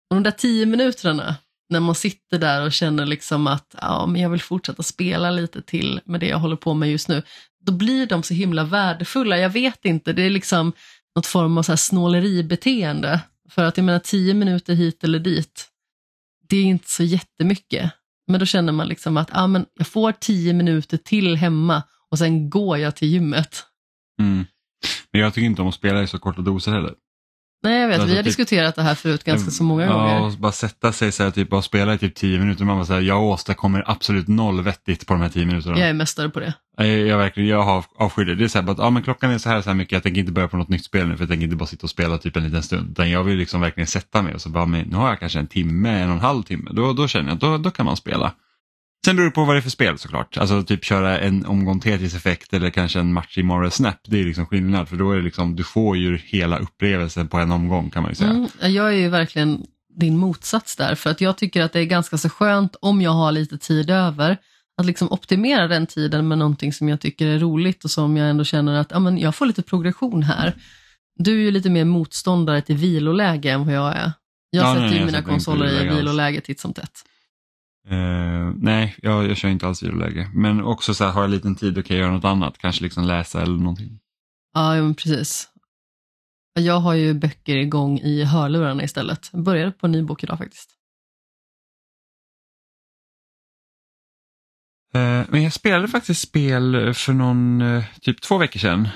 Och 0.10 0.15
de 0.15 0.24
där 0.24 0.32
10 0.32 0.65
minuterna 0.65 1.36
när 1.69 1.80
man 1.80 1.95
sitter 1.95 2.39
där 2.39 2.65
och 2.65 2.71
känner 2.71 3.06
liksom 3.06 3.47
att 3.47 3.76
ja, 3.82 4.06
men 4.06 4.21
jag 4.21 4.30
vill 4.30 4.41
fortsätta 4.41 4.84
spela 4.84 5.32
lite 5.32 5.62
till 5.62 6.02
med 6.06 6.19
det 6.19 6.28
jag 6.28 6.39
håller 6.39 6.56
på 6.56 6.74
med 6.74 6.91
just 6.91 7.08
nu, 7.08 7.24
då 7.65 7.71
blir 7.71 8.06
de 8.06 8.24
så 8.24 8.34
himla 8.34 8.63
värdefulla. 8.63 9.38
Jag 9.38 9.50
vet 9.50 9.86
inte, 9.86 10.13
det 10.13 10.21
är 10.21 10.30
liksom 10.30 10.74
något 11.15 11.26
form 11.26 11.58
av 11.58 11.63
så 11.63 11.71
här 11.71 11.78
snåleribeteende. 11.78 13.21
För 13.51 13.63
att 13.63 13.77
jag 13.77 13.83
menar 13.83 13.99
tio 13.99 14.33
minuter 14.33 14.73
hit 14.73 15.03
eller 15.03 15.19
dit, 15.19 15.67
det 16.49 16.57
är 16.57 16.63
inte 16.63 16.89
så 16.89 17.03
jättemycket. 17.03 17.91
Men 18.27 18.39
då 18.39 18.45
känner 18.45 18.73
man 18.73 18.87
liksom 18.87 19.17
att 19.17 19.29
ah, 19.31 19.47
men 19.47 19.65
jag 19.73 19.87
får 19.87 20.11
tio 20.11 20.53
minuter 20.53 20.97
till 20.97 21.35
hemma 21.35 21.83
och 22.09 22.17
sen 22.17 22.49
går 22.49 22.77
jag 22.77 22.95
till 22.95 23.07
gymmet. 23.07 23.63
Mm. 24.19 24.45
Men 25.11 25.21
jag 25.21 25.33
tycker 25.33 25.45
inte 25.45 25.61
om 25.61 25.67
att 25.67 25.75
spela 25.75 26.03
i 26.03 26.07
så 26.07 26.19
korta 26.19 26.41
doser 26.41 26.71
heller. 26.71 26.93
Nej, 27.63 27.82
jag 27.82 27.88
vet, 27.88 27.95
Alltså 27.95 28.08
vi 28.10 28.15
har 28.15 28.24
typ- 28.24 28.26
diskuterat 28.38 28.76
det 28.76 28.82
här 28.82 28.95
förut 28.95 29.24
ganska 29.24 29.52
så 29.52 29.63
många 29.63 29.86
ja, 29.86 29.93
gånger. 29.93 30.21
och 30.21 30.32
bara 30.32 30.52
sätta 30.52 30.91
sig 30.91 31.12
så 31.12 31.24
här, 31.24 31.32
typ, 31.32 31.54
och 31.54 31.63
spela 31.63 31.93
i 31.93 31.97
typ 31.97 32.15
10 32.15 32.39
minuter. 32.39 32.65
Man 32.65 32.78
bara 32.78 32.86
så 32.86 32.93
här, 32.93 33.02
jag 33.02 33.24
åstadkommer 33.24 33.84
absolut 33.88 34.28
noll 34.28 34.62
vettigt 34.62 35.08
på 35.08 35.13
de 35.13 35.21
här 35.21 35.30
10 35.30 35.45
minuterna. 35.45 35.80
Jag 35.80 35.89
är 35.89 35.93
mästare 35.93 36.30
på 36.30 36.39
det. 36.39 36.54
Jag, 36.78 36.88
jag, 36.88 37.17
verkligen, 37.17 37.50
jag 37.50 37.62
har 37.63 37.86
avskyr 37.97 38.26
det. 38.26 38.36
Det 38.36 38.43
är 38.43 38.47
så 38.47 38.58
här, 38.58 38.65
bara, 38.65 38.71
att, 38.71 38.78
ja, 38.78 38.89
men 38.89 39.04
klockan 39.04 39.32
är 39.32 39.38
så 39.38 39.50
här, 39.50 39.62
så 39.62 39.69
här 39.69 39.76
mycket, 39.78 39.91
jag 39.91 40.04
tänker 40.04 40.19
inte 40.19 40.32
börja 40.32 40.47
på 40.47 40.58
något 40.58 40.69
nytt 40.69 40.86
spel 40.86 41.08
nu 41.08 41.15
för 41.17 41.24
jag 41.24 41.30
tänker 41.30 41.43
inte 41.43 41.56
bara 41.56 41.65
sitta 41.65 41.84
och 41.84 41.89
spela 41.89 42.17
typ 42.17 42.36
en 42.36 42.43
liten 42.43 42.63
stund. 42.63 42.91
Utan 42.91 43.10
jag 43.10 43.24
vill 43.24 43.38
liksom 43.38 43.62
verkligen 43.62 43.88
sätta 43.88 44.21
mig 44.21 44.34
och 44.34 44.41
så 44.41 44.50
bara, 44.50 44.65
men, 44.65 44.82
nu 44.88 44.95
har 44.95 45.10
jag 45.10 45.19
kanske 45.19 45.39
en 45.39 45.47
timme, 45.47 45.89
en 45.89 46.10
och 46.10 46.15
en 46.15 46.21
halv 46.21 46.43
timme. 46.43 46.69
Då, 46.74 46.93
då 46.93 47.08
känner 47.08 47.28
jag 47.30 47.34
att 47.36 47.41
då, 47.41 47.58
då 47.58 47.71
kan 47.71 47.86
man 47.86 47.97
spela. 47.97 48.34
Sen 49.05 49.15
beror 49.15 49.25
det 49.25 49.31
på 49.31 49.45
vad 49.45 49.55
det 49.55 49.59
är 49.59 49.61
för 49.61 49.69
spel 49.69 49.97
såklart. 49.97 50.37
Alltså 50.37 50.63
typ 50.63 50.83
köra 50.85 51.19
en 51.19 51.45
omgång 51.45 51.79
Tetris 51.79 52.15
effekt 52.15 52.53
eller 52.53 52.69
kanske 52.69 52.99
en 52.99 53.13
match 53.13 53.37
i 53.37 53.43
Mario 53.43 53.69
Snap. 53.69 53.99
Det 54.03 54.19
är 54.19 54.23
liksom 54.23 54.45
skillnad 54.45 54.89
för 54.89 54.95
då 54.95 55.11
är 55.11 55.17
det 55.17 55.23
liksom, 55.23 55.55
du 55.55 55.63
får 55.63 55.97
ju 55.97 56.17
hela 56.17 56.59
upplevelsen 56.59 57.27
på 57.27 57.37
en 57.37 57.51
omgång 57.51 57.89
kan 57.89 58.03
man 58.03 58.11
ju 58.11 58.15
säga. 58.15 58.29
Mm, 58.29 58.47
jag 58.59 58.87
är 58.87 58.97
ju 58.97 59.09
verkligen 59.09 59.65
din 59.99 60.17
motsats 60.17 60.75
där, 60.75 60.95
för 60.95 61.09
att 61.09 61.21
jag 61.21 61.37
tycker 61.37 61.61
att 61.61 61.73
det 61.73 61.79
är 61.79 61.85
ganska 61.85 62.17
så 62.17 62.29
skönt 62.29 62.75
om 62.81 63.01
jag 63.01 63.11
har 63.11 63.31
lite 63.31 63.57
tid 63.57 63.89
över, 63.89 64.37
att 64.77 64.85
liksom 64.85 65.11
optimera 65.11 65.67
den 65.67 65.87
tiden 65.87 66.27
med 66.27 66.37
någonting 66.37 66.73
som 66.73 66.89
jag 66.89 67.01
tycker 67.01 67.27
är 67.27 67.39
roligt 67.39 67.83
och 67.83 67.91
som 67.91 68.17
jag 68.17 68.29
ändå 68.29 68.43
känner 68.43 68.79
att 68.79 68.91
ja, 68.91 68.99
men 68.99 69.17
jag 69.17 69.35
får 69.35 69.45
lite 69.45 69.61
progression 69.61 70.23
här. 70.23 70.55
Du 71.15 71.31
är 71.31 71.43
ju 71.45 71.51
lite 71.51 71.69
mer 71.69 71.85
motståndare 71.85 72.61
till 72.61 72.75
viloläge 72.75 73.51
än 73.51 73.65
vad 73.65 73.75
jag 73.75 73.95
är. 73.95 74.11
Jag 74.49 74.63
Ja, 74.63 74.73
sätter 74.73 74.87
nej, 74.87 74.99
ju 74.99 75.05
mina 75.05 75.21
konsoler 75.21 75.83
i 75.83 75.95
viloläge 75.95 76.41
titt 76.41 76.59
som 76.59 76.73
tätt. 76.73 77.03
Eh, 77.87 78.51
nej, 78.57 78.95
jag, 79.01 79.29
jag 79.29 79.37
kör 79.37 79.49
inte 79.49 79.67
alls 79.67 79.83
viloläge. 79.83 80.29
Men 80.33 80.63
också 80.63 80.93
så 80.93 81.03
här, 81.03 81.11
har 81.11 81.21
jag 81.21 81.29
liten 81.31 81.55
tid 81.55 81.77
och 81.77 81.85
kan 81.85 81.97
jag 81.97 82.03
göra 82.03 82.15
något 82.15 82.25
annat, 82.25 82.57
kanske 82.57 82.83
liksom 82.83 83.03
läsa 83.03 83.41
eller 83.41 83.57
någonting. 83.57 83.99
Ja, 84.53 84.75
ja, 84.75 84.81
men 84.81 84.95
precis. 84.95 85.47
Jag 86.59 86.79
har 86.79 86.93
ju 86.93 87.13
böcker 87.13 87.57
igång 87.57 87.99
i 87.99 88.23
hörlurarna 88.23 88.83
istället. 88.83 89.29
Jag 89.33 89.43
började 89.43 89.71
på 89.71 89.85
en 89.85 89.91
ny 89.91 90.01
bok 90.03 90.23
idag 90.23 90.37
faktiskt. 90.37 90.69
Eh, 94.93 95.23
Men 95.29 95.43
jag 95.43 95.53
spelade 95.53 95.87
faktiskt 95.87 96.21
spel 96.21 96.93
för 96.93 97.13
någon, 97.13 97.61
eh, 97.61 97.83
typ 98.01 98.21
två 98.21 98.37
veckor 98.37 98.59
sedan 98.59 98.87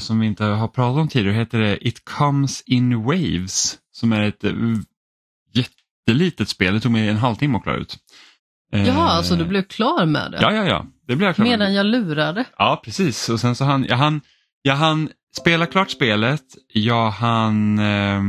som 0.00 0.20
vi 0.20 0.26
inte 0.26 0.44
har 0.44 0.68
pratat 0.68 1.00
om 1.00 1.08
tidigare. 1.08 1.34
Det 1.34 1.40
heter 1.40 1.58
det 1.58 1.88
It 1.88 2.04
comes 2.04 2.62
in 2.66 3.02
waves 3.02 3.78
som 3.92 4.12
är 4.12 4.22
ett 4.22 4.44
jättelitet 5.52 6.48
spel. 6.48 6.74
Det 6.74 6.80
tog 6.80 6.92
mig 6.92 7.08
en 7.08 7.16
halvtimme 7.16 7.56
att 7.56 7.62
klara 7.62 7.76
ut. 7.76 7.98
Eh, 8.72 8.86
Jaha, 8.88 9.10
alltså 9.10 9.36
du 9.36 9.44
blev 9.44 9.62
klar 9.62 10.06
med 10.06 10.30
det? 10.32 10.38
Ja, 10.40 10.52
ja, 10.52 10.64
ja. 10.64 10.86
Det 11.06 11.16
blev 11.16 11.26
jag 11.28 11.34
klar 11.34 11.44
med. 11.46 11.58
Medan 11.58 11.74
jag 11.74 11.86
lurade? 11.86 12.44
Ja, 12.58 12.80
precis. 12.84 13.28
Och 13.28 13.40
sen 13.40 13.54
så 13.54 13.64
han, 13.64 13.84
jag 13.88 13.96
hann, 13.96 14.20
jag 14.62 14.76
hann 14.76 15.08
spela 15.40 15.66
klart 15.66 15.90
spelet, 15.90 16.42
jag 16.72 17.10
hann, 17.10 17.78
eh, 17.78 18.22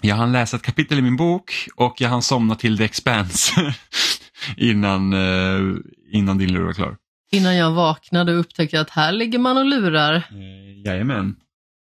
jag 0.00 0.16
hann 0.16 0.32
läsa 0.32 0.56
ett 0.56 0.62
kapitel 0.62 0.98
i 0.98 1.02
min 1.02 1.16
bok 1.16 1.68
och 1.76 2.00
jag 2.00 2.08
hann 2.08 2.22
somna 2.22 2.54
till 2.54 2.78
The 2.78 2.84
Expanse 2.84 3.74
innan, 4.56 5.12
eh, 5.12 5.76
innan 6.12 6.38
din 6.38 6.52
lur 6.52 6.64
var 6.64 6.72
klar. 6.72 6.96
Innan 7.32 7.56
jag 7.56 7.70
vaknade 7.70 8.32
och 8.32 8.40
upptäckte 8.40 8.80
att 8.80 8.90
här 8.90 9.12
ligger 9.12 9.38
man 9.38 9.56
och 9.56 9.64
lurar 9.64 10.14
Eh, 10.14 10.80
jajamän. 10.84 11.36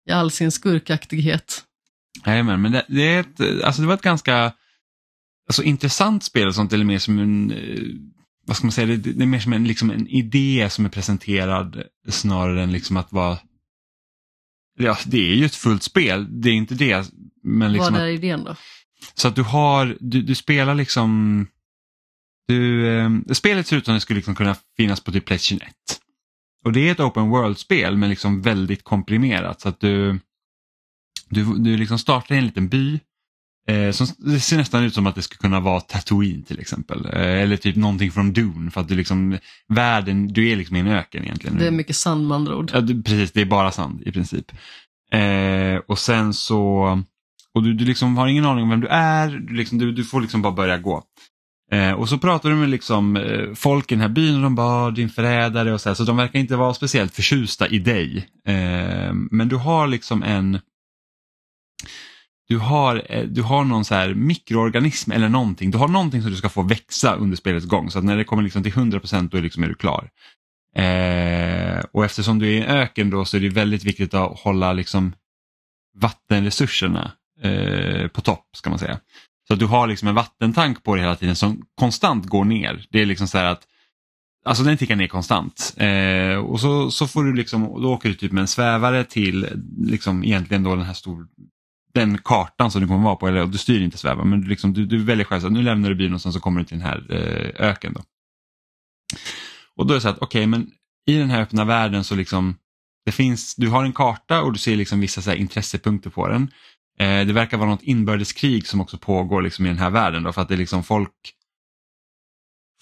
i 0.10 0.12
all 0.12 0.32
sin 0.32 0.52
skurkaktighet. 0.52 1.64
Jajamän, 2.26 2.62
men 2.62 2.72
det, 2.72 2.86
det, 2.88 3.02
är 3.16 3.20
ett, 3.20 3.64
alltså 3.64 3.82
det 3.82 3.88
var 3.88 3.94
ett 3.94 4.02
ganska 4.02 4.52
alltså, 5.50 5.64
intressant 5.64 6.24
spel, 6.24 6.54
sånt, 6.54 6.74
eller 6.74 6.86
mer 6.86 7.00
som 7.00 7.20
en, 7.20 7.52
eh, 7.52 7.84
vad 8.46 8.58
ska 8.58 8.66
man 8.66 8.72
säga, 8.72 8.88
det, 8.88 8.98
det 8.98 9.24
är 9.24 9.28
mer 9.28 9.40
som 9.40 9.54
en, 9.54 9.68
liksom 9.68 9.92
en 9.92 10.08
idé 10.08 10.68
som 10.70 10.86
är 10.86 10.90
presenterad 10.90 11.84
snarare 12.08 12.64
än 12.64 12.72
liksom 12.72 12.98
att 12.98 13.12
vara 13.12 13.38
Ja, 14.82 14.98
det 15.06 15.32
är 15.32 15.36
ju 15.36 15.46
ett 15.46 15.56
fullt 15.56 15.84
spel, 15.84 16.42
det 16.42 16.50
är 16.50 16.54
inte 16.54 16.76
det. 16.76 17.12
Men 17.44 17.74
liksom 17.74 17.94
Vad 17.94 18.02
att, 18.02 18.08
är 18.08 18.12
idén 18.12 18.44
då? 18.44 18.56
så 19.14 19.28
att 19.28 19.36
du 19.36 19.44
har, 19.44 19.98
du, 20.00 20.22
du 20.22 20.36
spelar 20.36 20.76
liksom, 20.76 21.48
du, 22.48 22.88
eh, 22.88 23.10
spelet 23.34 23.68
ser 23.68 23.78
ut 23.78 23.86
som 23.86 23.94
det 23.94 24.00
skulle 24.00 24.18
liksom 24.18 24.36
kunna 24.36 24.56
finnas 24.78 25.02
på 25.02 25.12
typ 25.12 25.26
Playstation 25.26 25.62
1. 25.62 25.74
Och 26.66 26.74
det 26.74 26.88
är 26.88 26.92
ett 26.92 27.00
open 27.00 27.30
world-spel 27.30 27.98
men 27.98 28.10
liksom 28.10 28.42
väldigt 28.42 28.84
komprimerat 28.84 29.62
så 29.62 29.70
att 29.70 29.80
du, 29.80 30.20
du, 31.30 31.58
du 31.58 31.78
liksom 31.78 32.00
startar 32.00 32.36
i 32.36 32.38
en 32.38 32.46
liten 32.46 32.70
by. 32.70 33.00
Eh, 33.68 33.92
som, 33.92 34.08
det 34.18 34.40
ser 34.40 34.58
nästan 34.58 34.84
ut 34.84 34.94
som 34.94 35.08
att 35.08 35.16
det 35.16 35.22
skulle 35.22 35.38
kunna 35.38 35.60
vara 35.60 35.80
Tatooine 35.82 36.44
till 36.44 36.60
exempel. 36.60 37.06
Eh, 37.06 37.42
eller 37.42 37.58
typ 37.58 37.76
någonting 37.76 38.12
från 38.12 38.34
Dune 38.34 38.72
för 38.72 38.82
att 38.82 38.88
du 38.88 38.96
liksom, 38.96 39.38
världen, 39.68 40.28
du 40.28 40.50
är 40.50 40.56
liksom 40.56 40.76
i 40.76 40.80
en 40.80 40.88
öken 40.88 41.24
egentligen. 41.24 41.58
Det 41.58 41.68
är 41.68 41.72
mycket 41.72 41.96
sand 41.96 42.28
med 42.28 42.36
andra 42.36 42.56
ord. 42.56 42.72
Ja, 42.74 42.82
du, 42.82 43.04
precis, 43.04 43.32
det 43.32 43.42
är 43.42 43.46
bara 43.46 43.72
sand 43.72 44.02
i 44.06 44.12
princip. 44.12 44.52
Eh, 45.12 45.76
och 45.88 46.00
sen 46.00 46.34
så, 46.34 46.64
och 47.56 47.64
du, 47.64 47.74
du 47.74 47.86
liksom 47.86 48.18
har 48.18 48.28
ingen 48.28 48.46
aning 48.46 48.64
om 48.64 48.70
vem 48.70 48.82
du 48.82 48.88
är, 48.88 49.28
du, 49.30 49.54
liksom, 49.54 49.78
du, 49.78 49.92
du 49.92 50.04
får 50.04 50.22
liksom 50.22 50.42
bara 50.42 50.54
börja 50.54 50.78
gå. 50.78 51.04
Eh, 51.72 51.92
och 51.92 52.10
så 52.10 52.18
pratar 52.18 52.50
du 52.50 52.56
med 52.56 52.70
liksom, 52.70 53.16
eh, 53.18 53.54
folk 53.56 53.92
i 53.92 53.96
den 53.96 54.02
här 54.02 54.10
byn 54.10 54.36
och 54.36 54.42
de 54.42 54.56
bara, 54.56 54.88
"Ah, 54.88 54.92
din 54.92 55.10
förrädare 55.10 55.74
och 55.74 55.82
så 55.82 55.90
här, 55.90 55.94
så 55.94 56.04
de 56.04 56.18
verkar 56.18 56.40
inte 56.40 56.56
vara 56.56 56.74
speciellt 56.74 57.16
förtjusta 57.16 57.68
i 57.68 57.80
dig. 57.80 58.28
Eh, 58.48 59.14
men 59.32 59.48
du 59.50 59.56
har 59.56 59.88
liksom 59.88 60.24
en 60.24 60.60
du 62.50 62.58
har, 62.58 63.06
eh, 63.10 63.24
du 63.24 63.42
har 63.42 63.64
någon 63.64 63.86
så 63.86 63.96
här 63.96 64.14
mikroorganism 64.14 65.12
eller 65.12 65.30
någonting. 65.30 65.72
Du 65.72 65.78
har 65.78 65.88
någonting 65.88 66.22
som 66.22 66.32
du 66.32 66.38
ska 66.38 66.50
få 66.50 66.62
växa 66.62 67.16
under 67.16 67.38
spelets 67.38 67.66
gång. 67.66 67.92
Så 67.92 68.00
att 68.00 68.06
när 68.06 68.18
det 68.18 68.24
kommer 68.24 68.44
liksom 68.44 68.64
till 68.64 68.72
100% 68.72 69.30
då 69.30 69.38
är, 69.38 69.42
liksom 69.42 69.64
är 69.64 69.68
du 69.68 69.76
klar. 69.76 70.10
Eh, 70.76 71.84
och 71.92 72.06
eftersom 72.06 72.40
du 72.40 72.48
är 72.48 72.52
i 72.52 72.62
en 72.62 72.78
öken 72.78 73.10
då 73.10 73.26
så 73.26 73.38
är 73.38 73.42
det 73.42 73.50
väldigt 73.50 73.84
viktigt 73.84 74.14
att 74.14 74.40
hålla 74.40 74.74
liksom 74.74 75.14
vattenresurserna 75.98 77.12
eh, 77.42 78.08
på 78.08 78.22
topp 78.22 78.46
ska 78.58 78.70
man 78.70 78.80
säga. 78.80 79.00
Så 79.48 79.54
att 79.54 79.60
du 79.60 79.66
har 79.66 79.88
liksom 79.88 80.08
en 80.08 80.16
vattentank 80.16 80.84
på 80.84 80.96
dig 80.96 81.04
hela 81.04 81.16
tiden 81.16 81.36
som 81.36 81.62
konstant 81.76 82.26
går 82.26 82.46
ner. 82.46 82.86
Det 82.90 83.02
är 83.02 83.06
liksom 83.06 83.28
så 83.28 83.38
här 83.38 83.46
att 83.46 83.66
Alltså 84.46 84.64
den 84.64 84.78
tickar 84.78 84.96
ner 84.96 85.08
konstant. 85.08 85.74
Eh, 85.78 86.36
och 86.36 86.60
så, 86.60 86.92
så 86.92 87.08
får 87.08 87.24
du 87.24 87.34
liksom, 87.34 87.82
då 87.82 87.94
åker 87.94 88.10
du 88.10 88.16
typ 88.16 88.32
med 88.32 88.42
en 88.42 88.48
svävare 88.48 89.04
till 89.04 89.48
liksom 89.78 90.24
egentligen 90.24 90.64
då 90.64 90.76
den 90.76 90.86
här 90.86 90.94
stor, 90.94 91.28
den 91.94 92.18
kartan 92.18 92.72
som 92.72 92.82
du 92.82 92.88
kommer 92.88 93.04
vara 93.04 93.16
på, 93.16 93.28
eller 93.28 93.46
du 93.46 93.58
styr 93.58 93.82
inte 93.82 93.98
svävaren 93.98 94.30
men 94.30 94.42
du, 94.42 94.48
liksom, 94.48 94.74
du, 94.74 94.86
du 94.86 95.04
väljer 95.04 95.26
själv, 95.26 95.42
så 95.42 95.48
att 95.48 95.54
nu 95.54 95.62
lämnar 95.62 95.90
du 95.90 95.96
byn 95.96 96.14
och 96.14 96.22
sen 96.22 96.34
så 96.34 96.40
kommer 96.40 96.60
du 96.60 96.66
till 96.66 96.78
den 96.78 96.88
här 96.88 97.06
eh, 97.10 97.68
öken. 97.70 97.94
Då. 97.94 98.02
Och 99.76 99.88
då 99.88 99.94
är 99.94 99.96
det 99.96 100.02
så 100.02 100.10
att 100.10 100.20
okej 100.22 100.48
men 100.48 100.72
i 101.06 101.18
den 101.18 101.30
här 101.30 101.42
öppna 101.42 101.66
världen 101.66 102.04
så 102.04 102.16
liksom, 102.16 102.56
det 103.06 103.12
finns, 103.12 103.56
du 103.56 103.70
har 103.70 103.84
en 103.84 103.94
karta 103.94 104.42
och 104.42 104.54
du 104.54 104.60
ser 104.60 104.76
liksom 104.76 105.00
vissa 105.00 105.22
så 105.22 105.30
här 105.30 105.38
intressepunkter 105.38 106.10
på 106.10 106.28
den. 106.28 106.52
Eh, 107.00 107.28
det 107.28 107.34
verkar 107.34 107.58
vara 107.58 107.70
något 107.70 107.84
inbördeskrig 107.84 108.68
som 108.68 108.82
också 108.82 108.98
pågår 108.98 109.42
liksom 109.42 109.66
i 109.66 109.70
den 109.70 109.78
här 109.78 109.90
världen 109.90 110.24
då, 110.24 110.34
för 110.34 110.42
att 110.42 110.48
det 110.48 110.56
är 110.56 110.58
liksom 110.58 110.84
folk 110.84 111.34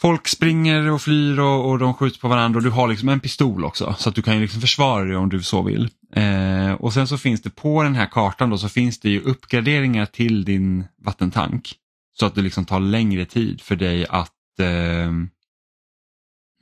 Folk 0.01 0.27
springer 0.27 0.91
och 0.91 1.01
flyr 1.01 1.39
och, 1.39 1.69
och 1.69 1.79
de 1.79 1.93
skjuter 1.93 2.19
på 2.19 2.27
varandra 2.27 2.57
och 2.57 2.63
du 2.63 2.69
har 2.69 2.87
liksom 2.87 3.09
en 3.09 3.19
pistol 3.19 3.65
också 3.65 3.95
så 3.97 4.09
att 4.09 4.15
du 4.15 4.21
kan 4.21 4.35
ju 4.35 4.41
liksom 4.41 4.61
försvara 4.61 5.05
dig 5.05 5.15
om 5.15 5.29
du 5.29 5.43
så 5.43 5.61
vill. 5.61 5.89
Eh, 6.13 6.71
och 6.71 6.93
sen 6.93 7.07
så 7.07 7.17
finns 7.17 7.41
det 7.41 7.49
på 7.49 7.83
den 7.83 7.95
här 7.95 8.05
kartan 8.05 8.49
då 8.49 8.57
så 8.57 8.69
finns 8.69 8.99
det 8.99 9.09
ju 9.09 9.21
uppgraderingar 9.21 10.05
till 10.05 10.45
din 10.45 10.87
vattentank. 11.03 11.73
Så 12.19 12.25
att 12.25 12.35
det 12.35 12.41
liksom 12.41 12.65
tar 12.65 12.79
längre 12.79 13.25
tid 13.25 13.61
för 13.61 13.75
dig 13.75 14.05
att, 14.09 14.59
eh, 14.59 15.11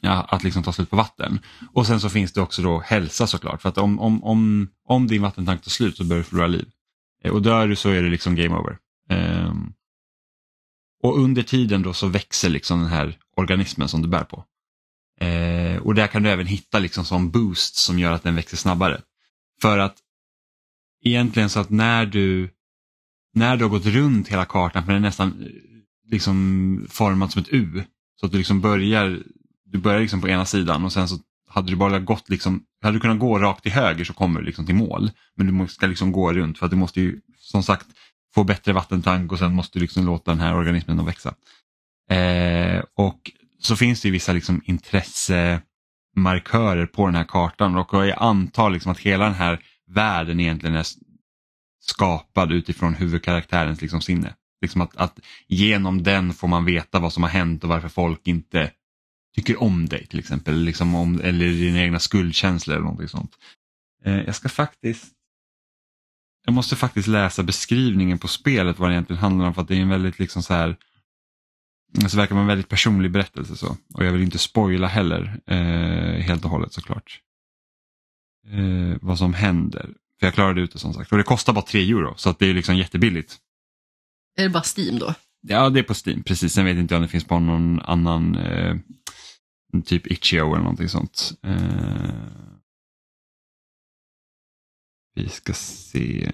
ja, 0.01 0.25
att 0.29 0.43
liksom 0.43 0.63
ta 0.63 0.73
slut 0.73 0.89
på 0.89 0.95
vatten. 0.95 1.39
Och 1.73 1.87
sen 1.87 1.99
så 1.99 2.09
finns 2.09 2.33
det 2.33 2.41
också 2.41 2.61
då 2.61 2.79
hälsa 2.79 3.27
såklart 3.27 3.61
för 3.61 3.69
att 3.69 3.77
om, 3.77 3.99
om, 3.99 4.23
om, 4.23 4.69
om 4.87 5.07
din 5.07 5.21
vattentank 5.21 5.61
tar 5.61 5.69
slut 5.69 5.97
så 5.97 6.03
börjar 6.03 6.23
du 6.23 6.29
förlora 6.29 6.47
liv. 6.47 6.67
Eh, 7.23 7.31
och 7.31 7.41
dör 7.41 7.67
du 7.67 7.75
så 7.75 7.89
är 7.89 8.03
det 8.03 8.09
liksom 8.09 8.35
game 8.35 8.55
over. 8.55 8.77
Ehm, 9.09 9.73
och 11.05 11.19
under 11.19 11.43
tiden 11.43 11.81
då 11.81 11.93
så 11.93 12.07
växer 12.07 12.49
liksom 12.49 12.79
den 12.79 12.89
här 12.89 13.17
organismen 13.35 13.87
som 13.87 14.01
du 14.01 14.07
bär 14.07 14.23
på. 14.23 14.45
Eh, 15.21 15.77
och 15.77 15.95
där 15.95 16.07
kan 16.07 16.23
du 16.23 16.29
även 16.29 16.47
hitta 16.47 16.79
liksom 16.79 17.05
som 17.05 17.31
boost 17.31 17.75
som 17.75 17.99
gör 17.99 18.11
att 18.11 18.23
den 18.23 18.35
växer 18.35 18.57
snabbare. 18.57 19.01
För 19.61 19.77
att 19.77 19.95
egentligen 21.03 21.49
så 21.49 21.59
att 21.59 21.69
när 21.69 22.05
du 22.05 22.49
när 23.33 23.57
du 23.57 23.63
har 23.63 23.69
gått 23.69 23.85
runt 23.85 24.27
hela 24.27 24.45
kartan, 24.45 24.85
för 24.85 24.93
den 24.93 25.03
är 25.03 25.07
nästan 25.07 25.27
eh, 25.41 26.11
liksom 26.11 26.87
formad 26.89 27.31
som 27.31 27.41
ett 27.41 27.49
U. 27.51 27.83
Så 28.19 28.25
att 28.25 28.31
du 28.31 28.37
liksom 28.37 28.61
börjar, 28.61 29.19
du 29.65 29.77
börjar 29.77 29.99
liksom 29.99 30.21
på 30.21 30.29
ena 30.29 30.45
sidan 30.45 30.85
och 30.85 30.93
sen 30.93 31.07
så 31.07 31.17
hade 31.49 31.71
du 31.71 31.75
bara 31.75 31.99
gått 31.99 32.29
liksom, 32.29 32.63
hade 32.81 32.95
du 32.95 33.01
kunnat 33.01 33.19
gå 33.19 33.39
rakt 33.39 33.63
till 33.63 33.71
höger 33.71 34.05
så 34.05 34.13
kommer 34.13 34.39
du 34.39 34.45
liksom 34.45 34.65
till 34.65 34.75
mål. 34.75 35.11
Men 35.35 35.57
du 35.57 35.67
ska 35.67 35.87
liksom 35.87 36.11
gå 36.11 36.33
runt 36.33 36.57
för 36.57 36.65
att 36.65 36.71
du 36.71 36.77
måste 36.77 37.01
ju 37.01 37.21
som 37.37 37.63
sagt 37.63 37.87
få 38.35 38.43
bättre 38.43 38.73
vattentank 38.73 39.31
och 39.31 39.39
sen 39.39 39.53
måste 39.53 39.79
du 39.79 39.81
liksom 39.81 40.05
låta 40.05 40.31
den 40.31 40.39
här 40.39 40.55
organismen 40.55 40.99
att 40.99 41.07
växa. 41.07 41.33
Eh, 42.09 42.83
och 42.95 43.31
så 43.59 43.75
finns 43.75 44.01
det 44.01 44.07
ju 44.07 44.11
vissa 44.11 44.33
liksom 44.33 44.61
intressemarkörer 44.65 46.85
på 46.85 47.05
den 47.05 47.15
här 47.15 47.23
kartan 47.23 47.77
och 47.77 48.07
jag 48.07 48.17
antar 48.17 48.69
liksom 48.69 48.91
att 48.91 48.99
hela 48.99 49.25
den 49.25 49.33
här 49.33 49.59
världen 49.87 50.39
egentligen 50.39 50.75
är 50.75 50.85
skapad 51.81 52.51
utifrån 52.51 52.93
huvudkaraktärens 52.93 53.81
liksom 53.81 54.01
sinne. 54.01 54.33
Liksom 54.61 54.81
att, 54.81 54.97
att 54.97 55.19
genom 55.47 56.03
den 56.03 56.33
får 56.33 56.47
man 56.47 56.65
veta 56.65 56.99
vad 56.99 57.13
som 57.13 57.23
har 57.23 57.29
hänt 57.29 57.63
och 57.63 57.69
varför 57.69 57.89
folk 57.89 58.27
inte 58.27 58.71
tycker 59.35 59.63
om 59.63 59.85
dig 59.85 60.05
till 60.05 60.19
exempel. 60.19 60.63
Liksom 60.63 60.95
om, 60.95 61.21
eller 61.21 61.45
dina 61.45 61.79
egna 61.79 61.99
skuldkänslor 61.99 62.75
eller 62.75 62.83
någonting 62.83 63.07
sånt. 63.07 63.31
Eh, 64.05 64.21
jag 64.21 64.35
ska 64.35 64.49
faktiskt 64.49 65.15
jag 66.45 66.53
måste 66.53 66.75
faktiskt 66.75 67.07
läsa 67.07 67.43
beskrivningen 67.43 68.17
på 68.17 68.27
spelet 68.27 68.79
vad 68.79 68.89
det 68.89 68.93
egentligen 68.93 69.21
handlar 69.21 69.45
om 69.45 69.53
för 69.53 69.61
att 69.61 69.67
det 69.67 69.75
är 69.75 69.81
en 69.81 69.89
väldigt 69.89 70.19
liksom 70.19 70.43
så 70.43 70.53
här 70.53 70.77
så 72.07 72.17
verkar 72.17 72.35
vara 72.35 72.41
en 72.41 72.47
väldigt 72.47 72.69
personlig 72.69 73.11
berättelse 73.11 73.55
så. 73.55 73.77
Och 73.93 74.05
jag 74.05 74.11
vill 74.11 74.21
inte 74.21 74.37
spoila 74.37 74.87
heller 74.87 75.39
eh, 75.47 76.21
helt 76.21 76.45
och 76.45 76.51
hållet 76.51 76.73
såklart. 76.73 77.21
Eh, 78.47 78.97
vad 79.01 79.17
som 79.17 79.33
händer. 79.33 79.89
För 80.19 80.27
jag 80.27 80.33
klarade 80.33 80.61
ut 80.61 80.73
det 80.73 80.79
som 80.79 80.93
sagt. 80.93 81.11
Och 81.11 81.17
det 81.17 81.23
kostar 81.23 81.53
bara 81.53 81.65
3 81.65 81.81
euro 81.81 82.13
så 82.17 82.29
att 82.29 82.39
det 82.39 82.49
är 82.49 82.53
liksom 82.53 82.77
jättebilligt. 82.77 83.37
Är 84.37 84.43
det 84.43 84.49
bara 84.49 84.63
Steam 84.77 84.99
då? 84.99 85.13
Ja, 85.41 85.69
det 85.69 85.79
är 85.79 85.83
på 85.83 85.93
Steam. 86.05 86.23
Precis, 86.23 86.53
sen 86.53 86.65
vet 86.65 86.77
inte 86.77 86.93
jag 86.93 86.99
om 86.99 87.01
det 87.01 87.07
finns 87.11 87.23
på 87.27 87.39
någon 87.39 87.79
annan 87.79 88.35
eh, 88.35 88.75
typ 89.85 90.07
Itch.io 90.07 90.45
eller 90.45 90.63
någonting 90.63 90.89
sånt. 90.89 91.33
Eh, 91.43 91.55
vi 95.15 95.29
ska 95.29 95.53
se. 95.53 96.31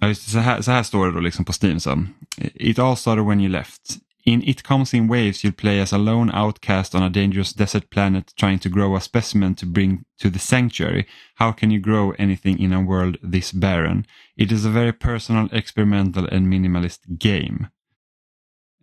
Ja, 0.00 0.08
just 0.08 0.24
det, 0.24 0.30
så, 0.30 0.38
här, 0.38 0.62
så 0.62 0.70
här 0.70 0.82
står 0.82 1.06
det 1.06 1.12
då 1.12 1.20
liksom 1.20 1.44
på 1.44 1.52
Steam. 1.62 1.80
Så. 1.80 2.06
It 2.54 2.78
all 2.78 2.96
started 2.96 3.24
when 3.24 3.40
you 3.40 3.48
left. 3.48 3.98
In 4.26 4.42
It 4.42 4.62
Comes 4.62 4.94
In 4.94 5.08
Waves 5.08 5.44
you'll 5.44 5.52
play 5.52 5.80
as 5.80 5.92
a 5.92 5.98
lone 5.98 6.32
outcast 6.32 6.94
on 6.94 7.02
a 7.02 7.08
dangerous 7.08 7.54
desert 7.54 7.90
planet 7.90 8.32
trying 8.36 8.58
to 8.58 8.68
grow 8.68 8.96
a 8.96 9.00
specimen 9.00 9.54
to 9.54 9.66
bring 9.66 10.04
to 10.22 10.30
the 10.30 10.38
sanctuary. 10.38 11.06
How 11.34 11.52
can 11.52 11.70
you 11.70 11.80
grow 11.80 12.14
anything 12.18 12.58
in 12.58 12.72
a 12.72 12.80
world 12.80 13.16
this 13.32 13.52
barren? 13.52 14.06
It 14.36 14.52
is 14.52 14.64
a 14.64 14.70
very 14.70 14.92
personal, 14.92 15.48
experimental 15.52 16.26
and 16.26 16.48
minimalist 16.48 17.04
game. 17.06 17.68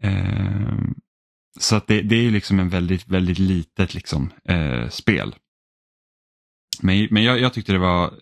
Um, 0.04 0.96
så 1.60 1.76
att 1.76 1.88
det, 1.88 2.02
det 2.02 2.16
är 2.16 2.32
liksom 2.32 2.60
en 2.60 2.70
väldigt, 2.70 3.08
väldigt 3.08 3.40
litet 3.40 3.94
liksom, 3.94 4.34
eh, 4.46 4.90
spel. 4.90 5.36
Men, 6.80 7.08
men 7.12 7.24
jag, 7.24 7.40
jag, 7.40 7.54
tyckte 7.54 7.72
det 7.72 7.78
var 7.78 8.14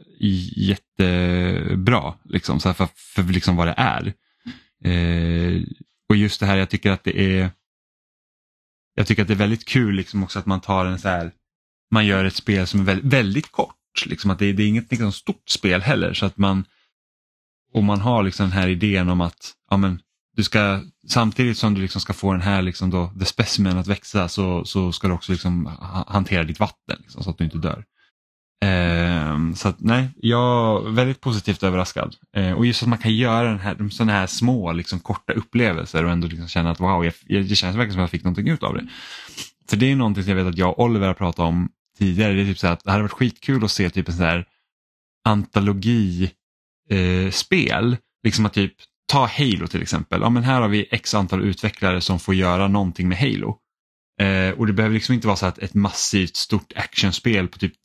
jättebra 0.55 2.13
liksom, 2.23 2.59
så 2.59 2.73
för, 2.73 2.87
för 2.95 3.23
liksom 3.23 3.55
vad 3.55 3.67
det 3.67 3.73
är. 3.77 4.13
Eh, 4.83 5.61
och 6.09 6.15
just 6.15 6.39
det 6.39 6.45
här, 6.45 6.57
jag 6.57 6.69
tycker 6.69 6.91
att 6.91 7.03
det 7.03 7.19
är 7.19 7.51
jag 8.95 9.07
tycker 9.07 9.21
att 9.21 9.27
det 9.27 9.33
är 9.33 9.35
väldigt 9.35 9.65
kul 9.65 9.95
liksom 9.95 10.23
också 10.23 10.39
att 10.39 10.45
man 10.45 10.61
tar 10.61 10.85
en 10.85 10.99
så 10.99 11.09
här, 11.09 11.31
man 11.91 12.05
gör 12.05 12.25
ett 12.25 12.35
spel 12.35 12.67
som 12.67 12.79
är 12.79 12.83
väldigt, 12.83 13.13
väldigt 13.13 13.51
kort. 13.51 13.75
Liksom 14.05 14.31
att 14.31 14.39
det, 14.39 14.53
det 14.53 14.63
är 14.63 14.67
inget 14.67 14.91
liksom 14.91 15.11
stort 15.11 15.49
spel 15.49 15.81
heller 15.81 16.13
så 16.13 16.25
att 16.25 16.37
man 16.37 16.65
och 17.73 17.83
man 17.83 18.01
har 18.01 18.23
liksom 18.23 18.43
den 18.49 18.59
här 18.59 18.67
idén 18.67 19.09
om 19.09 19.21
att 19.21 19.53
ja, 19.69 19.77
men, 19.77 20.01
du 20.35 20.43
ska, 20.43 20.81
samtidigt 21.07 21.57
som 21.57 21.73
du 21.73 21.81
liksom 21.81 22.01
ska 22.01 22.13
få 22.13 22.31
den 22.31 22.41
här 22.41 22.61
liksom 22.61 22.89
då, 22.89 23.13
the 23.19 23.25
specimen 23.25 23.77
att 23.77 23.87
växa 23.87 24.27
så, 24.29 24.65
så 24.65 24.91
ska 24.91 25.07
du 25.07 25.13
också 25.13 25.31
liksom 25.31 25.65
hantera 26.07 26.43
ditt 26.43 26.59
vatten 26.59 26.97
liksom, 26.99 27.23
så 27.23 27.29
att 27.29 27.37
du 27.37 27.43
inte 27.43 27.57
dör. 27.57 27.85
Eh, 28.66 29.53
så 29.55 29.68
att, 29.68 29.80
nej, 29.80 30.10
jag 30.16 30.86
är 30.88 30.91
väldigt 30.91 31.22
positivt 31.22 31.64
överraskad. 31.64 32.16
Eh, 32.36 32.51
och 32.51 32.66
just 32.66 32.84
att 32.84 32.89
man 32.89 32.97
kan 32.97 33.16
göra 33.16 33.49
den 33.49 33.60
här, 33.60 33.89
sådana 33.89 34.12
här 34.12 34.28
små 34.28 34.72
liksom, 34.72 34.99
korta 34.99 35.34
upplevelser 35.34 36.05
och 36.05 36.12
ändå 36.12 36.28
liksom 36.28 36.47
känna 36.47 36.72
att 36.72 36.80
wow, 36.80 37.05
jag, 37.05 37.14
det 37.28 37.55
känns 37.55 37.76
verkligen 37.76 37.93
som 37.93 37.99
att 37.99 38.03
jag 38.03 38.12
fick 38.12 38.24
någonting 38.24 38.49
ut 38.49 38.64
av 38.64 38.74
det. 38.74 38.88
För 39.70 39.78
det 39.78 39.91
är 39.91 39.95
någonting 39.95 40.24
som 40.24 40.30
jag 40.30 40.43
vet 40.43 40.53
att 40.53 40.57
jag 40.57 40.70
och 40.70 40.86
Oliver 40.86 41.07
har 41.07 41.14
pratat 41.14 41.39
om 41.39 41.70
tidigare. 41.97 42.34
Det 42.34 42.41
är 42.41 42.45
typ 42.45 42.60
så 42.60 42.68
att 42.68 42.84
det 42.84 42.91
hade 42.91 43.03
varit 43.03 43.12
skitkul 43.12 43.64
att 43.64 43.72
se 43.72 43.89
typ 43.89 44.07
en 44.07 44.14
sån 44.14 44.26
här 44.26 44.45
antologispel. 45.26 46.36
Eh, 46.89 47.32
spel. 47.32 47.97
liksom 48.24 48.45
att 48.45 48.53
typ 48.53 48.74
ta 49.10 49.26
Halo 49.26 49.68
till 49.68 49.82
exempel. 49.82 50.22
Ja, 50.22 50.30
men 50.30 50.43
här 50.43 50.62
har 50.62 50.68
vi 50.68 50.88
x 50.91 51.16
antal 51.16 51.43
utvecklare 51.43 52.01
som 52.01 52.20
får 52.20 52.36
göra 52.36 52.68
någonting 52.68 53.07
med 53.07 53.18
Halo. 53.18 53.57
Eh, 54.22 54.51
och 54.60 54.68
det 54.68 54.74
behöver 54.74 54.93
liksom 54.93 55.16
inte 55.16 55.28
vara 55.28 55.38
så 55.38 55.45
att 55.45 55.57
ett 55.57 55.74
massivt 55.74 56.36
stort 56.36 56.74
actionspel 56.76 57.47
på 57.47 57.57
typ 57.57 57.84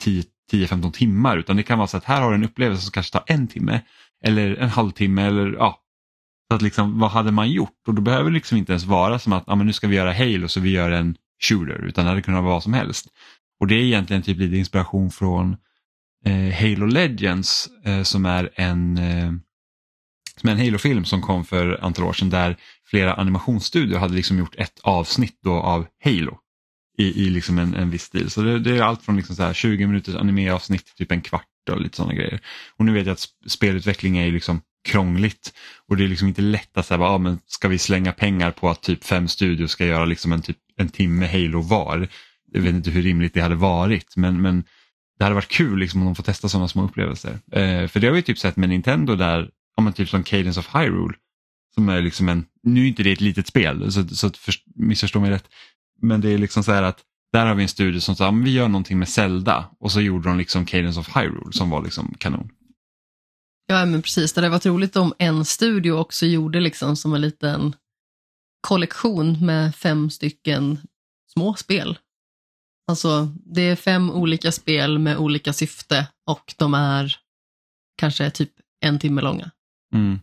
10-15 0.52 0.92
timmar 0.92 1.36
utan 1.36 1.56
det 1.56 1.62
kan 1.62 1.78
vara 1.78 1.88
så 1.88 1.96
att 1.96 2.04
här 2.04 2.22
har 2.22 2.30
du 2.30 2.34
en 2.34 2.44
upplevelse 2.44 2.82
som 2.82 2.92
kanske 2.92 3.12
tar 3.12 3.24
en 3.26 3.46
timme 3.46 3.80
eller 4.24 4.56
en 4.56 4.68
halvtimme 4.68 5.22
eller 5.22 5.52
ja. 5.52 5.80
Så 6.50 6.56
att 6.56 6.62
liksom, 6.62 6.98
vad 7.00 7.10
hade 7.10 7.32
man 7.32 7.50
gjort? 7.50 7.88
Och 7.88 7.94
då 7.94 8.02
behöver 8.02 8.30
det 8.30 8.34
liksom 8.34 8.58
inte 8.58 8.72
ens 8.72 8.84
vara 8.84 9.18
som 9.18 9.32
att 9.32 9.44
ah, 9.46 9.54
men 9.54 9.66
nu 9.66 9.72
ska 9.72 9.88
vi 9.88 9.96
göra 9.96 10.12
Halo 10.12 10.48
så 10.48 10.60
vi 10.60 10.70
gör 10.70 10.90
en 10.90 11.16
shooter 11.42 11.84
utan 11.84 12.04
det 12.04 12.10
hade 12.10 12.22
kunnat 12.22 12.42
vara 12.42 12.52
vad 12.52 12.62
som 12.62 12.74
helst. 12.74 13.06
Och 13.60 13.66
det 13.66 13.74
är 13.74 13.82
egentligen 13.82 14.22
typ 14.22 14.38
lite 14.38 14.56
inspiration 14.56 15.10
från 15.10 15.56
eh, 16.24 16.54
Halo 16.60 16.86
Legends 16.86 17.68
eh, 17.84 18.02
som 18.02 18.26
är 18.26 18.50
en 18.54 18.98
eh, 18.98 19.32
som 20.36 20.48
en 20.48 20.58
Halo-film 20.58 21.04
som 21.04 21.22
kom 21.22 21.44
för 21.44 21.74
ett 21.74 21.82
antal 21.82 22.04
år 22.04 22.12
sedan 22.12 22.30
där 22.30 22.56
flera 22.86 23.14
animationsstudior 23.14 23.98
hade 23.98 24.14
liksom 24.14 24.38
gjort 24.38 24.54
ett 24.56 24.80
avsnitt 24.82 25.38
då 25.42 25.52
av 25.52 25.86
Halo 26.04 26.38
i, 26.98 27.26
i 27.26 27.30
liksom 27.30 27.58
en, 27.58 27.74
en 27.74 27.90
viss 27.90 28.02
stil. 28.02 28.30
Så 28.30 28.42
det, 28.42 28.58
det 28.58 28.76
är 28.76 28.82
allt 28.82 29.02
från 29.02 29.16
liksom 29.16 29.36
så 29.36 29.42
här 29.42 29.54
20 29.54 29.86
minuters 29.86 30.14
animeavsnitt 30.14 30.86
till 30.86 30.94
typ 30.94 31.12
en 31.12 31.22
kvart 31.22 31.46
och 31.70 31.80
lite 31.80 31.96
sådana 31.96 32.14
grejer. 32.14 32.40
Och 32.76 32.84
nu 32.84 32.92
vet 32.92 33.06
jag 33.06 33.12
att 33.12 33.28
spelutveckling 33.46 34.18
är 34.18 34.30
liksom 34.30 34.60
krångligt 34.84 35.52
och 35.88 35.96
det 35.96 36.04
är 36.04 36.08
liksom 36.08 36.28
inte 36.28 36.42
lätt 36.42 36.76
att 36.76 36.86
säga, 36.86 37.00
ah, 37.00 37.18
men 37.18 37.38
ska 37.46 37.68
vi 37.68 37.78
slänga 37.78 38.12
pengar 38.12 38.50
på 38.50 38.70
att 38.70 38.82
typ 38.82 39.04
fem 39.04 39.28
studios 39.28 39.70
ska 39.70 39.86
göra 39.86 40.04
liksom 40.04 40.32
en, 40.32 40.42
typ, 40.42 40.58
en 40.76 40.88
timme 40.88 41.26
Halo 41.26 41.60
var. 41.60 42.08
Jag 42.52 42.60
vet 42.60 42.74
inte 42.74 42.90
hur 42.90 43.02
rimligt 43.02 43.34
det 43.34 43.40
hade 43.40 43.54
varit 43.54 44.16
men, 44.16 44.42
men 44.42 44.64
det 45.18 45.24
hade 45.24 45.34
varit 45.34 45.48
kul 45.48 45.78
liksom, 45.78 46.00
om 46.00 46.06
de 46.06 46.14
får 46.14 46.22
testa 46.22 46.48
sådana 46.48 46.68
små 46.68 46.84
upplevelser. 46.84 47.38
Eh, 47.52 47.88
för 47.88 48.00
det 48.00 48.06
har 48.06 48.14
vi 48.14 48.22
typ 48.22 48.38
sett 48.38 48.56
med 48.56 48.68
Nintendo 48.68 49.16
där, 49.16 49.50
ja, 49.76 49.82
men 49.82 49.92
typ 49.92 50.08
som 50.08 50.22
Cadence 50.22 50.60
of 50.60 50.74
Hyrule. 50.74 51.14
Som 51.74 51.88
är 51.88 52.02
liksom 52.02 52.28
en, 52.28 52.46
nu 52.62 52.82
är 52.82 52.88
inte 52.88 53.02
det 53.02 53.12
ett 53.12 53.20
litet 53.20 53.46
spel 53.46 53.92
så, 53.92 54.08
så 54.08 54.30
för, 54.30 54.54
missförstå 54.74 55.20
mig 55.20 55.30
rätt. 55.30 55.48
Men 56.04 56.20
det 56.20 56.30
är 56.30 56.38
liksom 56.38 56.64
så 56.64 56.72
här 56.72 56.82
att 56.82 57.02
där 57.32 57.46
har 57.46 57.54
vi 57.54 57.62
en 57.62 57.68
studio 57.68 58.00
som 58.00 58.16
sa 58.16 58.30
vi 58.30 58.50
gör 58.50 58.68
någonting 58.68 58.98
med 58.98 59.08
Zelda 59.08 59.70
och 59.80 59.92
så 59.92 60.00
gjorde 60.00 60.28
de 60.28 60.38
liksom 60.38 60.66
Cadence 60.66 61.00
of 61.00 61.16
Hyrule 61.16 61.52
som 61.52 61.70
var 61.70 61.82
liksom 61.82 62.14
kanon. 62.18 62.50
Ja 63.66 63.84
men 63.84 64.02
precis, 64.02 64.32
det 64.32 64.40
hade 64.40 64.50
varit 64.50 64.66
roligt 64.66 64.96
om 64.96 65.14
en 65.18 65.44
studio 65.44 65.92
också 65.92 66.26
gjorde 66.26 66.60
liksom 66.60 66.96
som 66.96 67.14
en 67.14 67.20
liten 67.20 67.76
kollektion 68.60 69.46
med 69.46 69.74
fem 69.74 70.10
stycken 70.10 70.78
små 71.32 71.54
spel. 71.54 71.98
Alltså 72.86 73.28
det 73.46 73.62
är 73.62 73.76
fem 73.76 74.10
olika 74.10 74.52
spel 74.52 74.98
med 74.98 75.16
olika 75.16 75.52
syfte 75.52 76.08
och 76.26 76.54
de 76.58 76.74
är 76.74 77.16
kanske 77.96 78.30
typ 78.30 78.52
en 78.80 78.98
timme 78.98 79.20
långa. 79.20 79.50
Mm. 79.94 80.20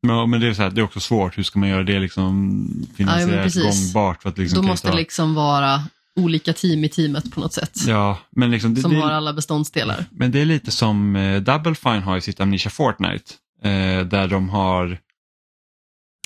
Ja, 0.00 0.26
men 0.26 0.40
det 0.40 0.48
är, 0.48 0.54
så 0.54 0.62
här, 0.62 0.70
det 0.70 0.80
är 0.80 0.84
också 0.84 1.00
svårt, 1.00 1.38
hur 1.38 1.42
ska 1.42 1.58
man 1.58 1.68
göra 1.68 1.82
det 1.82 1.98
liksom 1.98 2.66
finansiellt 2.96 3.54
ja, 3.54 3.62
gångbart? 3.62 4.22
För 4.22 4.28
att 4.28 4.38
liksom 4.38 4.62
Då 4.62 4.68
måste 4.68 4.88
ta... 4.88 4.94
liksom 4.94 5.34
vara 5.34 5.82
olika 6.16 6.52
team 6.52 6.84
i 6.84 6.88
teamet 6.88 7.32
på 7.32 7.40
något 7.40 7.52
sätt. 7.52 7.76
Ja, 7.86 8.18
men 8.30 8.50
liksom, 8.50 8.74
det, 8.74 8.80
som 8.80 8.90
det, 8.90 9.00
har 9.00 9.10
alla 9.10 9.32
beståndsdelar. 9.32 10.04
Men 10.10 10.30
det 10.30 10.40
är 10.40 10.44
lite 10.44 10.70
som 10.70 11.16
eh, 11.16 11.40
Double 11.40 11.74
Fine 11.74 12.02
har 12.02 12.16
i 12.16 12.20
sitt 12.20 12.40
Amnesia 12.40 12.70
Fortnite. 12.70 13.34
Eh, 13.62 14.06
där 14.06 14.28
de 14.28 14.48
har 14.48 14.98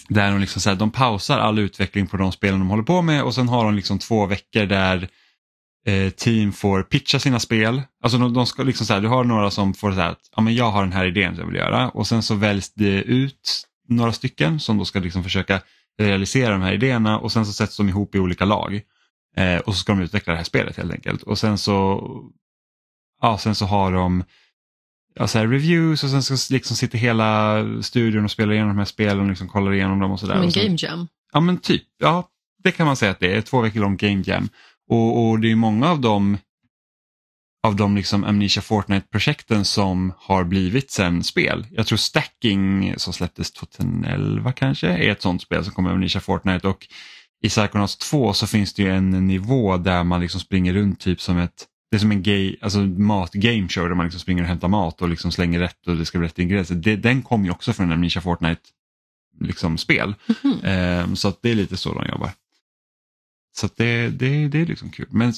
där 0.08 0.30
de, 0.30 0.40
liksom 0.40 0.60
så 0.60 0.70
här, 0.70 0.76
de 0.76 0.90
pausar 0.90 1.38
all 1.38 1.58
utveckling 1.58 2.06
på 2.06 2.16
de 2.16 2.32
spelen 2.32 2.58
de 2.58 2.68
håller 2.68 2.82
på 2.82 3.02
med 3.02 3.22
och 3.22 3.34
sen 3.34 3.48
har 3.48 3.64
de 3.64 3.74
liksom 3.74 3.98
två 3.98 4.26
veckor 4.26 4.66
där 4.66 5.08
eh, 5.86 6.10
team 6.10 6.52
får 6.52 6.82
pitcha 6.82 7.18
sina 7.18 7.40
spel. 7.40 7.82
Alltså 8.02 8.18
de, 8.18 8.34
de 8.34 8.46
ska 8.46 8.62
liksom 8.62 8.86
så 8.86 8.94
här, 8.94 9.00
du 9.00 9.08
har 9.08 9.24
några 9.24 9.50
som 9.50 9.74
får 9.74 9.92
så 9.92 10.00
här, 10.00 10.16
ja 10.36 10.42
men 10.42 10.54
jag 10.54 10.70
har 10.70 10.82
den 10.82 10.92
här 10.92 11.06
idén 11.06 11.34
som 11.34 11.40
jag 11.40 11.46
vill 11.46 11.56
göra 11.56 11.88
och 11.88 12.06
sen 12.06 12.22
så 12.22 12.34
väljs 12.34 12.74
det 12.74 13.02
ut 13.02 13.66
några 13.88 14.12
stycken 14.12 14.60
som 14.60 14.78
då 14.78 14.84
ska 14.84 15.00
liksom 15.00 15.22
försöka 15.22 15.60
realisera 15.98 16.52
de 16.52 16.62
här 16.62 16.72
idéerna 16.72 17.18
och 17.18 17.32
sen 17.32 17.46
så 17.46 17.52
sätts 17.52 17.76
de 17.76 17.88
ihop 17.88 18.14
i 18.14 18.18
olika 18.18 18.44
lag. 18.44 18.80
Eh, 19.36 19.58
och 19.58 19.74
så 19.74 19.80
ska 19.80 19.92
de 19.92 20.02
utveckla 20.02 20.32
det 20.32 20.36
här 20.36 20.44
spelet 20.44 20.76
helt 20.76 20.92
enkelt. 20.92 21.22
Och 21.22 21.38
sen 21.38 21.58
så, 21.58 22.02
ja, 23.20 23.38
sen 23.38 23.54
så 23.54 23.64
har 23.64 23.92
de 23.92 24.24
ja, 25.14 25.26
så 25.26 25.38
här 25.38 25.46
reviews 25.46 26.04
och 26.04 26.10
sen 26.10 26.22
så 26.22 26.54
liksom 26.54 26.76
sitter 26.76 26.98
hela 26.98 27.62
studion 27.82 28.24
och 28.24 28.30
spelar 28.30 28.52
igenom 28.52 28.68
de 28.68 28.78
här 28.78 28.84
spelen 28.84 29.20
och 29.20 29.28
liksom 29.28 29.48
kollar 29.48 29.72
igenom 29.72 29.98
dem 29.98 30.10
och 30.10 30.20
sådär. 30.20 30.34
Som 30.34 30.42
en 30.42 30.50
game 30.50 30.76
jam? 30.78 31.08
Ja 31.32 31.40
men 31.40 31.58
typ, 31.58 31.82
ja 31.98 32.28
det 32.64 32.72
kan 32.72 32.86
man 32.86 32.96
säga 32.96 33.10
att 33.10 33.20
det 33.20 33.36
är. 33.36 33.40
Två 33.40 33.60
veckor 33.60 33.80
lång 33.80 33.96
game 33.96 34.22
jam. 34.26 34.48
Och, 34.90 35.28
och 35.28 35.40
det 35.40 35.50
är 35.50 35.56
många 35.56 35.90
av 35.90 36.00
dem 36.00 36.38
av 37.64 37.76
de 37.76 37.96
liksom 37.96 38.24
Amnesia 38.24 38.62
Fortnite-projekten 38.62 39.64
som 39.64 40.12
har 40.18 40.44
blivit 40.44 40.90
sen 40.90 41.24
spel. 41.24 41.66
Jag 41.70 41.86
tror 41.86 41.98
Stacking 41.98 42.94
som 42.96 43.12
släpptes 43.12 43.52
2011 43.52 44.52
kanske 44.52 44.88
är 44.88 45.10
ett 45.10 45.22
sånt 45.22 45.42
spel 45.42 45.64
som 45.64 45.72
kommer 45.72 45.90
Amnesia 45.90 46.20
Fortnite 46.20 46.68
och 46.68 46.86
i 47.42 47.48
Psychonauts 47.48 47.96
2 47.96 48.32
så 48.32 48.46
finns 48.46 48.74
det 48.74 48.82
ju 48.82 48.90
en 48.90 49.26
nivå 49.26 49.76
där 49.76 50.04
man 50.04 50.20
liksom 50.20 50.40
springer 50.40 50.72
runt 50.72 51.00
typ 51.00 51.20
som 51.20 51.38
ett 51.38 51.66
det 51.90 51.96
är 51.96 52.00
som 52.00 52.10
en 52.10 52.22
gay, 52.22 52.56
alltså 52.60 52.78
mat 52.80 53.32
game 53.32 53.68
show 53.68 53.88
där 53.88 53.94
man 53.94 54.06
liksom 54.06 54.20
springer 54.20 54.42
och 54.42 54.48
hämtar 54.48 54.68
mat 54.68 55.02
och 55.02 55.08
liksom 55.08 55.32
slänger 55.32 55.58
rätt 55.58 55.86
och 55.86 55.96
det 55.96 56.04
ska 56.04 56.18
bli 56.18 56.28
rätt 56.28 56.38
ingredienser. 56.38 56.74
Det, 56.74 56.96
den 56.96 57.22
kom 57.22 57.44
ju 57.44 57.50
också 57.50 57.72
från 57.72 57.92
Amnesia 57.92 58.22
Fortnite 58.22 58.60
liksom 59.40 59.78
spel. 59.78 60.14
Mm 60.42 60.58
-hmm. 60.58 61.02
um, 61.04 61.16
så 61.16 61.28
att 61.28 61.42
det 61.42 61.50
är 61.50 61.54
lite 61.54 61.76
så 61.76 61.94
de 61.94 62.08
jobbar. 62.08 62.30
Så 63.56 63.68
det, 63.76 64.08
det, 64.08 64.48
det 64.48 64.60
är 64.60 64.66
liksom 64.66 64.90
kul. 64.90 65.08
Men 65.10 65.32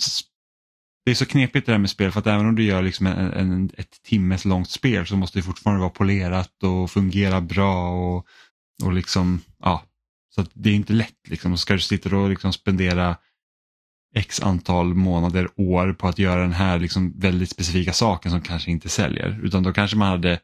det 1.04 1.10
är 1.10 1.14
så 1.14 1.26
knepigt 1.26 1.66
det 1.66 1.72
där 1.72 1.78
med 1.78 1.90
spel 1.90 2.12
för 2.12 2.20
att 2.20 2.26
även 2.26 2.46
om 2.46 2.54
du 2.54 2.62
gör 2.62 2.82
liksom 2.82 3.06
en, 3.06 3.32
en, 3.32 3.70
ett 3.76 4.02
timmes 4.02 4.44
långt 4.44 4.70
spel 4.70 5.06
så 5.06 5.16
måste 5.16 5.38
det 5.38 5.42
fortfarande 5.42 5.80
vara 5.80 5.90
polerat 5.90 6.62
och 6.62 6.90
fungera 6.90 7.40
bra 7.40 7.90
och, 7.90 8.26
och 8.84 8.92
liksom, 8.92 9.40
ja. 9.62 9.84
Så 10.34 10.44
det 10.52 10.70
är 10.70 10.74
inte 10.74 10.92
lätt 10.92 11.28
liksom. 11.28 11.52
Och 11.52 11.60
ska 11.60 11.74
du 11.74 11.80
sitta 11.80 12.16
och 12.16 12.30
liksom 12.30 12.52
spendera 12.52 13.16
x 14.14 14.40
antal 14.40 14.94
månader, 14.94 15.48
år 15.56 15.92
på 15.92 16.08
att 16.08 16.18
göra 16.18 16.40
den 16.40 16.52
här 16.52 16.78
liksom 16.78 17.12
väldigt 17.16 17.50
specifika 17.50 17.92
saken 17.92 18.30
som 18.30 18.40
kanske 18.40 18.70
inte 18.70 18.88
säljer. 18.88 19.40
Utan 19.42 19.62
då 19.62 19.72
kanske 19.72 19.96
man 19.96 20.08
hade, 20.08 20.40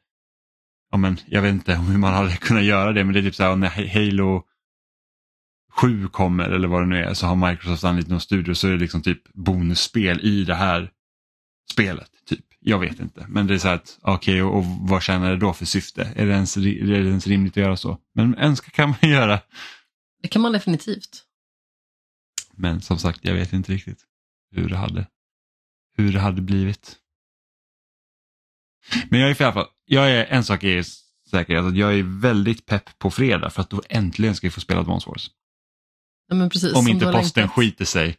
ja 0.91 0.99
men 0.99 1.19
jag 1.27 1.43
vet 1.43 1.53
inte 1.53 1.75
hur 1.75 1.99
man 1.99 2.15
hade 2.15 2.37
kunnat 2.37 2.65
göra 2.65 2.93
det 2.93 3.05
men 3.05 3.15
det 3.15 3.21
är 3.21 3.23
typ 3.23 3.35
så 3.35 3.43
här 3.43 3.57
när 3.57 3.69
Halo 3.69 4.43
7 5.75 6.09
kommer 6.09 6.49
eller 6.49 6.69
vad 6.69 6.83
det 6.83 6.87
nu 6.87 6.97
är 6.97 7.15
så 7.15 7.27
har 7.27 7.51
Microsoft 7.51 7.85
anlitat 7.85 8.11
någon 8.11 8.21
studio 8.21 8.55
så 8.55 8.69
är 8.69 8.73
det 8.73 8.79
liksom 8.79 9.03
typ 9.03 9.33
bonusspel 9.33 10.21
i 10.21 10.45
det 10.45 10.55
här 10.55 10.91
spelet. 11.71 12.11
typ. 12.27 12.45
Jag 12.65 12.79
vet 12.79 13.01
inte, 13.01 13.27
men 13.29 13.47
det 13.47 13.55
är 13.55 13.59
så 13.59 13.69
att 13.69 13.99
okej 14.03 14.43
okay, 14.43 14.43
och, 14.43 14.59
och, 14.59 14.65
vad 14.65 15.03
tjänar 15.03 15.31
det 15.31 15.37
då 15.37 15.53
för 15.53 15.65
syfte? 15.65 16.13
Är 16.17 16.27
det, 16.27 16.33
ens, 16.33 16.57
är 16.57 16.63
det 16.87 17.09
ens 17.09 17.27
rimligt 17.27 17.53
att 17.53 17.63
göra 17.63 17.77
så? 17.77 17.99
Men 18.15 18.35
önska 18.35 18.71
kan 18.71 18.89
man 18.89 19.11
göra. 19.11 19.41
Det 20.23 20.29
kan 20.29 20.43
man 20.43 20.53
definitivt. 20.53 21.25
Men 22.53 22.81
som 22.81 22.99
sagt, 22.99 23.21
jag 23.23 23.35
vet 23.35 23.53
inte 23.53 23.73
riktigt 23.73 24.05
hur 24.51 24.69
det 24.69 24.77
hade, 24.77 25.07
hur 25.97 26.13
det 26.13 26.21
hade 26.21 26.43
blivit. 26.43 26.97
Men 29.11 29.21
jag 29.21 29.31
är 29.31 29.41
i 29.41 29.45
alla 29.45 29.53
fall, 29.53 29.69
jag 29.85 30.11
är, 30.11 30.25
en 30.25 30.45
sak 30.45 30.65
är 30.65 30.85
säker, 31.31 31.57
att 31.57 31.77
jag 31.77 31.99
är 31.99 32.21
väldigt 32.21 32.67
pepp 32.67 32.99
på 32.99 33.11
fredag 33.11 33.51
för 33.51 33.63
att 33.63 33.71
då 33.71 33.83
äntligen 33.89 34.35
ska 34.35 34.47
vi 34.47 34.51
få 34.51 34.61
spela 34.61 34.81
Advance 34.81 35.11
Wars. 35.11 35.31
Ja, 36.33 36.49
precis, 36.49 36.75
Om 36.75 36.89
inte 36.89 37.07
posten 37.13 37.41
längtat. 37.41 37.57
skiter 37.57 37.85
sig. 37.85 38.19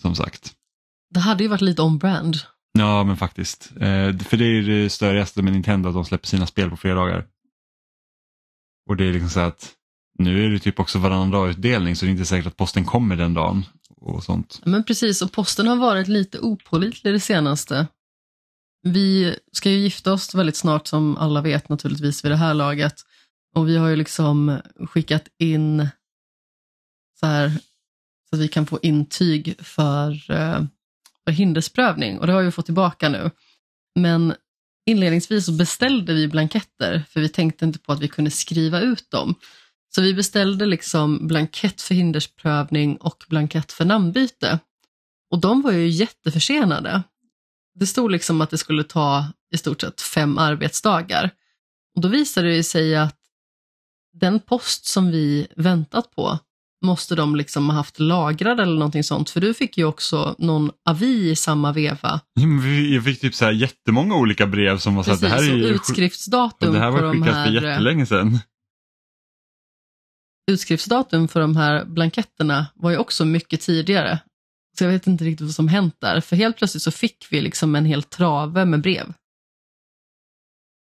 Som 0.00 0.14
sagt. 0.14 0.52
Det 1.10 1.20
hade 1.20 1.42
ju 1.44 1.48
varit 1.48 1.60
lite 1.60 1.82
on-brand. 1.82 2.36
Ja, 2.72 3.04
men 3.04 3.16
faktiskt. 3.16 3.70
Eh, 3.76 4.18
för 4.18 4.36
det 4.36 4.44
är 4.44 4.52
ju 4.52 4.82
det 4.82 4.90
störigaste 4.90 5.42
med 5.42 5.52
Nintendo, 5.52 5.88
att 5.88 5.94
de 5.94 6.04
släpper 6.04 6.26
sina 6.26 6.46
spel 6.46 6.70
på 6.70 6.76
fredagar. 6.76 7.26
Och 8.88 8.96
det 8.96 9.04
är 9.04 9.12
liksom 9.12 9.30
så 9.30 9.40
att 9.40 9.74
nu 10.18 10.44
är 10.44 10.50
det 10.50 10.58
typ 10.58 10.80
också 10.80 10.98
varannan 10.98 11.30
dag 11.30 11.50
utdelning 11.50 11.96
så 11.96 12.04
det 12.04 12.08
är 12.08 12.12
inte 12.12 12.24
säkert 12.24 12.46
att 12.46 12.56
posten 12.56 12.84
kommer 12.84 13.16
den 13.16 13.34
dagen. 13.34 13.64
Och 13.96 14.24
sånt. 14.24 14.60
Men 14.64 14.84
precis, 14.84 15.22
och 15.22 15.32
posten 15.32 15.66
har 15.66 15.76
varit 15.76 16.08
lite 16.08 16.38
opålitlig 16.38 17.14
det 17.14 17.20
senaste. 17.20 17.86
Vi 18.82 19.36
ska 19.52 19.70
ju 19.70 19.78
gifta 19.78 20.12
oss 20.12 20.34
väldigt 20.34 20.56
snart 20.56 20.86
som 20.86 21.16
alla 21.16 21.42
vet 21.42 21.68
naturligtvis 21.68 22.24
vid 22.24 22.32
det 22.32 22.36
här 22.36 22.54
laget. 22.54 22.94
Och 23.54 23.68
vi 23.68 23.76
har 23.76 23.88
ju 23.88 23.96
liksom 23.96 24.60
skickat 24.90 25.28
in 25.38 25.88
så 27.20 27.26
här 27.26 27.52
så 28.30 28.36
att 28.36 28.42
vi 28.42 28.48
kan 28.48 28.66
få 28.66 28.78
intyg 28.82 29.56
för, 29.58 30.10
eh, 30.30 30.62
för 31.24 31.32
hindersprövning 31.32 32.18
och 32.18 32.26
det 32.26 32.32
har 32.32 32.42
vi 32.42 32.50
fått 32.50 32.64
tillbaka 32.64 33.08
nu. 33.08 33.30
Men 33.94 34.34
inledningsvis 34.86 35.46
så 35.46 35.52
beställde 35.52 36.14
vi 36.14 36.28
blanketter 36.28 37.02
för 37.08 37.20
vi 37.20 37.28
tänkte 37.28 37.64
inte 37.64 37.78
på 37.78 37.92
att 37.92 38.00
vi 38.00 38.08
kunde 38.08 38.30
skriva 38.30 38.80
ut 38.80 39.10
dem. 39.10 39.34
Så 39.94 40.02
vi 40.02 40.14
beställde 40.14 40.66
liksom 40.66 41.26
blankett 41.26 41.82
för 41.82 41.94
hindersprövning 41.94 42.96
och 42.96 43.24
blankett 43.28 43.72
för 43.72 43.84
namnbyte. 43.84 44.58
Och 45.30 45.38
de 45.38 45.62
var 45.62 45.72
ju 45.72 45.88
jätteförsenade. 45.88 47.02
Det 47.74 47.86
stod 47.86 48.10
liksom 48.10 48.40
att 48.40 48.50
det 48.50 48.58
skulle 48.58 48.84
ta 48.84 49.26
i 49.54 49.58
stort 49.58 49.80
sett 49.80 50.00
fem 50.00 50.38
arbetsdagar. 50.38 51.30
Och 51.94 52.00
då 52.00 52.08
visade 52.08 52.48
det 52.50 52.64
sig 52.64 52.96
att 52.96 53.16
den 54.12 54.40
post 54.40 54.86
som 54.86 55.10
vi 55.10 55.46
väntat 55.56 56.10
på 56.10 56.38
måste 56.84 57.14
de 57.14 57.36
liksom 57.36 57.68
ha 57.70 57.76
haft 57.76 57.98
lagrad 58.00 58.60
eller 58.60 58.74
någonting 58.74 59.04
sånt. 59.04 59.30
För 59.30 59.40
du 59.40 59.54
fick 59.54 59.78
ju 59.78 59.84
också 59.84 60.34
någon 60.38 60.70
avi 60.88 61.30
i 61.30 61.36
samma 61.36 61.72
veva. 61.72 62.20
Vi- 62.62 62.94
Jag 62.94 63.04
fick 63.04 63.20
typ 63.20 63.34
så 63.34 63.44
här 63.44 63.52
jättemånga 63.52 64.14
olika 64.16 64.46
brev 64.46 64.78
som 64.78 64.94
var 64.94 65.02
så 65.02 65.10
Precis, 65.10 65.22
det 65.28 65.28
här 65.34 65.42
är 65.50 65.56
utskriftsdatum 65.74 66.72
det 66.72 66.78
här 66.78 66.90
var 66.90 67.12
skickat 67.12 67.26
för 67.26 67.32
här, 67.34 67.46
eh, 67.46 67.54
jättelänge 67.54 68.06
sedan. 68.06 68.38
utskriftsdatum 70.50 71.28
för 71.28 71.40
de 71.40 71.56
här 71.56 71.84
blanketterna 71.84 72.66
var 72.74 72.90
ju 72.90 72.96
också 72.96 73.24
mycket 73.24 73.60
tidigare. 73.60 74.18
Så 74.78 74.84
jag 74.84 74.90
vet 74.90 75.06
inte 75.06 75.24
riktigt 75.24 75.46
vad 75.46 75.54
som 75.54 75.68
hänt 75.68 75.96
där, 76.00 76.20
för 76.20 76.36
helt 76.36 76.56
plötsligt 76.56 76.82
så 76.82 76.90
fick 76.90 77.26
vi 77.30 77.40
liksom 77.40 77.74
en 77.74 77.84
hel 77.84 78.02
trave 78.02 78.64
med 78.64 78.80
brev. 78.80 79.12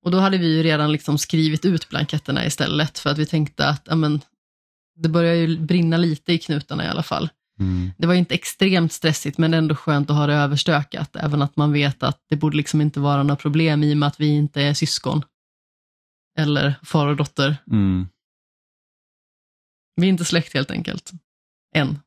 Och 0.05 0.11
då 0.11 0.19
hade 0.19 0.37
vi 0.37 0.55
ju 0.57 0.63
redan 0.63 0.91
liksom 0.91 1.17
skrivit 1.17 1.65
ut 1.65 1.89
blanketterna 1.89 2.45
istället 2.45 2.99
för 2.99 3.09
att 3.09 3.17
vi 3.17 3.25
tänkte 3.25 3.67
att 3.67 3.81
ja, 3.85 3.95
men, 3.95 4.21
det 4.95 5.09
börjar 5.09 5.33
ju 5.35 5.59
brinna 5.59 5.97
lite 5.97 6.33
i 6.33 6.37
knutarna 6.37 6.85
i 6.85 6.87
alla 6.87 7.03
fall. 7.03 7.29
Mm. 7.59 7.91
Det 7.97 8.07
var 8.07 8.13
inte 8.13 8.35
extremt 8.35 8.93
stressigt 8.93 9.37
men 9.37 9.53
ändå 9.53 9.75
skönt 9.75 10.09
att 10.09 10.15
ha 10.15 10.27
det 10.27 10.33
överstökat, 10.33 11.15
även 11.15 11.41
att 11.41 11.55
man 11.55 11.71
vet 11.73 12.03
att 12.03 12.19
det 12.29 12.35
borde 12.35 12.57
liksom 12.57 12.81
inte 12.81 12.99
vara 12.99 13.23
några 13.23 13.35
problem 13.35 13.83
i 13.83 13.93
och 13.93 13.97
med 13.97 14.07
att 14.07 14.19
vi 14.19 14.27
inte 14.27 14.61
är 14.61 14.73
syskon. 14.73 15.23
Eller 16.39 16.75
far 16.83 17.07
och 17.07 17.15
dotter. 17.15 17.57
Mm. 17.71 18.07
Vi 19.95 20.05
är 20.07 20.09
inte 20.09 20.25
släkt 20.25 20.53
helt 20.53 20.71
enkelt. 20.71 21.11
Än. 21.75 21.99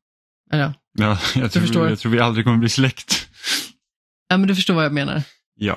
Ja, 0.51 0.72
Ja, 0.99 1.18
jag, 1.34 1.53
tror, 1.53 1.61
förstår. 1.62 1.89
jag 1.89 1.99
tror 1.99 2.12
vi 2.12 2.20
aldrig 2.20 2.45
kommer 2.45 2.59
bli 2.59 2.68
släkt. 2.68 3.28
ja, 4.28 4.37
men 4.37 4.49
du 4.49 4.55
förstår 4.55 4.74
vad 4.74 4.84
jag 4.84 4.93
menar. 4.93 5.22
Ja. 5.55 5.76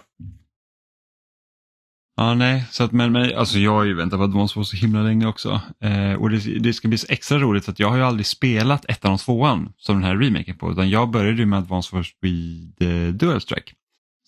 Ja, 2.20 2.34
nej, 2.34 2.64
så 2.72 2.84
att, 2.84 2.92
men, 2.92 3.12
men 3.12 3.38
alltså 3.38 3.60
jag 3.60 3.72
har 3.72 3.84
ju 3.84 3.94
väntat 3.94 4.20
på 4.20 4.24
Advance 4.24 4.60
Wars 4.60 4.68
så 4.68 4.76
himla 4.76 5.02
länge 5.02 5.26
också. 5.26 5.62
Eh, 5.82 6.14
och 6.14 6.30
det, 6.30 6.60
det 6.60 6.74
ska 6.74 6.88
bli 6.88 6.98
så 6.98 7.06
extra 7.10 7.40
roligt 7.40 7.66
för 7.66 7.72
att 7.72 7.80
jag 7.80 7.90
har 7.90 7.98
ju 7.98 8.04
aldrig 8.04 8.26
spelat 8.26 8.86
ettan 8.86 9.14
och 9.14 9.20
tvåan 9.20 9.74
som 9.78 9.96
den 9.96 10.04
här 10.04 10.18
remaken 10.18 10.58
på, 10.58 10.72
utan 10.72 10.90
jag 10.90 11.10
började 11.10 11.38
ju 11.38 11.46
med 11.46 11.60
Advance 11.60 11.96
Wars 11.96 12.16
vid 12.22 12.82
eh, 12.82 13.14
Dual 13.14 13.42
Strike. 13.42 13.74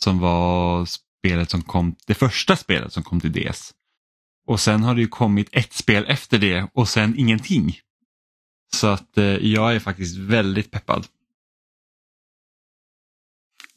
Som 0.04 0.20
var 0.20 0.86
spelet 0.86 1.50
som 1.50 1.62
kom, 1.62 1.96
det 2.08 2.14
första 2.14 2.56
spelet 2.56 2.94
som 2.94 3.04
kom 3.04 3.22
till 3.22 3.32
DS. 3.32 3.72
Och 4.48 4.60
sen 4.60 4.84
har 4.84 4.96
det 4.96 5.02
ju 5.02 5.08
kommit 5.08 5.50
ett 5.52 5.74
spel 5.74 6.06
efter 6.08 6.38
det 6.38 6.68
och 6.74 6.90
sen 6.90 7.16
ingenting. 7.18 7.78
Så 8.76 8.88
att 8.88 9.18
eh, 9.18 9.26
jag 9.26 9.76
är 9.76 9.80
faktiskt 9.80 10.18
väldigt 10.18 10.72
peppad. 10.72 11.06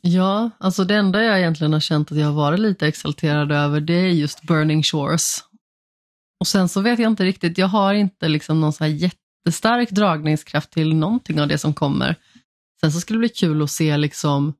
Ja, 0.07 0.51
alltså 0.59 0.85
det 0.85 0.95
enda 0.95 1.23
jag 1.23 1.39
egentligen 1.39 1.73
har 1.73 1.81
känt 1.81 2.13
att 2.13 2.19
jag 2.19 2.27
har 2.27 2.33
varit 2.33 2.61
lite 2.61 2.87
exalterad 2.87 3.53
över 3.53 3.81
det 3.81 3.95
är 3.95 4.09
just 4.09 4.43
Burning 4.43 4.83
Shores. 4.83 5.45
Och 6.41 6.47
sen 6.47 6.69
så 6.69 6.81
vet 6.81 6.99
jag 6.99 7.11
inte 7.11 7.25
riktigt, 7.25 7.59
jag 7.59 7.67
har 7.67 7.95
inte 7.95 8.29
liksom 8.29 8.61
någon 8.61 8.73
så 8.73 8.85
här 8.85 8.91
jättestark 8.91 9.91
dragningskraft 9.91 10.71
till 10.71 10.95
någonting 10.95 11.41
av 11.41 11.49
det 11.49 11.59
som 11.59 11.75
kommer. 11.75 12.17
Sen 12.81 12.93
så 12.93 13.01
skulle 13.01 13.17
det 13.17 13.21
bli 13.21 13.29
kul 13.29 13.63
att 13.63 13.71
se 13.71 13.97
liksom 13.97 14.55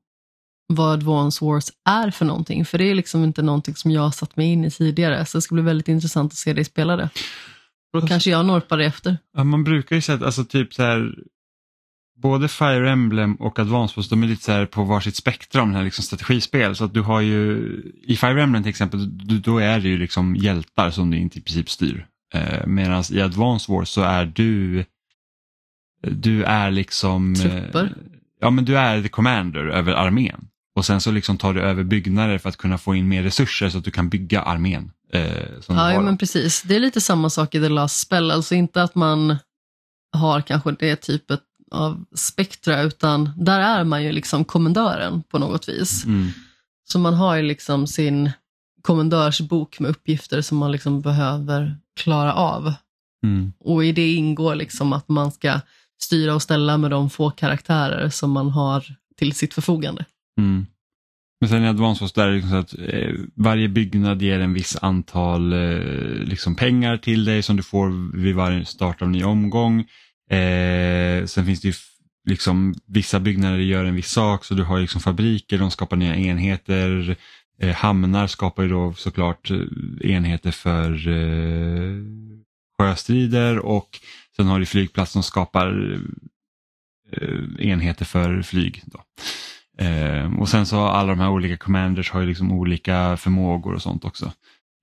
vad 0.73 0.93
Advance 0.93 1.45
Wars 1.45 1.71
är 1.89 2.11
för 2.11 2.25
någonting, 2.25 2.65
för 2.65 2.77
det 2.77 2.91
är 2.91 2.95
liksom 2.95 3.23
inte 3.23 3.41
någonting 3.41 3.75
som 3.75 3.91
jag 3.91 4.01
har 4.01 4.11
satt 4.11 4.35
mig 4.35 4.47
in 4.47 4.65
i 4.65 4.71
tidigare, 4.71 5.25
så 5.25 5.37
det 5.37 5.41
ska 5.41 5.55
bli 5.55 5.63
väldigt 5.63 5.87
intressant 5.87 6.31
att 6.31 6.37
se 6.37 6.53
dig 6.53 6.65
spela 6.65 6.95
det. 6.95 7.09
Då 7.93 8.01
Fast- 8.01 8.09
kanske 8.09 8.29
jag 8.29 8.45
norpar 8.45 8.77
det 8.77 8.85
efter. 8.85 9.17
Ja, 9.37 9.43
man 9.43 9.63
brukar 9.63 9.95
ju 9.95 10.01
säga 10.01 10.15
att 10.15 10.23
alltså, 10.23 10.45
typ 10.45 10.73
så 10.73 10.83
här, 10.83 11.15
både 12.21 12.47
Fire 12.47 12.89
Emblem 12.91 13.35
och 13.35 13.59
Advance 13.59 13.93
Wars, 13.97 14.09
de 14.09 14.23
är 14.23 14.27
lite 14.27 14.43
så 14.43 14.51
här 14.51 14.65
på 14.65 14.83
varsitt 14.83 15.15
spektrum, 15.15 15.73
här 15.73 15.83
liksom 15.83 16.03
strategispel. 16.03 16.75
Så 16.75 16.85
att 16.85 16.93
du 16.93 17.01
har 17.01 17.21
ju, 17.21 17.67
i 18.03 18.15
Fire 18.15 18.43
Emblem 18.43 18.63
till 18.63 18.69
exempel, 18.69 19.17
du, 19.27 19.39
då 19.39 19.57
är 19.57 19.79
det 19.79 19.89
ju 19.89 19.97
liksom 19.97 20.35
hjältar 20.35 20.91
som 20.91 21.09
du 21.11 21.17
inte 21.17 21.39
i 21.39 21.41
princip 21.41 21.69
styr. 21.69 22.07
Eh, 22.33 22.67
Medan 22.67 23.03
i 23.11 23.21
Advance 23.21 23.71
Wars 23.71 23.89
så 23.89 24.01
är 24.01 24.25
du, 24.25 24.85
du 26.01 26.43
är 26.43 26.71
liksom... 26.71 27.33
eh, 27.33 27.41
Trupper. 27.41 27.93
Ja, 28.41 28.49
men 28.49 28.65
du 28.65 28.77
är 28.77 29.01
the 29.01 29.09
commander 29.09 29.67
över 29.67 29.93
armén. 29.93 30.47
Och 30.75 30.85
sen 30.85 31.01
så 31.01 31.11
liksom 31.11 31.37
tar 31.37 31.53
du 31.53 31.61
över 31.61 31.83
byggnader 31.83 32.37
för 32.37 32.49
att 32.49 32.57
kunna 32.57 32.77
få 32.77 32.95
in 32.95 33.07
mer 33.07 33.23
resurser 33.23 33.69
så 33.69 33.77
att 33.77 33.83
du 33.83 33.91
kan 33.91 34.09
bygga 34.09 34.41
armén. 34.41 34.91
Eh, 35.13 35.23
Ja, 35.67 36.01
men 36.01 36.17
precis. 36.17 36.61
Det 36.61 36.75
är 36.75 36.79
lite 36.79 37.01
samma 37.01 37.29
sak 37.29 37.55
i 37.55 37.59
The 37.59 37.69
Last 37.69 37.99
Spell, 37.99 38.31
alltså 38.31 38.55
inte 38.55 38.83
att 38.83 38.95
man 38.95 39.37
har 40.13 40.41
kanske 40.41 40.71
det 40.71 40.95
typet 40.95 41.39
av 41.75 42.05
spektra, 42.13 42.81
utan 42.81 43.29
där 43.37 43.59
är 43.59 43.83
man 43.83 44.03
ju 44.03 44.11
liksom 44.11 44.45
kommendören 44.45 45.23
på 45.23 45.39
något 45.39 45.69
vis. 45.69 46.05
Mm. 46.05 46.29
Så 46.83 46.99
man 46.99 47.13
har 47.13 47.35
ju 47.35 47.41
liksom 47.41 47.87
sin 47.87 48.31
kommendörsbok 48.81 49.79
med 49.79 49.91
uppgifter 49.91 50.41
som 50.41 50.57
man 50.57 50.71
liksom 50.71 51.01
behöver 51.01 51.77
klara 51.99 52.33
av. 52.33 52.73
Mm. 53.23 53.53
Och 53.59 53.85
i 53.85 53.91
det 53.91 54.13
ingår 54.13 54.55
liksom 54.55 54.93
att 54.93 55.09
man 55.09 55.31
ska 55.31 55.59
styra 56.01 56.35
och 56.35 56.41
ställa 56.41 56.77
med 56.77 56.91
de 56.91 57.09
få 57.09 57.31
karaktärer 57.31 58.09
som 58.09 58.31
man 58.31 58.49
har 58.49 58.85
till 59.17 59.33
sitt 59.33 59.53
förfogande. 59.53 60.05
Mm. 60.39 60.65
Men 61.39 61.49
sen 61.49 61.63
i 61.63 61.67
Advance 61.67 62.03
Wars 62.03 62.13
där 62.13 62.27
är 62.27 62.31
det 62.31 62.35
liksom 62.35 62.51
så 62.51 62.57
att 62.57 62.75
eh, 62.93 63.13
varje 63.35 63.69
byggnad 63.69 64.21
ger 64.21 64.39
en 64.39 64.53
viss 64.53 64.77
antal 64.81 65.53
eh, 65.53 65.79
liksom 66.23 66.55
pengar 66.55 66.97
till 66.97 67.25
dig 67.25 67.43
som 67.43 67.55
du 67.55 67.63
får 67.63 68.17
vid 68.17 68.35
varje 68.35 68.65
start 68.65 69.01
av 69.01 69.09
ny 69.09 69.23
omgång. 69.23 69.85
Eh, 70.29 71.25
sen 71.25 71.45
finns 71.45 71.61
det 71.61 71.67
ju 71.67 71.73
liksom 72.29 72.75
vissa 72.85 73.19
byggnader 73.19 73.57
gör 73.57 73.85
en 73.85 73.95
viss 73.95 74.11
sak 74.11 74.45
så 74.45 74.53
du 74.53 74.63
har 74.63 74.79
liksom 74.79 75.01
fabriker, 75.01 75.57
de 75.57 75.71
skapar 75.71 75.97
nya 75.97 76.15
enheter. 76.15 77.17
Eh, 77.61 77.75
hamnar 77.75 78.27
skapar 78.27 78.63
ju 78.63 78.69
då 78.69 78.93
såklart 78.93 79.51
eh, 79.51 80.11
enheter 80.11 80.51
för 80.51 81.07
eh, 81.07 82.03
sjöstrider 82.77 83.59
och 83.59 83.99
sen 84.35 84.47
har 84.47 84.59
du 84.59 84.65
flygplats 84.65 85.11
som 85.11 85.23
skapar 85.23 85.99
eh, 87.11 87.69
enheter 87.69 88.05
för 88.05 88.41
flyg. 88.41 88.83
Då. 88.85 89.03
Eh, 89.85 90.39
och 90.39 90.49
sen 90.49 90.65
så 90.65 90.75
har 90.75 90.89
alla 90.89 91.09
de 91.09 91.19
här 91.19 91.29
olika 91.29 91.57
commanders 91.57 92.11
har 92.11 92.21
ju 92.21 92.27
liksom 92.27 92.51
olika 92.51 93.17
förmågor 93.17 93.73
och 93.73 93.81
sånt 93.81 94.05
också. 94.05 94.31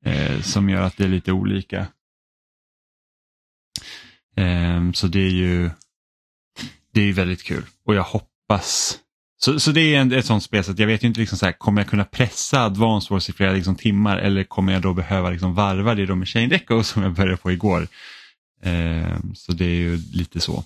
Eh, 0.04 0.40
som 0.40 0.68
gör 0.68 0.82
att 0.82 0.96
det 0.96 1.04
är 1.04 1.08
lite 1.08 1.32
olika. 1.32 1.86
Ehm, 4.36 4.94
så 4.94 5.06
det 5.06 5.20
är 5.20 5.30
ju 5.30 5.70
det 6.92 7.00
är 7.00 7.04
ju 7.04 7.12
väldigt 7.12 7.42
kul 7.42 7.64
och 7.86 7.94
jag 7.94 8.02
hoppas 8.02 8.98
så, 9.44 9.60
så 9.60 9.72
det 9.72 9.94
är 9.94 10.00
en, 10.00 10.12
ett 10.12 10.26
sånt 10.26 10.42
spel 10.42 10.64
så 10.64 10.72
att 10.72 10.78
jag 10.78 10.86
vet 10.86 11.04
ju 11.04 11.08
inte 11.08 11.20
liksom 11.20 11.38
så 11.38 11.46
här, 11.46 11.52
kommer 11.52 11.80
jag 11.80 11.90
kunna 11.90 12.04
pressa 12.04 12.64
Advance 12.64 13.12
Wars 13.12 13.28
i 13.28 13.32
flera 13.32 13.52
liksom 13.52 13.76
timmar 13.76 14.18
eller 14.18 14.44
kommer 14.44 14.72
jag 14.72 14.82
då 14.82 14.94
behöva 14.94 15.30
liksom 15.30 15.54
varva 15.54 15.94
det 15.94 16.06
då 16.06 16.14
med 16.14 16.28
Chain 16.28 16.48
Deco 16.48 16.82
som 16.84 17.02
jag 17.02 17.12
började 17.12 17.36
på 17.36 17.52
igår. 17.52 17.88
Eh, 18.62 19.16
så 19.34 19.52
det 19.52 19.64
är 19.64 19.74
ju 19.74 19.96
lite 20.12 20.40
så 20.40 20.64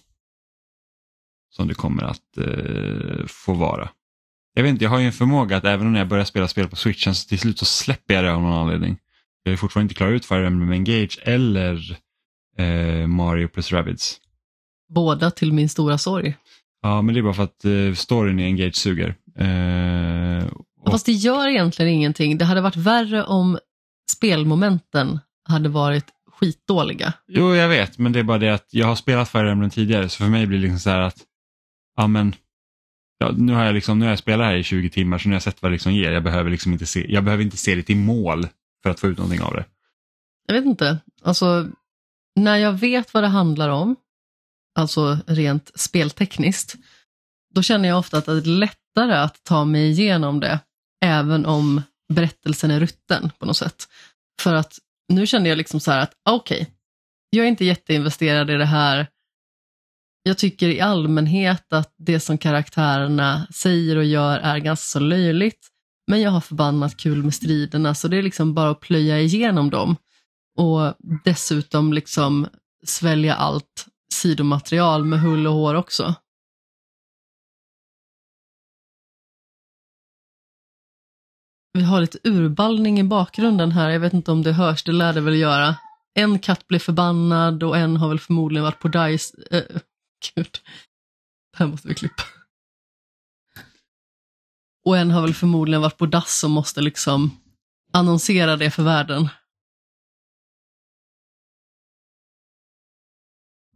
som 1.50 1.68
det 1.68 1.74
kommer 1.74 2.02
att 2.02 2.38
eh, 2.38 3.26
få 3.26 3.54
vara. 3.54 3.88
Jag 4.54 4.62
vet 4.62 4.70
inte, 4.70 4.84
jag 4.84 4.90
har 4.90 4.98
ju 4.98 5.06
en 5.06 5.12
förmåga 5.12 5.56
att 5.56 5.64
även 5.64 5.92
när 5.92 6.00
jag 6.00 6.08
börjar 6.08 6.24
spela 6.24 6.48
spel 6.48 6.68
på 6.68 6.76
switchen 6.76 7.14
så 7.14 7.28
till 7.28 7.38
slut 7.38 7.58
så 7.58 7.64
släpper 7.64 8.14
jag 8.14 8.24
det 8.24 8.32
av 8.32 8.42
någon 8.42 8.52
anledning. 8.52 8.98
Jag 9.42 9.52
är 9.52 9.56
fortfarande 9.56 9.84
inte 9.84 9.94
klar 9.94 10.08
ut 10.08 10.26
Fire 10.26 10.46
Emblem 10.46 10.72
Engage 10.72 11.18
eller 11.22 11.98
eh, 12.59 13.07
Mario 13.07 13.48
plus 13.48 13.72
Rabbids. 13.72 14.20
Båda 14.88 15.30
till 15.30 15.52
min 15.52 15.68
stora 15.68 15.98
sorg. 15.98 16.36
Ja, 16.82 17.02
men 17.02 17.14
det 17.14 17.20
är 17.20 17.22
bara 17.22 17.34
för 17.34 17.42
att 17.42 17.64
eh, 17.64 17.94
storyn 17.94 18.40
i 18.40 18.44
Engage 18.44 18.76
suger. 18.76 19.14
Eh, 19.38 20.46
och, 20.80 20.90
Fast 20.90 21.07
det 21.07 21.12
gör 21.12 21.48
egentligen 21.48 21.92
ingenting. 21.92 22.38
Det 22.38 22.44
hade 22.44 22.61
varit 22.61 22.76
värre 22.76 23.24
om 23.24 23.59
spelmomenten 24.12 25.18
hade 25.48 25.68
varit 25.68 26.04
skitdåliga. 26.32 27.12
Jo, 27.28 27.54
jag 27.54 27.68
vet, 27.68 27.98
men 27.98 28.12
det 28.12 28.18
är 28.18 28.24
bara 28.24 28.38
det 28.38 28.54
att 28.54 28.68
jag 28.70 28.86
har 28.86 28.96
spelat 28.96 29.28
Fire 29.28 29.50
Emblem 29.50 29.70
tidigare, 29.70 30.09
så 30.09 30.24
för 30.24 30.30
mig 30.30 30.46
blir 30.46 30.59
det 30.59 30.62
liksom 30.62 30.78
så 30.78 30.90
här 30.90 31.00
att, 31.00 31.18
ja 31.96 32.07
men, 32.07 32.34
ja, 33.18 33.32
nu 33.36 33.52
har 33.52 33.64
jag 33.64 33.74
liksom, 33.74 33.98
nu 33.98 34.04
har 34.04 34.11
jag 34.11 34.18
spelat 34.18 34.46
här 34.46 34.57
i 34.57 34.62
20 34.62 34.90
timmar, 34.90 35.18
så 35.18 35.28
nu 35.28 35.32
har 35.32 35.36
jag 35.36 35.42
sett 35.42 35.62
vad 35.62 35.70
det 35.70 35.74
liksom 35.74 35.92
ger. 35.92 36.12
Jag 36.12 36.22
behöver 36.24 36.50
liksom 36.50 36.72
inte 36.72 36.86
se, 36.86 37.12
jag 37.12 37.24
behöver 37.24 37.44
inte 37.44 37.57
se 37.57 37.74
det 37.74 37.82
till 37.82 37.96
mål 37.96 38.46
för 38.82 38.90
att 38.90 39.00
få 39.00 39.07
ut 39.07 39.18
någonting 39.18 39.40
av 39.40 39.54
det. 39.54 39.64
Jag 40.46 40.54
vet 40.54 40.64
inte, 40.64 40.98
alltså 41.22 41.68
när 42.37 42.57
jag 42.57 42.72
vet 42.72 43.14
vad 43.14 43.22
det 43.22 43.28
handlar 43.28 43.68
om, 43.68 43.97
alltså 44.78 45.18
rent 45.26 45.70
speltekniskt, 45.74 46.74
då 47.55 47.62
känner 47.62 47.89
jag 47.89 47.99
ofta 47.99 48.18
att 48.18 48.26
det 48.26 48.32
är 48.32 48.41
lättare 48.41 49.14
att 49.14 49.45
ta 49.45 49.64
mig 49.64 49.91
igenom 49.91 50.41
det, 50.41 50.61
även 51.05 51.47
om 51.47 51.82
berättelsen 52.12 52.70
är 52.70 52.80
rutten 52.80 53.30
på 53.39 53.47
något 53.47 53.57
sätt. 53.57 53.89
För 54.43 54.55
att 54.55 54.78
nu 55.09 55.26
känner 55.26 55.51
jag 55.51 55.59
liksom 55.59 55.80
så 55.80 55.91
här 55.91 56.01
att, 56.01 56.12
okej, 56.28 56.62
okay, 56.62 56.74
jag 57.30 57.45
är 57.45 57.49
inte 57.49 57.64
jätteinvesterad 57.64 58.51
i 58.51 58.55
det 58.55 58.64
här. 58.64 59.07
Jag 60.22 60.39
tycker 60.39 60.68
i 60.68 60.80
allmänhet 60.80 61.72
att 61.72 61.95
det 61.97 62.20
som 62.20 62.39
karaktärerna 62.39 63.47
säger 63.55 63.97
och 63.97 64.05
gör 64.05 64.39
är 64.39 64.59
ganska 64.59 64.84
så 64.84 64.99
löjligt. 64.99 65.68
Men 66.07 66.20
jag 66.20 66.30
har 66.30 66.41
förbannat 66.41 66.97
kul 66.97 67.22
med 67.22 67.34
striderna 67.34 67.95
så 67.95 68.09
det 68.09 68.16
är 68.16 68.22
liksom 68.22 68.55
bara 68.55 68.70
att 68.70 68.80
plöja 68.80 69.20
igenom 69.20 69.70
dem. 69.70 69.97
Och 70.57 70.94
dessutom 71.24 71.92
liksom 71.92 72.48
svälja 72.84 73.34
allt 73.34 73.86
sidomaterial 74.14 75.04
med 75.04 75.20
hull 75.20 75.46
och 75.46 75.52
hår 75.52 75.74
också. 75.74 76.14
Vi 81.72 81.82
har 81.82 82.00
lite 82.00 82.18
urballning 82.24 83.00
i 83.00 83.04
bakgrunden 83.04 83.72
här, 83.72 83.90
jag 83.90 84.00
vet 84.00 84.12
inte 84.12 84.30
om 84.32 84.42
det 84.42 84.52
hörs, 84.52 84.84
det 84.84 84.92
lär 84.92 85.12
det 85.12 85.20
väl 85.20 85.34
göra. 85.34 85.76
En 86.14 86.38
katt 86.38 86.68
blev 86.68 86.78
förbannad 86.78 87.62
och 87.62 87.76
en 87.76 87.96
har 87.96 88.09
väl 88.09 88.18
förmodligen 88.18 88.64
varit 88.64 88.80
på 88.80 88.88
Dice... 88.88 89.34
Äh, 89.50 89.62
gud, 90.34 90.59
det 91.52 91.59
här 91.59 91.66
måste 91.66 91.88
vi 91.88 91.94
klippa. 91.94 92.22
Och 94.84 94.96
en 94.96 95.11
har 95.11 95.22
väl 95.22 95.34
förmodligen 95.34 95.82
varit 95.82 95.98
på 95.98 96.07
dass 96.07 96.44
och 96.44 96.50
måste 96.50 96.80
liksom 96.80 97.30
annonsera 97.92 98.57
det 98.57 98.70
för 98.70 98.82
världen. 98.82 99.28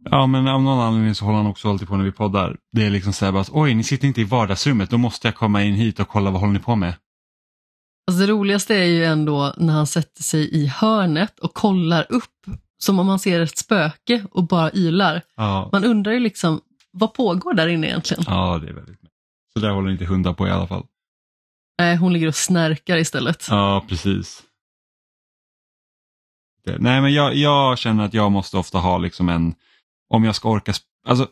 Ja, 0.03 0.27
men 0.27 0.47
av 0.47 0.61
någon 0.61 0.79
anledning 0.79 1.15
så 1.15 1.25
håller 1.25 1.37
han 1.37 1.47
också 1.47 1.69
alltid 1.69 1.87
på 1.87 1.97
när 1.97 2.03
vi 2.03 2.11
poddar. 2.11 2.57
Det 2.71 2.85
är 2.85 2.89
liksom 2.89 3.13
så 3.13 3.25
här 3.25 3.31
bara 3.31 3.41
att 3.41 3.49
oj, 3.51 3.73
ni 3.73 3.83
sitter 3.83 4.07
inte 4.07 4.21
i 4.21 4.23
vardagsrummet, 4.23 4.89
då 4.89 4.97
måste 4.97 5.27
jag 5.27 5.35
komma 5.35 5.63
in 5.63 5.73
hit 5.73 5.99
och 5.99 6.07
kolla 6.07 6.31
vad 6.31 6.39
håller 6.39 6.53
ni 6.53 6.59
på 6.59 6.75
med. 6.75 6.93
Alltså 8.07 8.25
det 8.25 8.31
roligaste 8.31 8.75
är 8.75 8.83
ju 8.83 9.05
ändå 9.05 9.53
när 9.57 9.73
han 9.73 9.87
sätter 9.87 10.23
sig 10.23 10.55
i 10.55 10.67
hörnet 10.67 11.39
och 11.39 11.53
kollar 11.53 12.05
upp 12.09 12.23
som 12.77 12.99
om 12.99 13.05
man 13.05 13.19
ser 13.19 13.41
ett 13.41 13.57
spöke 13.57 14.25
och 14.31 14.47
bara 14.47 14.71
ylar. 14.71 15.21
Ja. 15.35 15.69
Man 15.71 15.83
undrar 15.85 16.11
ju 16.11 16.19
liksom, 16.19 16.61
vad 16.91 17.13
pågår 17.13 17.53
där 17.53 17.67
inne 17.67 17.87
egentligen? 17.87 18.23
Ja, 18.27 18.57
det 18.57 18.69
är 18.69 18.73
väldigt 18.73 18.99
Så 19.53 19.59
där 19.59 19.69
håller 19.69 19.91
inte 19.91 20.05
hundar 20.05 20.33
på 20.33 20.47
i 20.47 20.51
alla 20.51 20.67
fall. 20.67 20.85
Nej, 21.79 21.95
hon 21.95 22.13
ligger 22.13 22.27
och 22.27 22.35
snärkar 22.35 22.97
istället. 22.97 23.47
Ja, 23.49 23.85
precis. 23.87 24.43
Nej, 26.65 27.01
men 27.01 27.13
jag, 27.13 27.35
jag 27.35 27.77
känner 27.77 28.05
att 28.05 28.13
jag 28.13 28.31
måste 28.31 28.57
ofta 28.57 28.77
ha 28.77 28.97
liksom 28.97 29.29
en, 29.29 29.55
om 30.11 30.23
jag 30.23 30.35
ska 30.35 30.49
orka, 30.49 30.73
alltså 31.07 31.27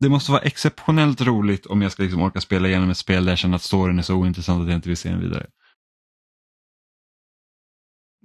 det 0.00 0.08
måste 0.08 0.32
vara 0.32 0.42
exceptionellt 0.42 1.20
roligt 1.20 1.66
om 1.66 1.82
jag 1.82 1.92
ska 1.92 2.02
liksom 2.02 2.22
orka 2.22 2.40
spela 2.40 2.68
igenom 2.68 2.90
ett 2.90 2.96
spel 2.96 3.24
där 3.24 3.32
jag 3.32 3.38
känner 3.38 3.56
att 3.56 3.62
storyn 3.62 3.98
är 3.98 4.02
så 4.02 4.14
ointressant 4.14 4.62
att 4.62 4.68
jag 4.68 4.78
inte 4.78 4.88
vill 4.88 4.96
se 4.96 5.08
den 5.08 5.20
vidare. 5.20 5.46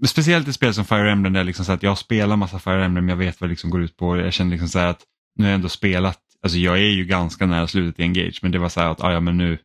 Speciellt 0.05 0.47
i 0.47 0.53
spel 0.53 0.73
som 0.73 0.85
Fire 0.85 1.11
Emblem 1.11 1.33
där 1.33 1.39
jag, 1.39 1.45
liksom 1.45 1.65
så 1.65 1.71
att 1.71 1.83
jag 1.83 1.97
spelar 1.97 2.35
massa 2.35 2.59
Fire 2.59 2.85
Emblem, 2.85 3.09
jag 3.09 3.15
vet 3.15 3.41
vad 3.41 3.49
det 3.49 3.51
liksom 3.51 3.69
går 3.69 3.81
ut 3.81 3.97
på. 3.97 4.17
Jag 4.17 4.33
känner 4.33 4.51
liksom 4.51 4.69
så 4.69 4.79
att 4.79 5.03
nu 5.35 5.43
har 5.43 5.49
jag 5.49 5.55
ändå 5.55 5.69
spelat, 5.69 6.19
alltså 6.43 6.57
jag 6.57 6.77
är 6.77 6.91
ju 6.91 7.05
ganska 7.05 7.45
nära 7.45 7.67
slutet 7.67 7.99
i 7.99 8.03
Engage 8.03 8.39
men 8.41 8.51
det 8.51 8.59
var 8.59 8.69
så 8.69 8.79
här 8.79 8.89
att 8.89 9.03
ah, 9.03 9.11
ja 9.11 9.19
men 9.19 9.37
nu, 9.37 9.57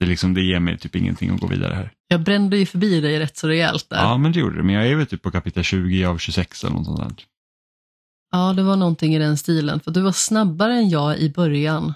det, 0.00 0.06
liksom, 0.06 0.34
det 0.34 0.42
ger 0.42 0.60
mig 0.60 0.78
typ 0.78 0.96
ingenting 0.96 1.30
att 1.30 1.40
gå 1.40 1.46
vidare 1.46 1.74
här. 1.74 1.92
Jag 2.08 2.20
brände 2.20 2.56
ju 2.56 2.66
förbi 2.66 3.00
dig 3.00 3.18
rätt 3.18 3.36
så 3.36 3.48
rejält 3.48 3.90
där. 3.90 3.96
Ja 3.96 4.18
men 4.18 4.32
det 4.32 4.40
gjorde 4.40 4.56
det, 4.56 4.62
men 4.62 4.74
jag 4.74 4.86
är 4.86 4.94
väl 4.94 5.06
typ 5.06 5.22
på 5.22 5.30
kapitel 5.30 5.64
20 5.64 6.04
av 6.04 6.18
26 6.18 6.64
eller 6.64 6.74
något 6.74 6.84
sånt 6.84 7.18
där. 7.18 7.26
Ja, 8.34 8.52
det 8.52 8.62
var 8.62 8.76
någonting 8.76 9.14
i 9.14 9.18
den 9.18 9.36
stilen, 9.36 9.80
för 9.80 9.90
du 9.90 10.00
var 10.00 10.12
snabbare 10.12 10.74
än 10.74 10.88
jag 10.88 11.18
i 11.18 11.30
början. 11.30 11.94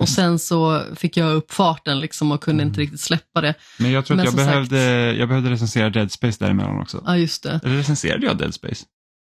Och 0.00 0.08
sen 0.08 0.38
så 0.38 0.82
fick 0.96 1.16
jag 1.16 1.34
upp 1.34 1.52
farten 1.52 2.00
liksom 2.00 2.32
och 2.32 2.42
kunde 2.42 2.62
mm. 2.62 2.70
inte 2.70 2.80
riktigt 2.80 3.00
släppa 3.00 3.40
det. 3.40 3.54
Men 3.78 3.90
jag 3.90 4.06
tror 4.06 4.18
att 4.18 4.24
jag 4.24 4.34
behövde, 4.34 5.08
sagt... 5.08 5.18
jag 5.18 5.28
behövde 5.28 5.50
recensera 5.50 5.90
Dead 5.90 6.12
Space 6.12 6.44
däremellan 6.44 6.80
också. 6.80 7.02
Ja, 7.06 7.16
just 7.16 7.42
det. 7.42 7.60
Eller 7.64 7.76
recenserade 7.76 8.26
jag 8.26 8.38
Dead 8.38 8.54
Space? 8.54 8.84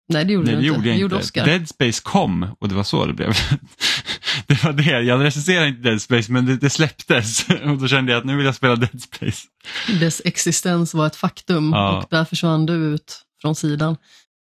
Nej, 0.08 0.24
det 0.24 0.32
gjorde 0.32 0.46
Nej, 0.46 0.54
det 0.54 0.58
inte. 0.58 0.66
Gjorde 0.66 0.88
jag 0.88 0.98
det 0.98 1.04
inte. 1.04 1.16
Oscar. 1.16 1.44
Dead 1.44 1.68
Space 1.68 2.00
kom 2.04 2.56
och 2.60 2.68
det 2.68 2.74
var 2.74 2.84
så 2.84 3.06
det 3.06 3.12
blev. 3.12 3.28
det 4.46 4.64
var 4.64 4.72
det, 4.72 5.02
jag 5.02 5.24
recenserade 5.24 5.68
inte 5.68 5.82
Dead 5.82 6.02
Space 6.02 6.32
men 6.32 6.46
det, 6.46 6.56
det, 6.56 6.70
släpptes 6.70 7.46
och 7.64 7.78
då 7.78 7.88
kände 7.88 8.12
jag 8.12 8.18
att 8.18 8.24
nu 8.24 8.36
vill 8.36 8.46
jag 8.46 8.54
spela 8.54 8.76
Dead 8.76 9.02
Space. 9.02 9.46
Dess 10.00 10.22
existens 10.24 10.94
var 10.94 11.06
ett 11.06 11.16
faktum 11.16 11.72
ja. 11.72 11.98
och 11.98 12.06
där 12.10 12.24
försvann 12.24 12.66
du 12.66 12.74
ut 12.74 13.22
från 13.40 13.54
sidan. 13.54 13.96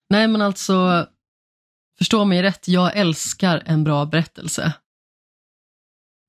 Nej, 0.10 0.28
men 0.28 0.42
alltså 0.42 1.08
Förstå 1.98 2.26
mig 2.26 2.42
rätt, 2.42 2.68
jag 2.68 2.98
älskar 2.98 3.64
en 3.66 3.84
bra 3.84 4.06
berättelse. 4.06 4.74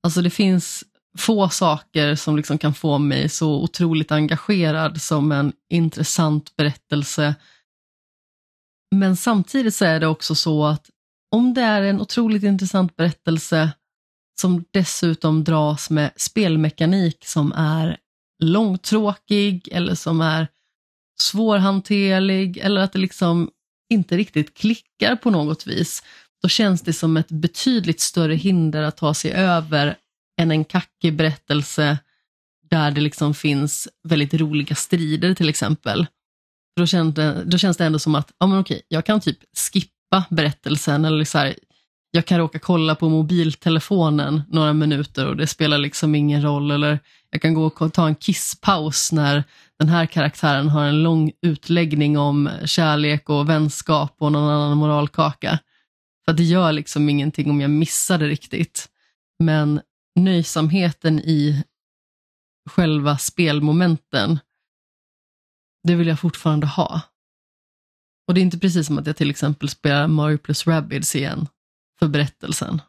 Alltså 0.03 0.21
det 0.21 0.29
finns 0.29 0.83
få 1.17 1.49
saker 1.49 2.15
som 2.15 2.37
liksom 2.37 2.57
kan 2.57 2.73
få 2.73 2.97
mig 2.97 3.29
så 3.29 3.63
otroligt 3.63 4.11
engagerad 4.11 5.01
som 5.01 5.31
en 5.31 5.53
intressant 5.69 6.55
berättelse. 6.55 7.35
Men 8.95 9.17
samtidigt 9.17 9.75
så 9.75 9.85
är 9.85 9.99
det 9.99 10.07
också 10.07 10.35
så 10.35 10.65
att 10.65 10.89
om 11.31 11.53
det 11.53 11.61
är 11.61 11.81
en 11.81 12.01
otroligt 12.01 12.43
intressant 12.43 12.95
berättelse 12.95 13.71
som 14.41 14.65
dessutom 14.71 15.43
dras 15.43 15.89
med 15.89 16.11
spelmekanik 16.15 17.25
som 17.25 17.51
är 17.51 17.97
långtråkig 18.43 19.69
eller 19.71 19.95
som 19.95 20.21
är 20.21 20.47
svårhanterlig 21.21 22.57
eller 22.57 22.81
att 22.81 22.93
det 22.93 22.99
liksom 22.99 23.51
inte 23.89 24.17
riktigt 24.17 24.57
klickar 24.57 25.15
på 25.15 25.31
något 25.31 25.67
vis, 25.67 26.03
då 26.41 26.49
känns 26.49 26.81
det 26.81 26.93
som 26.93 27.17
ett 27.17 27.31
betydligt 27.31 27.99
större 27.99 28.35
hinder 28.35 28.83
att 28.83 28.97
ta 28.97 29.13
sig 29.13 29.31
över 29.31 29.95
än 30.41 30.51
en 30.51 30.65
kackig 30.65 31.15
berättelse 31.15 31.97
där 32.69 32.91
det 32.91 33.01
liksom 33.01 33.33
finns 33.33 33.87
väldigt 34.03 34.33
roliga 34.33 34.75
strider 34.75 35.33
till 35.33 35.49
exempel. 35.49 36.07
Då 36.75 36.85
känns 36.85 37.15
det, 37.15 37.43
då 37.45 37.57
känns 37.57 37.77
det 37.77 37.85
ändå 37.85 37.99
som 37.99 38.15
att, 38.15 38.31
ja 38.37 38.47
men 38.47 38.59
okej, 38.59 38.81
jag 38.87 39.05
kan 39.05 39.21
typ 39.21 39.39
skippa 39.73 40.25
berättelsen 40.29 41.05
eller 41.05 41.25
så 41.25 41.37
här, 41.37 41.55
jag 42.11 42.25
kan 42.25 42.37
råka 42.37 42.59
kolla 42.59 42.95
på 42.95 43.09
mobiltelefonen 43.09 44.41
några 44.49 44.73
minuter 44.73 45.25
och 45.25 45.37
det 45.37 45.47
spelar 45.47 45.77
liksom 45.77 46.15
ingen 46.15 46.41
roll. 46.41 46.71
Eller 46.71 46.99
jag 47.29 47.41
kan 47.41 47.53
gå 47.53 47.65
och 47.65 47.93
ta 47.93 48.07
en 48.07 48.15
kisspaus 48.15 49.11
när 49.11 49.43
den 49.79 49.89
här 49.89 50.05
karaktären 50.05 50.69
har 50.69 50.85
en 50.85 51.03
lång 51.03 51.31
utläggning 51.41 52.17
om 52.17 52.49
kärlek 52.65 53.29
och 53.29 53.49
vänskap 53.49 54.15
och 54.17 54.31
någon 54.31 54.49
annan 54.49 54.77
moralkaka. 54.77 55.59
För 56.25 56.33
det 56.33 56.43
gör 56.43 56.71
liksom 56.71 57.09
ingenting 57.09 57.49
om 57.49 57.61
jag 57.61 57.69
missar 57.69 58.17
det 58.17 58.27
riktigt. 58.27 58.89
Men 59.39 59.81
nöjsamheten 60.15 61.19
i 61.19 61.63
själva 62.69 63.17
spelmomenten, 63.17 64.39
det 65.83 65.95
vill 65.95 66.07
jag 66.07 66.19
fortfarande 66.19 66.67
ha. 66.67 67.01
Och 68.27 68.33
det 68.33 68.39
är 68.39 68.43
inte 68.43 68.59
precis 68.59 68.87
som 68.87 68.97
att 68.97 69.07
jag 69.07 69.17
till 69.17 69.29
exempel 69.29 69.69
spelar 69.69 70.07
Mario 70.07 70.37
plus 70.37 70.67
Rabbids 70.67 71.15
igen 71.15 71.47
för 71.99 72.07
berättelsen. 72.07 72.81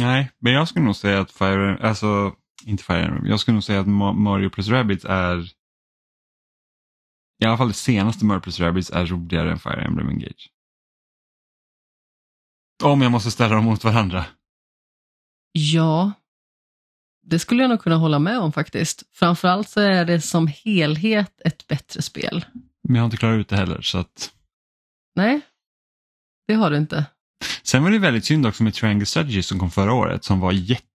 Nej, 0.00 0.30
men 0.38 0.52
jag 0.52 0.68
skulle 0.68 0.84
nog 0.84 0.96
säga 0.96 1.20
att 1.20 1.30
Fire, 1.30 1.78
alltså 1.88 2.34
inte 2.64 2.84
Fire 2.84 3.04
Emblem, 3.04 3.26
jag 3.26 3.40
skulle 3.40 3.54
nog 3.54 3.64
säga 3.64 3.80
att 3.80 3.88
Mario 4.16 4.50
plus 4.50 4.68
Rabbids 4.68 5.04
är 5.04 5.52
i 7.42 7.44
alla 7.46 7.56
fall 7.56 7.68
det 7.68 7.74
senaste 7.74 8.24
Mario 8.24 8.40
plus 8.40 8.60
Rabbids 8.60 8.90
är 8.90 9.06
roligare 9.06 9.52
än 9.52 9.58
Fire 9.58 9.84
Emblem 9.84 10.08
Engage. 10.08 10.50
Om 12.84 13.02
jag 13.02 13.12
måste 13.12 13.30
ställa 13.30 13.54
dem 13.54 13.64
mot 13.64 13.84
varandra. 13.84 14.26
Ja, 15.52 16.12
det 17.22 17.38
skulle 17.38 17.62
jag 17.62 17.68
nog 17.68 17.80
kunna 17.80 17.96
hålla 17.96 18.18
med 18.18 18.38
om 18.38 18.52
faktiskt. 18.52 19.02
Framförallt 19.12 19.68
så 19.68 19.80
är 19.80 20.04
det 20.04 20.20
som 20.20 20.46
helhet 20.46 21.40
ett 21.44 21.66
bättre 21.66 22.02
spel. 22.02 22.44
Men 22.82 22.94
jag 22.94 23.02
har 23.02 23.04
inte 23.04 23.16
klarat 23.16 23.40
ut 23.40 23.48
det 23.48 23.56
heller 23.56 23.80
så 23.80 23.98
att... 23.98 24.32
Nej, 25.14 25.40
det 26.46 26.54
har 26.54 26.70
du 26.70 26.76
inte. 26.76 27.06
Sen 27.62 27.82
var 27.82 27.90
det 27.90 27.98
väldigt 27.98 28.24
synd 28.24 28.46
också 28.46 28.62
med 28.62 28.74
Triangle 28.74 29.06
Strategy 29.06 29.42
som 29.42 29.58
kom 29.58 29.70
förra 29.70 29.92
året 29.92 30.24
som 30.24 30.40
var 30.40 30.52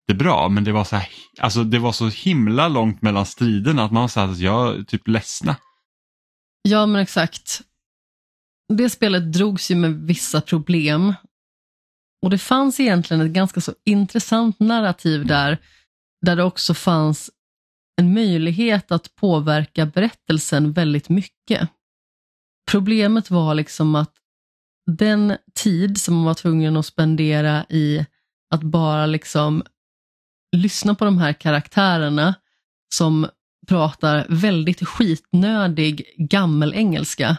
jättebra 0.08 0.48
men 0.48 0.64
det 0.64 0.72
var 0.72 0.84
så, 0.84 0.96
här, 0.96 1.08
alltså 1.40 1.64
det 1.64 1.78
var 1.78 1.92
så 1.92 2.08
himla 2.08 2.68
långt 2.68 3.02
mellan 3.02 3.26
striderna 3.26 3.84
att 3.84 3.92
man 3.92 4.02
var 4.02 4.08
så 4.08 4.20
här, 4.20 4.42
jag 4.42 4.88
typ 4.88 5.08
ledsna. 5.08 5.56
Ja 6.62 6.86
men 6.86 7.02
exakt. 7.02 7.62
Det 8.68 8.90
spelet 8.90 9.32
drogs 9.32 9.70
ju 9.70 9.74
med 9.74 9.94
vissa 9.94 10.40
problem 10.40 11.14
och 12.22 12.30
det 12.30 12.38
fanns 12.38 12.80
egentligen 12.80 13.20
ett 13.20 13.32
ganska 13.32 13.60
så 13.60 13.74
intressant 13.84 14.60
narrativ 14.60 15.26
där, 15.26 15.58
där 16.26 16.36
det 16.36 16.42
också 16.42 16.74
fanns 16.74 17.30
en 18.00 18.14
möjlighet 18.14 18.92
att 18.92 19.14
påverka 19.14 19.86
berättelsen 19.86 20.72
väldigt 20.72 21.08
mycket. 21.08 21.68
problemet 22.70 23.30
var 23.30 23.54
liksom 23.54 23.94
att 23.94 24.12
den 24.86 25.36
tid 25.54 26.00
som 26.00 26.14
man 26.14 26.24
var 26.24 26.34
tvungen 26.34 26.76
att 26.76 26.86
spendera 26.86 27.64
i 27.68 28.06
att 28.54 28.62
bara 28.62 29.06
liksom 29.06 29.62
lyssna 30.56 30.94
på 30.94 31.04
de 31.04 31.18
här 31.18 31.32
karaktärerna 31.32 32.34
som 32.94 33.28
pratar 33.68 34.26
väldigt 34.28 34.88
skitnödig 34.88 36.02
gammelengelska. 36.16 37.36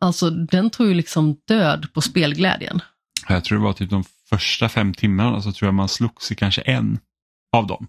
Alltså 0.00 0.30
den 0.30 0.70
tog 0.70 0.86
ju 0.86 0.94
liksom 0.94 1.36
död 1.46 1.86
på 1.92 2.00
spelglädjen. 2.00 2.80
Jag 3.28 3.44
tror 3.44 3.58
det 3.58 3.64
var 3.64 3.72
typ 3.72 3.90
de 3.90 4.04
första 4.28 4.68
fem 4.68 4.94
timmarna 4.94 5.42
så 5.42 5.52
tror 5.52 5.66
jag 5.66 5.74
man 5.74 5.88
slogs 5.88 6.32
i 6.32 6.34
kanske 6.34 6.60
en 6.60 6.98
av 7.52 7.66
dem. 7.66 7.86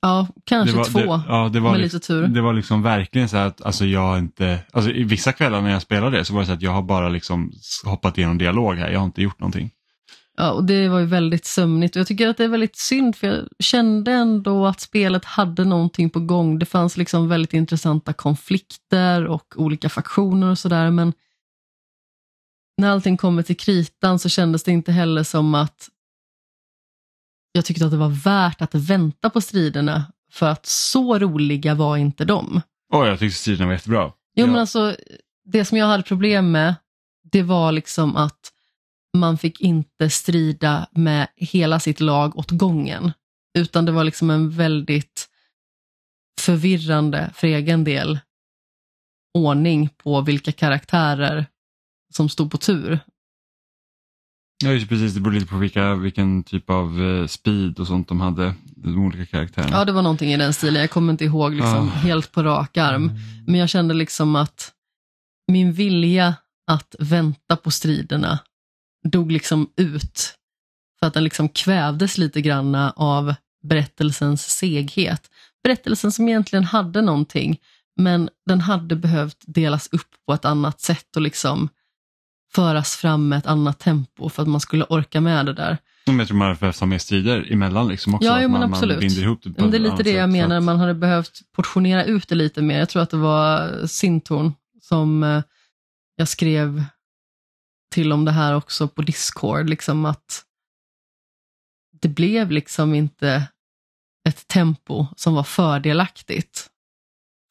Ja, 0.00 0.28
kanske 0.44 0.76
var, 0.76 0.84
två 0.84 0.98
det, 0.98 1.22
ja, 1.28 1.48
det 1.48 1.60
var 1.60 1.70
med 1.70 1.80
liksom, 1.80 1.96
lite 1.96 2.06
tur. 2.06 2.26
Det 2.26 2.40
var 2.40 2.52
liksom 2.52 2.82
verkligen 2.82 3.28
så 3.28 3.36
att 3.36 3.62
alltså 3.62 3.84
jag 3.84 4.18
inte, 4.18 4.58
alltså 4.72 4.90
i 4.90 5.04
vissa 5.04 5.32
kvällar 5.32 5.62
när 5.62 5.70
jag 5.70 5.82
spelade 5.82 6.18
det 6.18 6.24
så 6.24 6.34
var 6.34 6.40
det 6.40 6.46
så 6.46 6.52
att 6.52 6.62
jag 6.62 6.70
har 6.70 6.82
bara 6.82 7.08
liksom 7.08 7.52
hoppat 7.84 8.18
igenom 8.18 8.38
dialog 8.38 8.76
här, 8.76 8.90
jag 8.90 8.98
har 8.98 9.06
inte 9.06 9.22
gjort 9.22 9.40
någonting. 9.40 9.70
Ja, 10.36 10.52
och 10.52 10.64
det 10.64 10.88
var 10.88 10.98
ju 10.98 11.06
väldigt 11.06 11.44
sömnigt 11.44 11.96
och 11.96 12.00
jag 12.00 12.06
tycker 12.06 12.28
att 12.28 12.36
det 12.36 12.44
är 12.44 12.48
väldigt 12.48 12.76
synd 12.76 13.16
för 13.16 13.26
jag 13.26 13.46
kände 13.58 14.12
ändå 14.12 14.66
att 14.66 14.80
spelet 14.80 15.24
hade 15.24 15.64
någonting 15.64 16.10
på 16.10 16.20
gång. 16.20 16.58
Det 16.58 16.66
fanns 16.66 16.96
liksom 16.96 17.28
väldigt 17.28 17.52
intressanta 17.52 18.12
konflikter 18.12 19.26
och 19.26 19.54
olika 19.56 19.88
faktioner 19.88 20.50
och 20.50 20.58
sådär 20.58 20.90
men 20.90 21.12
när 22.78 22.90
allting 22.90 23.16
kommer 23.16 23.42
till 23.42 23.56
kritan 23.56 24.18
så 24.18 24.28
kändes 24.28 24.64
det 24.64 24.72
inte 24.72 24.92
heller 24.92 25.22
som 25.22 25.54
att 25.54 25.88
jag 27.52 27.64
tyckte 27.64 27.84
att 27.84 27.90
det 27.90 27.96
var 27.96 28.24
värt 28.24 28.62
att 28.62 28.74
vänta 28.74 29.30
på 29.30 29.40
striderna 29.40 30.04
för 30.32 30.46
att 30.46 30.66
så 30.66 31.18
roliga 31.18 31.74
var 31.74 31.96
inte 31.96 32.24
de. 32.24 32.60
Åh, 32.92 33.08
jag 33.08 33.18
tyckte 33.18 33.38
striderna 33.38 33.66
var 33.66 33.72
jättebra. 33.72 34.04
Jo, 34.04 34.12
ja. 34.34 34.46
men 34.46 34.56
alltså, 34.56 34.96
det 35.44 35.64
som 35.64 35.78
jag 35.78 35.86
hade 35.86 36.02
problem 36.02 36.50
med, 36.50 36.74
det 37.22 37.42
var 37.42 37.72
liksom 37.72 38.16
att 38.16 38.52
man 39.16 39.38
fick 39.38 39.60
inte 39.60 40.10
strida 40.10 40.88
med 40.92 41.28
hela 41.36 41.80
sitt 41.80 42.00
lag 42.00 42.38
åt 42.38 42.50
gången. 42.50 43.12
Utan 43.58 43.84
det 43.84 43.92
var 43.92 44.04
liksom 44.04 44.30
en 44.30 44.50
väldigt 44.50 45.28
förvirrande, 46.40 47.30
för 47.34 47.46
egen 47.46 47.84
del, 47.84 48.18
ordning 49.38 49.88
på 49.96 50.20
vilka 50.20 50.52
karaktärer 50.52 51.46
som 52.14 52.28
stod 52.28 52.50
på 52.50 52.58
tur. 52.58 52.98
Ja, 54.64 54.70
just 54.72 54.88
precis. 54.88 55.14
Det 55.14 55.20
beror 55.20 55.34
lite 55.34 55.46
på 55.46 55.56
vilka, 55.56 55.94
vilken 55.94 56.42
typ 56.44 56.70
av 56.70 57.02
eh, 57.02 57.26
speed 57.26 57.78
och 57.80 57.86
sånt 57.86 58.08
de 58.08 58.20
hade, 58.20 58.54
de 58.64 58.98
olika 59.04 59.26
karaktärerna. 59.26 59.76
Ja, 59.76 59.84
det 59.84 59.92
var 59.92 60.02
någonting 60.02 60.32
i 60.32 60.36
den 60.36 60.52
stilen. 60.54 60.80
Jag 60.80 60.90
kommer 60.90 61.12
inte 61.12 61.24
ihåg 61.24 61.52
liksom, 61.54 61.88
Ah. 61.88 61.98
helt 61.98 62.32
på 62.32 62.42
rak 62.42 62.76
arm. 62.76 63.10
Men 63.46 63.60
jag 63.60 63.68
kände 63.68 63.94
liksom 63.94 64.36
att 64.36 64.72
min 65.52 65.72
vilja 65.72 66.34
att 66.66 66.94
vänta 66.98 67.56
på 67.56 67.70
striderna 67.70 68.38
dog 69.10 69.32
liksom 69.32 69.70
ut. 69.76 70.34
För 71.00 71.06
att 71.06 71.14
den 71.14 71.24
liksom 71.24 71.48
kvävdes 71.48 72.18
lite 72.18 72.40
granna 72.40 72.92
av 72.96 73.34
berättelsens 73.62 74.42
seghet. 74.42 75.30
Berättelsen 75.62 76.12
som 76.12 76.28
egentligen 76.28 76.64
hade 76.64 77.02
någonting, 77.02 77.58
men 77.96 78.28
den 78.46 78.60
hade 78.60 78.96
behövt 78.96 79.36
delas 79.46 79.88
upp 79.92 80.08
på 80.26 80.32
ett 80.32 80.44
annat 80.44 80.80
sätt 80.80 81.16
och 81.16 81.22
liksom 81.22 81.68
föras 82.54 82.96
fram 82.96 83.28
med 83.28 83.38
ett 83.38 83.46
annat 83.46 83.78
tempo 83.78 84.28
för 84.28 84.42
att 84.42 84.48
man 84.48 84.60
skulle 84.60 84.84
orka 84.84 85.20
med 85.20 85.46
det 85.46 85.52
där. 85.52 85.78
Jag 86.04 86.26
tror 86.28 86.36
man 86.36 86.46
hade 86.48 86.60
behövt 86.60 86.80
ha 86.80 86.86
mer 86.86 86.98
strider 86.98 87.52
emellan 87.52 87.88
liksom 87.88 88.14
också. 88.14 88.28
Ja, 88.28 88.42
jo, 88.42 88.48
men 88.48 88.60
man, 88.60 88.72
absolut. 88.72 89.00
man 89.00 89.10
ihop 89.10 89.40
det 89.42 89.54
Men 89.58 89.70
det 89.70 89.76
är 89.76 89.78
lite 89.78 90.02
det 90.02 90.10
jag 90.10 90.30
menar, 90.30 90.56
att- 90.56 90.62
man 90.62 90.78
hade 90.78 90.94
behövt 90.94 91.40
portionera 91.56 92.04
ut 92.04 92.28
det 92.28 92.34
lite 92.34 92.62
mer. 92.62 92.78
Jag 92.78 92.88
tror 92.88 93.02
att 93.02 93.10
det 93.10 93.16
var 93.16 93.72
Sintorn 93.86 94.52
som 94.80 95.22
eh, 95.22 95.42
jag 96.16 96.28
skrev 96.28 96.84
till 97.96 98.12
om 98.12 98.24
det 98.24 98.32
här 98.32 98.54
också 98.54 98.88
på 98.88 99.02
Discord, 99.02 99.70
liksom 99.70 100.04
att 100.04 100.44
det 102.00 102.08
blev 102.08 102.50
liksom 102.50 102.94
inte 102.94 103.48
ett 104.28 104.48
tempo 104.48 105.06
som 105.16 105.34
var 105.34 105.42
fördelaktigt 105.42 106.70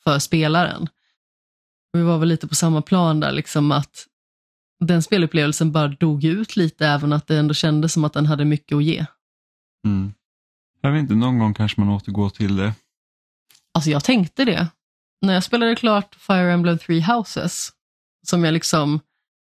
för 0.03 0.19
spelaren. 0.19 0.89
Vi 1.93 2.01
var 2.01 2.17
väl 2.17 2.29
lite 2.29 2.47
på 2.47 2.55
samma 2.55 2.81
plan 2.81 3.19
där, 3.19 3.31
liksom 3.31 3.71
att 3.71 4.07
den 4.79 5.03
spelupplevelsen 5.03 5.71
bara 5.71 5.87
dog 5.87 6.23
ut 6.23 6.55
lite, 6.55 6.87
även 6.87 7.13
att 7.13 7.27
det 7.27 7.37
ändå 7.37 7.53
kändes 7.53 7.93
som 7.93 8.03
att 8.03 8.13
den 8.13 8.25
hade 8.25 8.45
mycket 8.45 8.75
att 8.75 8.83
ge. 8.83 9.05
Mm. 9.85 10.13
Jag 10.81 10.91
vet 10.91 10.99
inte, 10.99 11.15
någon 11.15 11.39
gång 11.39 11.53
kanske 11.53 11.81
man 11.81 11.89
återgår 11.89 12.29
till 12.29 12.55
det. 12.55 12.73
Alltså 13.73 13.89
jag 13.89 14.03
tänkte 14.03 14.45
det. 14.45 14.67
När 15.21 15.33
jag 15.33 15.43
spelade 15.43 15.75
klart 15.75 16.15
Fire 16.15 16.53
Emblem 16.53 16.77
Three 16.77 17.01
Houses, 17.01 17.69
som 18.27 18.43
jag 18.43 18.53
liksom 18.53 18.99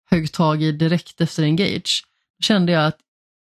högg 0.10 0.32
tag 0.32 0.64
i 0.64 0.72
direkt 0.72 1.22
efter 1.22 1.44
Engage, 1.44 2.06
kände 2.44 2.72
jag 2.72 2.86
att 2.86 3.00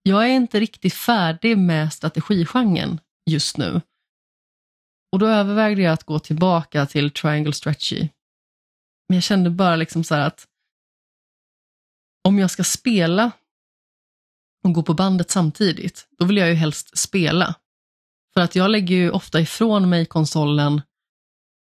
jag 0.04 0.24
är 0.24 0.30
inte 0.30 0.60
riktigt 0.60 0.94
färdig 0.94 1.58
med 1.58 1.94
strategigenren 1.94 3.00
just 3.26 3.58
nu. 3.58 3.82
Och 5.12 5.20
då 5.20 5.28
övervägde 5.28 5.82
jag 5.82 5.94
att 5.94 6.04
gå 6.04 6.20
tillbaka 6.20 6.86
till 6.86 7.12
Triangle 7.12 7.54
Strategy. 7.54 8.10
Men 9.08 9.16
jag 9.16 9.24
kände 9.24 9.50
bara 9.50 9.76
liksom 9.76 10.04
så 10.04 10.16
här 10.16 10.28
att 10.28 10.48
om 12.24 12.40
jag 12.40 12.52
ska 12.52 12.64
spela 12.64 13.32
och 14.64 14.74
gå 14.74 14.84
på 14.84 14.94
bandet 14.94 15.32
samtidigt, 15.32 16.08
då 16.18 16.26
vill 16.26 16.38
jag 16.38 16.50
ju 16.50 16.56
helst 16.56 16.98
spela. 16.98 17.56
För 18.34 18.42
att 18.42 18.56
jag 18.56 18.72
lägger 18.72 18.96
ju 18.96 19.12
ofta 19.12 19.42
ifrån 19.42 19.90
mig 19.90 20.06
konsolen 20.06 20.82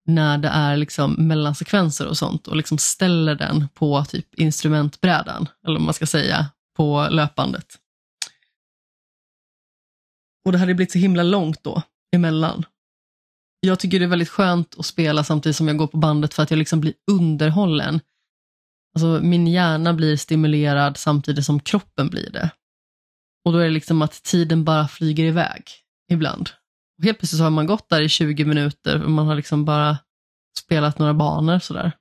när 0.06 0.38
det 0.38 0.47
är 0.47 0.78
liksom 0.78 1.14
mellansekvenser 1.14 2.08
och 2.08 2.18
sånt 2.18 2.47
och 2.47 2.56
liksom 2.56 2.78
ställer 2.78 3.36
den 3.36 3.68
på 3.74 4.06
typ 4.06 4.36
instrumentbrädan, 4.36 5.47
eller 5.64 5.76
vad 5.76 5.86
man 5.86 5.93
ska 5.93 6.06
säga, 6.06 6.45
på 6.78 7.08
löpandet. 7.12 7.80
Och 10.45 10.51
det 10.51 10.58
hade 10.58 10.74
blivit 10.74 10.91
så 10.91 10.97
himla 10.97 11.24
långt 11.24 11.64
då, 11.64 11.82
emellan. 12.16 12.66
Jag 13.60 13.80
tycker 13.80 13.99
det 13.99 14.06
är 14.06 14.10
väldigt 14.10 14.30
skönt 14.30 14.80
att 14.80 14.86
spela 14.86 15.24
samtidigt 15.24 15.56
som 15.56 15.68
jag 15.68 15.78
går 15.78 15.88
på 15.88 15.97
bandet 15.97 16.34
för 16.34 16.43
att 16.43 16.51
jag 16.51 16.58
liksom 16.58 16.82
blir 16.82 16.93
underhållen. 17.12 17.99
Alltså 18.95 19.20
min 19.22 19.47
hjärna 19.47 19.93
blir 19.93 20.18
stimulerad 20.18 20.97
samtidigt 20.97 21.45
som 21.45 21.60
kroppen 21.60 22.10
blir 22.10 22.30
det. 22.32 22.49
Och 23.45 23.53
då 23.53 23.58
är 23.58 23.64
det 23.64 23.70
liksom 23.70 24.01
att 24.01 24.24
tiden 24.24 24.64
bara 24.64 24.88
flyger 24.88 25.24
iväg 25.24 25.64
ibland. 26.12 26.49
Och 26.98 27.04
helt 27.04 27.20
plötsligt 27.20 27.38
så 27.38 27.43
har 27.43 27.52
man 27.52 27.68
gått 27.68 27.89
där 27.89 28.02
i 28.02 28.10
20 28.10 28.46
minuter 28.46 29.04
och 29.04 29.12
man 29.12 29.28
har 29.28 29.36
liksom 29.36 29.66
bara 29.66 29.98
spelat 30.58 31.00
några 31.00 31.14
banor 31.14 31.60
sådär. 31.60 31.91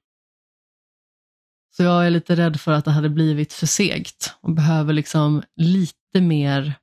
Så 1.77 1.83
jag 1.83 2.07
är 2.07 2.11
lite 2.11 2.37
rädd 2.37 2.61
för 2.61 2.73
att 2.73 2.85
det 2.85 2.91
hade 2.91 3.09
blivit 3.09 3.53
för 3.53 3.67
segt 3.67 4.35
och 4.41 4.53
behöver 4.53 4.93
liksom 4.93 5.43
lite 5.57 6.21
mer 6.21 6.75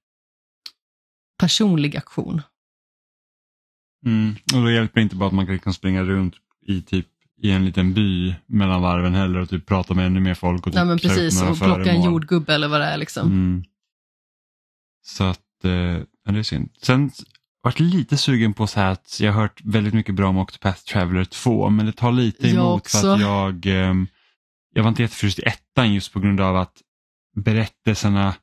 personlig 1.40 1.98
aktion. 1.98 2.42
Mm. 4.06 4.36
Och 4.56 4.62
då 4.62 4.72
hjälper 4.72 4.96
det 4.96 5.04
inte 5.04 5.16
bara 5.16 5.28
att 5.28 5.34
man 5.34 5.60
kan 5.60 5.74
springa 5.74 6.04
runt 6.04 6.36
i 6.62 6.82
typ 6.82 7.08
i 7.42 7.52
en 7.52 7.66
liten 7.66 7.94
by 7.94 8.36
mellan 8.46 8.82
varven 8.82 9.14
heller 9.14 9.40
och 9.40 9.50
typ 9.50 9.66
prata 9.66 9.94
med 9.94 10.06
ännu 10.06 10.20
mer 10.20 10.34
folk 10.34 10.68
och 10.68 10.74
typ 10.74 10.76
Nej 10.76 10.86
men 10.86 11.00
precis, 11.00 11.42
och 11.42 11.58
plocka 11.58 11.92
en 11.92 12.04
jordgubbe 12.04 12.54
eller 12.54 12.68
vad 12.68 12.82
det 12.82 12.86
är 12.86 12.98
liksom. 12.98 13.28
Mm. 13.28 13.64
Så 15.04 15.24
att, 15.24 15.64
eh, 15.64 16.32
det 16.34 16.40
är 16.40 16.44
synd. 16.44 16.70
Sen 16.82 17.12
varit 17.62 17.80
lite 17.80 18.18
sugen 18.18 18.54
på 18.54 18.68
så 18.68 18.80
här 18.80 18.92
att 18.92 19.20
jag 19.20 19.34
har 19.34 19.42
hört 19.42 19.62
väldigt 19.64 19.94
mycket 19.94 20.16
bra 20.16 20.30
om 20.30 20.38
Octopath 20.38 20.82
Traveler 20.84 21.26
2 21.26 21.70
men 21.70 21.86
det 21.86 21.92
tar 21.92 22.12
lite 22.12 22.50
emot 22.50 22.88
för 22.88 23.14
att 23.14 23.22
jag, 23.22 23.66
ehm, 23.66 24.08
jag 24.74 24.84
var 24.84 24.90
inte 24.90 25.02
jätteförtjust 25.02 25.40
i 25.40 25.42
ettan 25.42 25.94
just 25.94 26.14
på 26.14 26.20
grund 26.20 26.42
av 26.42 26.56
att 26.56 26.82
berättelserna 27.36 28.36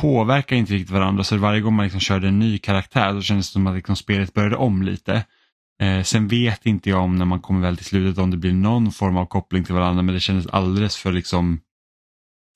påverkar 0.00 0.56
inte 0.56 0.72
riktigt 0.72 0.90
varandra 0.90 1.24
så 1.24 1.36
varje 1.36 1.60
gång 1.60 1.74
man 1.74 1.84
liksom 1.84 2.00
körde 2.00 2.28
en 2.28 2.38
ny 2.38 2.58
karaktär 2.58 3.14
så 3.14 3.22
kändes 3.22 3.48
det 3.48 3.52
som 3.52 3.66
att 3.66 3.74
liksom 3.74 3.96
spelet 3.96 4.34
började 4.34 4.56
om 4.56 4.82
lite. 4.82 5.24
Eh, 5.80 6.02
sen 6.02 6.28
vet 6.28 6.66
inte 6.66 6.90
jag 6.90 7.02
om 7.02 7.16
när 7.16 7.24
man 7.24 7.40
kommer 7.40 7.60
väl 7.60 7.76
till 7.76 7.86
slutet 7.86 8.18
om 8.18 8.30
det 8.30 8.36
blir 8.36 8.52
någon 8.52 8.92
form 8.92 9.16
av 9.16 9.26
koppling 9.26 9.64
till 9.64 9.74
varandra 9.74 10.02
men 10.02 10.14
det 10.14 10.20
kändes 10.20 10.46
alldeles 10.46 10.96
för 10.96 11.12
liksom 11.12 11.60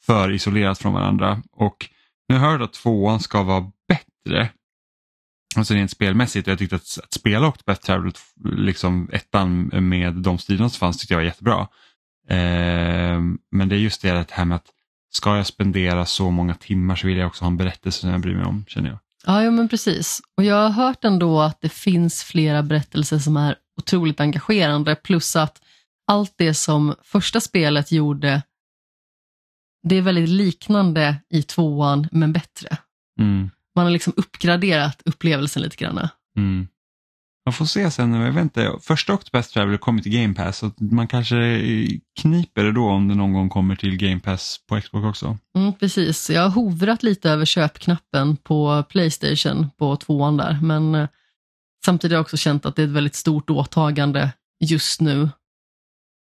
för 0.07 0.33
isolerat 0.33 0.79
från 0.79 0.93
varandra. 0.93 1.43
Och 1.53 1.89
nu 2.29 2.39
har 2.39 2.47
jag 2.47 2.53
hört 2.53 2.69
att 2.69 2.73
tvåan 2.73 3.21
ska 3.21 3.43
vara 3.43 3.71
bättre. 3.89 4.51
Alltså 5.57 5.75
rent 5.75 5.91
spelmässigt 5.91 6.47
och 6.47 6.53
jag 6.53 6.59
tyckte 6.59 6.77
att, 6.77 6.99
att 7.05 7.13
spela 7.13 7.49
Octopath 7.49 7.81
Traveler, 7.81 8.13
liksom 8.57 9.09
ettan 9.13 9.71
med 9.73 10.15
de 10.15 10.39
stilarna 10.39 10.69
som 10.69 10.79
fanns 10.79 10.99
tyckte 10.99 11.15
jag 11.15 11.19
var 11.19 11.25
jättebra. 11.25 11.69
Eh, 12.29 13.21
men 13.51 13.69
det 13.69 13.77
är 13.77 13.79
just 13.79 14.03
det 14.03 14.31
här 14.31 14.45
med 14.45 14.57
att 14.57 14.67
ska 15.11 15.37
jag 15.37 15.47
spendera 15.47 16.07
så 16.07 16.31
många 16.31 16.55
timmar 16.55 16.97
så 16.97 17.07
vill 17.07 17.17
jag 17.17 17.27
också 17.27 17.45
ha 17.45 17.51
en 17.51 17.57
berättelse 17.57 18.01
som 18.01 18.11
jag 18.11 18.21
bryr 18.21 18.35
mig 18.35 18.45
om 18.45 18.65
känner 18.69 18.89
jag. 18.89 18.99
Ja, 19.27 19.43
ja, 19.43 19.51
men 19.51 19.69
precis. 19.69 20.21
Och 20.37 20.45
jag 20.45 20.57
har 20.57 20.71
hört 20.71 21.05
ändå 21.05 21.41
att 21.41 21.61
det 21.61 21.69
finns 21.69 22.25
flera 22.25 22.63
berättelser 22.63 23.19
som 23.19 23.37
är 23.37 23.57
otroligt 23.77 24.21
engagerande, 24.21 24.97
plus 24.97 25.37
att 25.37 25.63
allt 26.07 26.35
det 26.37 26.55
som 26.55 26.95
första 27.03 27.41
spelet 27.41 27.93
gjorde, 27.93 28.43
det 29.83 29.97
är 29.97 30.03
väldigt 30.03 30.29
liknande 30.29 31.17
i 31.31 31.43
tvåan, 31.43 32.09
men 32.13 32.33
bättre. 32.33 32.77
Mm, 33.19 33.51
Man 33.77 33.85
har 33.85 33.91
liksom 33.93 34.13
uppgraderat 34.17 35.03
upplevelsen 35.05 35.63
lite 35.63 35.77
grann. 35.77 36.09
mm. 36.37 36.69
Man 37.45 37.53
får 37.53 37.65
se 37.65 37.91
sen, 37.91 38.15
jag 38.15 38.33
vet 38.33 38.43
inte, 38.43 38.73
första 38.81 39.15
Octopath 39.15 39.49
Traveler 39.49 39.79
kommer 39.79 40.03
till 40.03 40.13
Game 40.13 40.35
Pass 40.35 40.59
så 40.59 40.71
man 40.79 41.09
kanske 41.09 41.61
kniper 42.21 42.65
det 42.65 42.73
då 42.73 42.89
om 42.89 43.09
det 43.09 43.15
någon 43.15 43.33
gång 43.33 43.49
kommer 43.49 43.77
till 43.77 43.97
Game 43.97 44.21
Pass 44.21 44.61
på 44.69 44.81
Xbox 44.81 45.05
också. 45.05 45.39
Mm, 45.57 45.73
precis, 45.73 46.31
jag 46.31 46.43
har 46.43 46.51
hovrat 46.51 47.03
lite 47.03 47.31
över 47.31 47.45
köpknappen 47.45 48.37
på 48.37 48.85
Playstation 48.89 49.71
på 49.79 49.97
tvåan 49.97 50.37
där, 50.37 50.59
men 50.63 50.95
eh, 50.95 51.09
samtidigt 51.85 52.13
har 52.13 52.17
jag 52.17 52.23
också 52.23 52.37
känt 52.37 52.67
att 52.67 52.77
det 52.77 52.83
är 52.83 52.87
ett 52.87 52.93
väldigt 52.93 53.15
stort 53.15 53.51
åtagande 53.51 54.33
just 54.61 55.01
nu. 55.01 55.23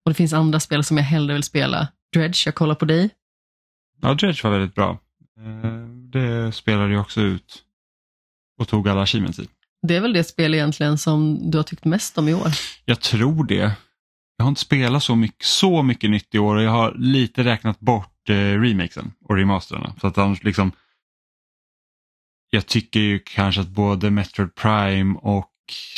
Och 0.05 0.11
det 0.11 0.13
finns 0.13 0.33
andra 0.33 0.59
spel 0.59 0.83
som 0.83 0.97
jag 0.97 1.03
hellre 1.03 1.33
vill 1.33 1.43
spela. 1.43 1.87
Dredge, 2.13 2.43
jag 2.45 2.55
kollar 2.55 2.75
på 2.75 2.85
dig. 2.85 3.09
Ja, 4.01 4.13
Dredge 4.13 4.43
var 4.43 4.51
väldigt 4.51 4.75
bra. 4.75 4.99
Det 6.11 6.51
spelade 6.51 6.93
jag 6.93 7.01
också 7.01 7.21
ut 7.21 7.63
och 8.59 8.67
tog 8.67 8.89
alla 8.89 9.01
achievements 9.01 9.39
i. 9.39 9.47
Det 9.87 9.95
är 9.95 10.01
väl 10.01 10.13
det 10.13 10.23
spel 10.23 10.53
egentligen 10.53 10.97
som 10.97 11.51
du 11.51 11.57
har 11.57 11.63
tyckt 11.63 11.85
mest 11.85 12.17
om 12.17 12.27
i 12.27 12.33
år? 12.33 12.47
Jag 12.85 13.01
tror 13.01 13.43
det. 13.43 13.75
Jag 14.37 14.45
har 14.45 14.49
inte 14.49 14.61
spelat 14.61 15.03
så 15.03 15.15
mycket, 15.15 15.45
så 15.45 15.83
mycket 15.83 16.09
nytt 16.09 16.35
i 16.35 16.39
år 16.39 16.55
och 16.55 16.63
jag 16.63 16.71
har 16.71 16.93
lite 16.97 17.43
räknat 17.43 17.79
bort 17.79 18.29
eh, 18.29 18.33
remakesen 18.33 19.11
och 19.25 19.35
remasterna. 19.35 19.93
Så 20.01 20.07
att 20.07 20.17
annars 20.17 20.43
liksom, 20.43 20.71
jag 22.49 22.65
tycker 22.65 22.99
ju 22.99 23.19
kanske 23.19 23.61
att 23.61 23.67
både 23.67 24.11
Metroid 24.11 24.55
Prime 24.55 25.19
och 25.21 25.53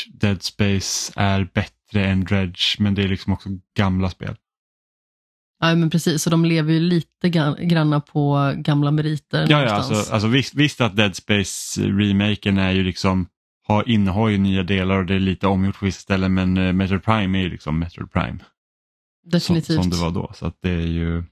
Dead 0.07 0.43
Space 0.43 1.13
är 1.15 1.49
bättre 1.53 2.05
än 2.05 2.23
Dredge 2.23 2.75
men 2.79 2.95
det 2.95 3.03
är 3.03 3.07
liksom 3.07 3.33
också 3.33 3.49
gamla 3.77 4.09
spel. 4.09 4.35
Ja, 5.59 5.75
men 5.75 5.89
precis. 5.89 6.23
Så 6.23 6.29
de 6.29 6.45
lever 6.45 6.73
ju 6.73 6.79
lite 6.79 7.29
granna 7.59 8.01
på 8.01 8.53
gamla 8.57 8.91
meriter. 8.91 9.47
Ja, 9.49 9.61
ja 9.61 9.69
alltså, 9.69 10.13
alltså 10.13 10.27
visst, 10.27 10.55
visst, 10.55 10.81
att 10.81 10.95
Dead 10.95 11.15
Space-remaken 11.15 12.57
är 12.57 12.71
ju 12.71 12.83
liksom 12.83 13.27
har, 13.67 13.89
innehar 13.89 14.29
ju 14.29 14.37
nya 14.37 14.63
delar 14.63 14.97
och 14.97 15.05
det 15.05 15.15
är 15.15 15.19
lite 15.19 15.47
omgjort 15.47 15.79
på 15.79 15.85
vissa 15.85 15.99
ställen 15.99 16.33
men 16.33 16.57
uh, 16.57 16.73
Metroid 16.73 17.03
Prime 17.03 17.37
är 17.39 17.41
ju 17.41 17.49
liksom 17.49 17.79
Metroid 17.79 18.11
Prime. 18.11 18.39
Definitivt. 19.31 19.75
Som, 19.75 19.83
som 19.83 19.91
det 19.91 19.97
var 19.97 20.11
då. 20.11 20.31
Så 20.35 20.45
att 20.45 20.57
det 20.61 20.69
är 20.69 20.87
ju... 20.87 21.23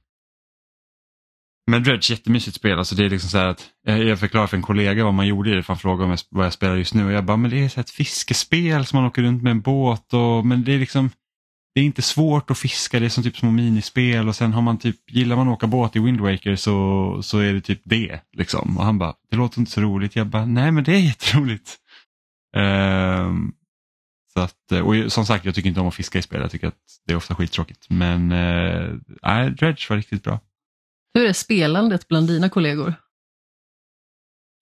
Men 1.72 1.84
Dredge, 1.84 2.12
jättemysigt 2.12 2.56
spel. 2.56 2.78
Alltså 2.78 2.96
det 2.96 3.06
är 3.06 3.10
liksom 3.10 3.30
så 3.30 3.38
att, 3.38 3.70
jag 3.84 4.20
förklarade 4.20 4.48
för 4.48 4.58
en 4.58 4.64
kollega 4.64 5.04
vad 5.04 5.14
man 5.14 5.28
gjorde 5.28 5.50
i 5.50 5.54
det, 5.54 5.64
för 5.64 5.74
han 5.74 5.80
frågade 5.80 6.04
om 6.04 6.10
jag, 6.10 6.20
vad 6.30 6.46
jag 6.46 6.54
spelar 6.54 6.76
just 6.76 6.94
nu 6.94 7.06
och 7.06 7.12
jag 7.12 7.26
bara, 7.26 7.38
men 7.38 7.52
det 7.52 7.66
är 7.66 7.70
så 7.70 7.80
ett 7.80 7.90
fiskespel 7.90 8.86
som 8.86 8.98
man 9.00 9.08
åker 9.08 9.22
runt 9.22 9.44
med 9.44 9.52
en 9.52 9.62
båt 9.62 10.14
och 10.14 10.46
men 10.46 10.64
det 10.64 10.74
är 10.74 10.80
liksom 10.80 11.10
det 11.78 11.82
är 11.82 11.86
inte 11.86 12.02
svårt 12.02 12.52
att 12.52 12.58
fiska, 12.58 13.00
det 13.00 13.06
är 13.06 13.10
som 13.10 13.24
typ 13.24 13.38
små 13.38 13.52
minispel 13.52 14.28
och 14.28 14.36
sen 14.36 14.54
har 14.54 14.62
man 14.62 14.78
typ, 14.78 15.12
gillar 15.12 15.36
man 15.36 15.48
att 15.48 15.54
åka 15.54 15.68
båt 15.68 15.96
i 15.96 16.00
Wind 16.00 16.20
Waker 16.20 16.56
så, 16.56 17.20
så 17.24 17.40
är 17.40 17.54
det 17.54 17.62
typ 17.62 17.82
det. 17.84 18.22
Liksom. 18.34 18.78
Och 18.78 18.86
han 18.86 18.98
bara, 18.98 19.16
det 19.30 19.36
låter 19.38 19.60
inte 19.60 19.72
så 19.72 19.82
roligt. 19.82 20.16
Jag 20.16 20.28
bara, 20.28 20.46
nej 20.46 20.72
men 20.72 20.84
det 20.84 20.92
är 20.92 21.00
jätteroligt. 21.00 21.78
Um, 22.56 23.54
så 24.34 24.40
att, 24.40 24.72
och 24.84 25.12
som 25.12 25.26
sagt, 25.26 25.46
jag 25.46 25.56
tycker 25.56 25.70
inte 25.70 25.82
om 25.82 25.88
att 25.88 25.96
fiska 25.96 26.20
i 26.20 26.22
spel, 26.22 26.42
jag 26.42 26.52
tycker 26.52 26.68
att 26.68 26.82
det 27.06 27.14
är 27.14 27.18
ofta 27.18 27.36
skittråkigt. 27.36 27.90
Men 27.90 28.32
uh, 28.32 29.52
Dredge 29.52 29.90
var 29.90 29.98
riktigt 29.98 30.24
bra. 30.24 30.40
Hur 31.14 31.26
är 31.26 31.34
spelandet 31.34 32.08
bland 32.08 32.28
dina 32.28 32.50
kollegor? 32.50 32.94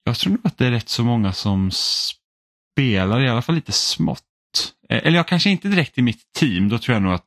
Jag 0.04 0.16
tror 0.16 0.32
nog 0.32 0.42
att 0.44 0.58
det 0.58 0.68
är 0.68 0.72
rätt 0.72 0.90
så 0.90 1.04
många 1.04 1.34
som 1.34 1.72
spelar, 1.72 3.22
i 3.22 3.30
alla 3.30 3.42
fall 3.42 3.56
lite 3.56 3.72
smått. 3.72 4.24
Eh, 4.90 5.08
eller 5.08 5.18
jag 5.18 5.28
kanske 5.28 5.50
inte 5.50 5.68
direkt 5.68 5.98
i 5.98 6.02
mitt 6.02 6.34
team, 6.34 6.70
då 6.70 6.78
tror 6.78 6.94
jag 6.94 7.04
nog 7.04 7.14
att 7.14 7.26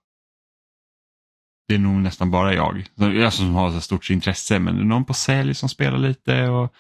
det 1.69 1.75
är 1.75 1.79
nog 1.79 2.01
nästan 2.01 2.31
bara 2.31 2.55
jag. 2.55 2.89
Alltså 3.01 3.43
som 3.43 3.55
har 3.55 3.73
så 3.73 3.81
stort 3.81 4.11
intresse, 4.11 4.59
men 4.59 4.77
det 4.77 4.83
är 4.83 4.85
någon 4.85 5.05
på 5.05 5.15
sälj 5.15 5.55
som 5.55 5.69
spelar 5.69 5.99
lite 5.99 6.49
och 6.49 6.75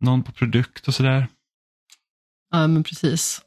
någon 0.00 0.22
på 0.22 0.32
produkt 0.32 0.88
och 0.88 0.94
sådär. 0.94 1.28
Ja, 2.50 2.66
men 2.66 2.84
precis. 2.84 3.42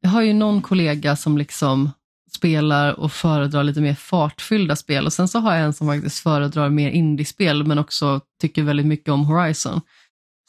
Jag 0.00 0.10
har 0.10 0.22
ju 0.22 0.32
någon 0.32 0.62
kollega 0.62 1.16
som 1.16 1.38
liksom 1.38 1.90
spelar 2.36 3.00
och 3.00 3.12
föredrar 3.12 3.64
lite 3.64 3.80
mer 3.80 3.94
fartfyllda 3.94 4.76
spel 4.76 5.06
och 5.06 5.12
sen 5.12 5.28
så 5.28 5.38
har 5.38 5.54
jag 5.54 5.64
en 5.64 5.72
som 5.72 5.86
faktiskt 5.86 6.18
föredrar 6.18 6.68
mer 6.68 6.90
indiespel 6.90 7.64
men 7.66 7.78
också 7.78 8.20
tycker 8.40 8.62
väldigt 8.62 8.86
mycket 8.86 9.08
om 9.08 9.24
Horizon. 9.24 9.80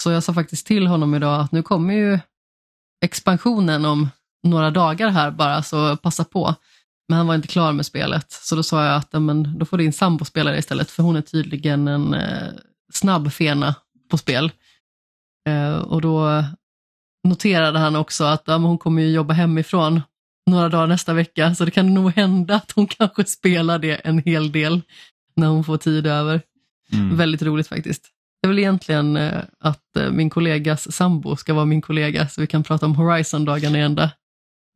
Så 0.04 0.12
jag 0.12 0.24
sa 0.24 0.34
faktiskt 0.34 0.68
till 0.68 0.88
honom 0.88 1.16
idag 1.16 1.42
att 1.42 1.52
nu 1.52 1.64
kommer 1.64 1.94
ju 1.94 2.20
expansionen 3.02 3.86
om 3.86 4.10
några 4.44 4.72
dagar 4.72 5.10
här 5.10 5.32
bara, 5.32 5.64
så 5.64 5.98
passa 5.98 6.24
på. 6.24 6.56
Men 7.10 7.18
han 7.18 7.28
var 7.28 7.36
inte 7.36 7.48
klar 7.48 7.74
med 7.74 7.86
spelet, 7.86 8.32
så 8.32 8.56
då 8.56 8.64
sa 8.64 8.86
jag 8.86 8.96
att 8.96 9.14
men, 9.14 9.60
då 9.60 9.66
får 9.66 9.78
din 9.78 9.94
sambo 9.94 10.26
spela 10.26 10.52
det 10.52 10.58
istället, 10.58 10.92
för 10.92 11.04
hon 11.04 11.16
är 11.16 11.22
tydligen 11.22 11.88
en 11.88 12.14
eh, 12.14 12.48
snabb 12.94 13.32
fena 13.32 13.76
på 14.10 14.18
spel. 14.18 14.52
Eh, 15.50 15.78
och 15.78 16.02
då 16.02 16.44
noterade 17.28 17.80
han 17.80 17.96
också 17.96 18.24
att 18.24 18.44
ja, 18.46 18.58
hon 18.58 18.78
kommer 18.78 19.02
ju 19.02 19.12
jobba 19.12 19.34
hemifrån 19.34 20.02
några 20.48 20.70
dagar 20.70 20.88
nästa 20.88 21.14
vecka, 21.14 21.56
så 21.56 21.66
det 21.66 21.72
kan 21.72 21.94
nog 21.94 22.12
hända 22.12 22.56
att 22.56 22.72
hon 22.72 22.88
kanske 22.98 23.26
spelar 23.26 23.80
det 23.80 23.96
en 23.96 24.20
hel 24.20 24.52
del 24.52 24.82
när 25.36 25.48
hon 25.48 25.64
får 25.64 25.78
tid 25.78 26.08
över. 26.08 26.42
Mm. 26.94 27.18
Väldigt 27.18 27.42
roligt 27.42 27.68
faktiskt. 27.68 28.06
Jag 28.42 28.50
vill 28.50 28.60
egentligen 28.60 29.18
eh, 29.18 29.42
att 29.60 29.96
eh, 29.98 30.12
min 30.12 30.30
kollegas 30.30 30.92
sambo 30.92 31.36
ska 31.36 31.54
vara 31.54 31.66
min 31.66 31.82
kollega 31.82 32.28
så 32.28 32.42
vi 32.42 32.48
kan 32.48 32.64
prata 32.64 32.86
om 32.86 32.96
Horizon-dagarna 32.96 33.78
i 33.78 33.82
ända. 33.82 34.12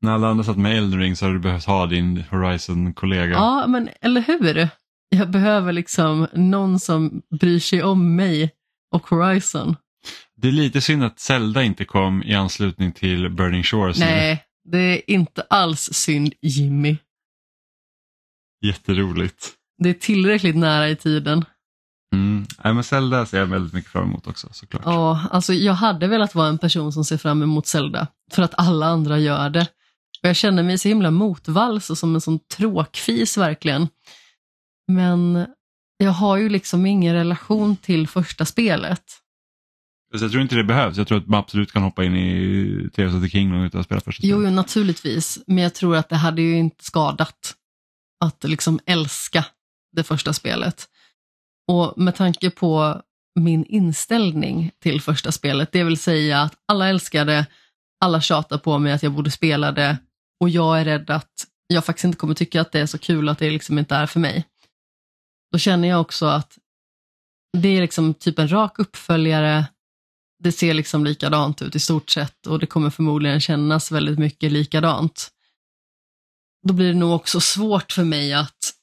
När 0.02 0.12
alla 0.12 0.28
andra 0.28 0.44
satt 0.44 0.58
med 0.58 0.78
Eldring 0.78 1.16
så 1.16 1.26
hade 1.26 1.36
du 1.36 1.40
behövt 1.40 1.66
ha 1.66 1.86
din 1.86 2.24
Horizon-kollega. 2.30 3.34
Ja, 3.34 3.68
men 3.68 3.90
eller 4.02 4.22
hur? 4.22 4.70
Jag 5.10 5.30
behöver 5.30 5.74
liksom 5.74 6.28
någon 6.34 6.80
som 6.80 7.22
bryr 7.40 7.60
sig 7.60 7.84
om 7.84 8.16
mig 8.16 8.52
och 8.92 9.08
Horizon. 9.08 9.76
Det 10.36 10.48
är 10.48 10.52
lite 10.52 10.82
synd 10.82 11.04
att 11.04 11.20
Zelda 11.20 11.64
inte 11.64 11.86
kom 11.86 12.24
i 12.24 12.36
anslutning 12.36 12.92
till 12.92 13.30
Burning 13.30 13.64
Shores. 13.64 14.00
Nej, 14.00 14.46
nu. 14.64 14.72
det 14.72 14.78
är 14.78 15.12
inte 15.12 15.46
alls 15.50 15.90
synd 15.94 16.34
Jimmy. 16.42 16.98
Jätteroligt. 18.62 19.50
Det 19.78 19.90
är 19.90 19.94
tillräckligt 19.94 20.56
nära 20.56 20.90
i 20.90 20.96
tiden. 20.96 21.46
Mm. 22.14 22.46
Men 22.64 22.84
Zelda 22.84 23.26
ser 23.26 23.40
jag 23.40 23.46
väldigt 23.46 23.74
mycket 23.74 23.92
fram 23.92 24.04
emot 24.04 24.28
också 24.28 24.48
såklart. 24.52 24.82
Ja, 24.86 25.28
alltså 25.32 25.54
jag 25.54 25.74
hade 25.74 26.08
velat 26.08 26.36
vara 26.36 26.48
en 26.48 26.58
person 26.58 26.94
som 26.94 27.06
ser 27.06 27.18
fram 27.18 27.44
emot 27.44 27.68
Zelda 27.68 28.08
för 28.32 28.44
att 28.44 28.54
alla 28.58 28.86
andra 28.86 29.20
gör 29.20 29.50
det. 29.50 29.68
Och 30.24 30.30
jag 30.30 30.36
känner 30.36 30.64
mig 30.64 30.78
så 30.78 30.88
himla 30.88 31.12
motvalls 31.12 31.90
och 31.90 31.98
som 31.98 32.16
en 32.16 32.22
sån 32.22 32.40
tråkfis 32.40 33.38
verkligen. 33.38 33.88
Men 34.88 35.48
jag 35.98 36.12
har 36.12 36.38
ju 36.38 36.50
liksom 36.50 36.86
ingen 36.86 37.14
relation 37.14 37.76
till 37.76 38.08
första 38.08 38.46
spelet. 38.46 39.04
Så 40.18 40.24
jag 40.24 40.32
tror 40.32 40.44
inte 40.44 40.56
det 40.56 40.64
behövs. 40.64 40.98
Jag 40.98 41.08
tror 41.08 41.18
att 41.18 41.28
man 41.28 41.40
absolut 41.40 41.72
kan 41.72 41.84
hoppa 41.84 42.04
in 42.04 42.16
i 42.16 42.90
Tears 42.94 43.14
of 43.14 43.24
the 43.24 43.30
Kingdom 43.30 43.64
utan 43.64 43.80
att 43.80 43.86
spela 43.86 44.02
första 44.02 44.22
spelet. 44.22 44.38
Jo, 44.38 44.44
jo, 44.44 44.50
naturligtvis. 44.50 45.40
Men 45.48 45.58
jag 45.58 45.74
tror 45.74 45.96
att 45.96 46.10
det 46.10 46.16
hade 46.16 46.42
ju 46.42 46.58
inte 46.58 46.84
skadat 46.84 47.56
att 48.26 48.44
liksom 48.44 48.80
älska 48.86 49.46
det 49.92 50.04
första 50.04 50.34
spelet. 50.34 50.88
Och 51.68 51.94
med 51.98 52.16
tanke 52.16 52.50
på 52.50 53.02
min 53.40 53.66
inställning 53.66 54.72
till 54.80 55.02
första 55.02 55.32
spelet, 55.32 55.72
det 55.72 55.84
vill 55.84 55.98
säga 55.98 56.42
att 56.42 56.54
alla 56.68 56.90
älskar 56.90 57.26
det, 57.26 57.46
alla 58.02 58.22
tjatar 58.22 58.58
på 58.58 58.80
mig 58.80 58.94
att 58.94 59.04
jag 59.04 59.12
borde 59.12 59.32
spela 59.32 59.72
det 59.72 59.98
och 60.42 60.50
jag 60.50 60.80
är 60.80 60.86
rädd 60.86 61.10
att 61.10 61.48
jag 61.68 61.86
faktiskt 61.86 62.06
inte 62.06 62.18
kommer 62.18 62.34
tycka 62.34 62.62
att 62.62 62.72
det 62.72 62.80
är 62.80 62.86
så 62.86 62.98
kul 62.98 63.30
att 63.30 63.40
det 63.40 63.50
liksom 63.50 63.78
inte 63.80 63.96
är 63.96 64.06
för 64.06 64.20
mig. 64.20 64.46
Då 65.52 65.58
känner 65.58 65.88
jag 65.88 66.02
också 66.02 66.26
att 66.26 66.58
det 67.58 67.68
är 67.68 67.82
liksom 67.82 68.14
typ 68.14 68.40
en 68.40 68.52
rak 68.52 68.80
uppföljare, 68.80 69.66
det 70.44 70.52
ser 70.52 70.74
liksom 70.74 71.06
likadant 71.06 71.62
ut 71.62 71.76
i 71.76 71.80
stort 71.80 72.10
sett 72.10 72.48
och 72.48 72.60
det 72.60 72.66
kommer 72.66 72.90
förmodligen 72.90 73.40
kännas 73.40 73.92
väldigt 73.92 74.20
mycket 74.20 74.52
likadant. 74.52 75.32
Då 76.68 76.74
blir 76.74 76.88
det 76.88 77.00
nog 77.00 77.16
också 77.16 77.40
svårt 77.40 77.92
för 77.92 78.04
mig 78.04 78.34
att 78.34 78.74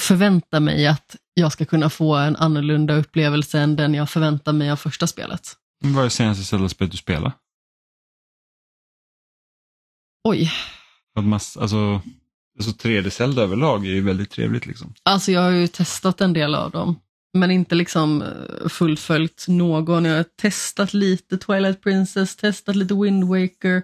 förvänta 0.00 0.60
mig 0.60 0.86
att 0.86 1.16
jag 1.34 1.52
ska 1.52 1.64
kunna 1.64 1.90
få 1.90 2.16
en 2.16 2.36
annorlunda 2.36 2.94
upplevelse 2.94 3.60
än 3.60 3.76
den 3.76 3.94
jag 3.94 4.10
förväntar 4.10 4.52
mig 4.52 4.70
av 4.70 4.76
första 4.76 5.06
spelet. 5.06 5.56
Vad 5.84 6.04
är 6.04 6.08
senaste 6.08 6.44
Zelda-spelet 6.44 6.90
du 6.90 6.96
spelar? 6.98 7.32
Oj. 10.24 10.52
Alltså, 11.16 11.58
alltså 11.60 12.00
3D-Zelda 12.88 13.42
överlag 13.42 13.86
är 13.86 13.90
ju 13.90 14.00
väldigt 14.00 14.30
trevligt. 14.30 14.66
Liksom. 14.66 14.94
Alltså 15.02 15.32
jag 15.32 15.40
har 15.40 15.50
ju 15.50 15.66
testat 15.66 16.20
en 16.20 16.32
del 16.32 16.54
av 16.54 16.70
dem, 16.70 17.00
men 17.34 17.50
inte 17.50 17.74
liksom 17.74 18.22
eh, 18.22 18.68
fullföljt 18.68 19.44
någon. 19.48 20.04
Jag 20.04 20.16
har 20.16 20.24
testat 20.42 20.94
lite 20.94 21.38
Twilight 21.38 21.82
Princess, 21.82 22.36
testat 22.36 22.76
lite 22.76 22.94
Wind 22.94 23.24
Waker. 23.24 23.82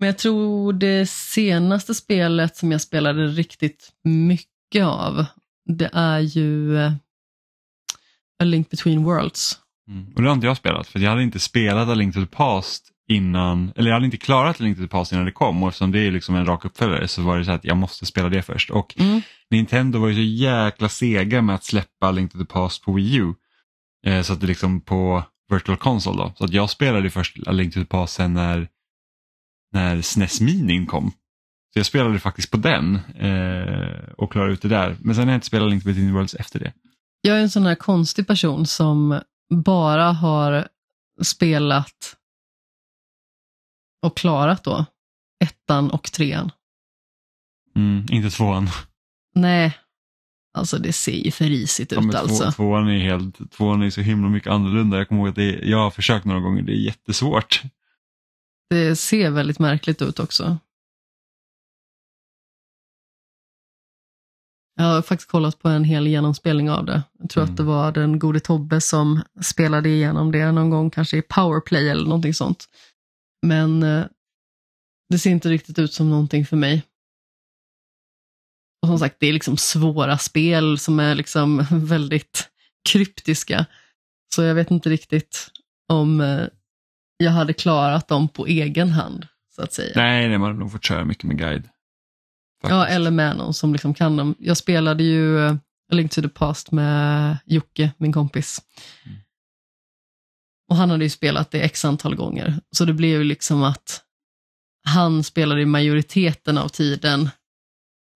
Men 0.00 0.06
jag 0.06 0.18
tror 0.18 0.72
det 0.72 1.10
senaste 1.10 1.94
spelet 1.94 2.56
som 2.56 2.72
jag 2.72 2.80
spelade 2.80 3.26
riktigt 3.26 3.92
mycket 4.04 4.84
av, 4.84 5.24
det 5.64 5.90
är 5.92 6.18
ju 6.18 6.72
uh, 6.72 6.92
A 8.42 8.44
Link 8.44 8.70
Between 8.70 9.04
Worlds. 9.04 9.58
Mm. 9.88 10.12
Och 10.14 10.22
det 10.22 10.28
har 10.28 10.34
inte 10.34 10.46
jag 10.46 10.56
spelat, 10.56 10.86
för 10.86 10.98
jag 10.98 11.10
hade 11.10 11.22
inte 11.22 11.38
spelat 11.38 11.88
A 11.88 11.94
Link 11.94 12.14
to 12.14 12.20
the 12.20 12.26
Past 12.26 12.92
innan, 13.08 13.72
eller 13.76 13.90
jag 13.90 13.94
hade 13.94 14.04
inte 14.04 14.16
klarat 14.16 14.60
Link 14.60 14.76
to 14.76 14.82
the 14.82 14.88
Past 14.88 15.12
innan 15.12 15.24
det 15.24 15.32
kom 15.32 15.62
och 15.62 15.68
eftersom 15.68 15.92
det 15.92 16.00
är 16.00 16.10
liksom 16.10 16.34
en 16.34 16.46
rak 16.46 16.64
uppföljare 16.64 17.08
så 17.08 17.22
var 17.22 17.38
det 17.38 17.44
så 17.44 17.52
att 17.52 17.64
jag 17.64 17.76
måste 17.76 18.06
spela 18.06 18.28
det 18.28 18.42
först. 18.42 18.70
Och 18.70 18.94
mm. 18.98 19.22
Nintendo 19.50 19.98
var 19.98 20.08
ju 20.08 20.14
så 20.14 20.20
jäkla 20.20 20.88
sega 20.88 21.42
med 21.42 21.54
att 21.54 21.64
släppa 21.64 22.10
Link 22.10 22.32
to 22.32 22.38
the 22.38 22.44
Past 22.44 22.84
på 22.84 22.92
Wii 22.92 23.16
U. 23.16 23.34
Eh, 24.06 24.22
så 24.22 24.32
att 24.32 24.40
det 24.40 24.46
liksom 24.46 24.80
på 24.80 25.22
Virtual 25.52 25.78
Console 25.78 26.16
då. 26.16 26.32
Så 26.36 26.44
att 26.44 26.52
jag 26.52 26.70
spelade 26.70 27.10
först 27.10 27.36
Link 27.46 27.74
to 27.74 27.80
the 27.80 27.86
Past 27.86 28.14
sen 28.14 28.34
när 28.34 28.68
när 29.72 30.02
SNES 30.02 30.40
Mini 30.40 30.86
kom. 30.86 31.10
Så 31.72 31.78
jag 31.78 31.86
spelade 31.86 32.18
faktiskt 32.18 32.50
på 32.50 32.56
den 32.56 32.94
eh, 33.18 34.12
och 34.16 34.32
klarade 34.32 34.52
ut 34.52 34.62
det 34.62 34.68
där. 34.68 34.96
Men 35.00 35.14
sen 35.14 35.24
har 35.24 35.32
jag 35.32 35.36
inte 35.36 35.46
spelat 35.46 35.70
Link 35.70 35.84
Between 35.84 36.14
Worlds 36.14 36.34
efter 36.34 36.58
det. 36.58 36.72
Jag 37.20 37.36
är 37.36 37.42
en 37.42 37.50
sån 37.50 37.66
här 37.66 37.74
konstig 37.74 38.26
person 38.26 38.66
som 38.66 39.20
bara 39.54 40.12
har 40.12 40.68
spelat 41.22 42.17
och 44.02 44.16
klarat 44.16 44.64
då 44.64 44.84
ettan 45.44 45.90
och 45.90 46.12
trean. 46.12 46.50
Mm, 47.76 48.06
inte 48.10 48.30
tvåan. 48.36 48.68
Nej, 49.34 49.78
alltså 50.58 50.78
det 50.78 50.92
ser 50.92 51.12
ju 51.24 51.30
för 51.30 51.44
risigt 51.44 51.92
Ja, 51.92 51.98
ut 52.04 52.10
två, 52.12 52.18
alltså. 52.18 52.52
tvåan, 52.52 52.88
är 52.88 52.98
helt, 52.98 53.50
tvåan 53.52 53.82
är 53.82 53.90
så 53.90 54.00
himla 54.00 54.28
mycket 54.28 54.52
annorlunda. 54.52 54.98
Jag 54.98 55.08
kommer 55.08 55.20
ihåg 55.20 55.28
att 55.28 55.38
är, 55.38 55.64
jag 55.64 55.78
har 55.78 55.90
försökt 55.90 56.24
några 56.24 56.40
gånger, 56.40 56.62
det 56.62 56.72
är 56.72 56.80
jättesvårt. 56.84 57.62
Det 58.70 58.96
ser 58.96 59.30
väldigt 59.30 59.58
märkligt 59.58 60.02
ut 60.02 60.18
också. 60.18 60.58
Jag 64.76 64.84
har 64.84 65.02
faktiskt 65.02 65.30
kollat 65.30 65.58
på 65.58 65.68
en 65.68 65.84
hel 65.84 66.06
genomspelning 66.06 66.70
av 66.70 66.84
det. 66.84 67.02
Jag 67.18 67.30
tror 67.30 67.42
Mm. 67.42 67.52
att 67.52 67.56
det 67.56 67.62
var 67.62 67.92
den 67.92 68.18
gode 68.18 68.40
Tobbe 68.40 68.80
som 68.80 69.22
spelade 69.42 69.88
igenom 69.88 70.32
det 70.32 70.52
någon 70.52 70.70
gång, 70.70 70.90
kanske 70.90 71.16
i 71.16 71.22
powerplay 71.22 71.88
eller 71.88 72.04
någonting 72.04 72.34
sånt. 72.34 72.64
Men 73.42 73.82
eh, 73.82 74.04
det 75.10 75.18
ser 75.18 75.30
inte 75.30 75.48
riktigt 75.48 75.78
ut 75.78 75.92
som 75.92 76.10
någonting 76.10 76.46
för 76.46 76.56
mig. 76.56 76.82
Och 78.82 78.88
som 78.88 78.98
sagt, 78.98 79.16
det 79.20 79.26
är 79.26 79.32
liksom 79.32 79.56
svåra 79.56 80.18
spel 80.18 80.78
som 80.78 81.00
är 81.00 81.14
liksom 81.14 81.66
väldigt 81.70 82.48
kryptiska. 82.88 83.66
Så 84.34 84.42
jag 84.42 84.54
vet 84.54 84.70
inte 84.70 84.90
riktigt 84.90 85.50
om 85.88 86.20
eh, 86.20 86.46
jag 87.16 87.30
hade 87.30 87.52
klarat 87.52 88.08
dem 88.08 88.28
på 88.28 88.46
egen 88.46 88.88
hand, 88.88 89.26
så 89.54 89.62
att 89.62 89.72
säga. 89.72 89.92
Nej, 89.96 90.28
nej 90.28 90.38
man 90.38 90.50
har 90.50 90.58
nog 90.58 90.72
fått 90.72 90.84
köra 90.84 91.04
mycket 91.04 91.24
med 91.24 91.38
guide. 91.38 91.68
Ja, 92.62 92.68
Faktiskt. 92.68 92.96
eller 92.96 93.10
med 93.10 93.36
någon 93.36 93.54
som 93.54 93.72
liksom 93.72 93.94
kan 93.94 94.16
dem. 94.16 94.34
Jag 94.38 94.56
spelade 94.56 95.02
ju 95.02 95.38
eh, 95.46 95.52
A 95.92 95.94
Link 95.94 96.12
to 96.12 96.22
the 96.22 96.28
Past 96.28 96.72
med 96.72 97.38
Jocke, 97.44 97.90
min 97.98 98.12
kompis. 98.12 98.62
Mm. 99.06 99.18
Och 100.68 100.76
han 100.76 100.90
hade 100.90 101.04
ju 101.04 101.10
spelat 101.10 101.50
det 101.50 101.60
x 101.60 101.84
antal 101.84 102.14
gånger. 102.14 102.60
Så 102.70 102.84
det 102.84 102.92
blev 102.92 103.18
ju 103.18 103.24
liksom 103.24 103.62
att 103.62 104.04
han 104.84 105.24
spelade 105.24 105.60
i 105.60 105.66
majoriteten 105.66 106.58
av 106.58 106.68
tiden. 106.68 107.30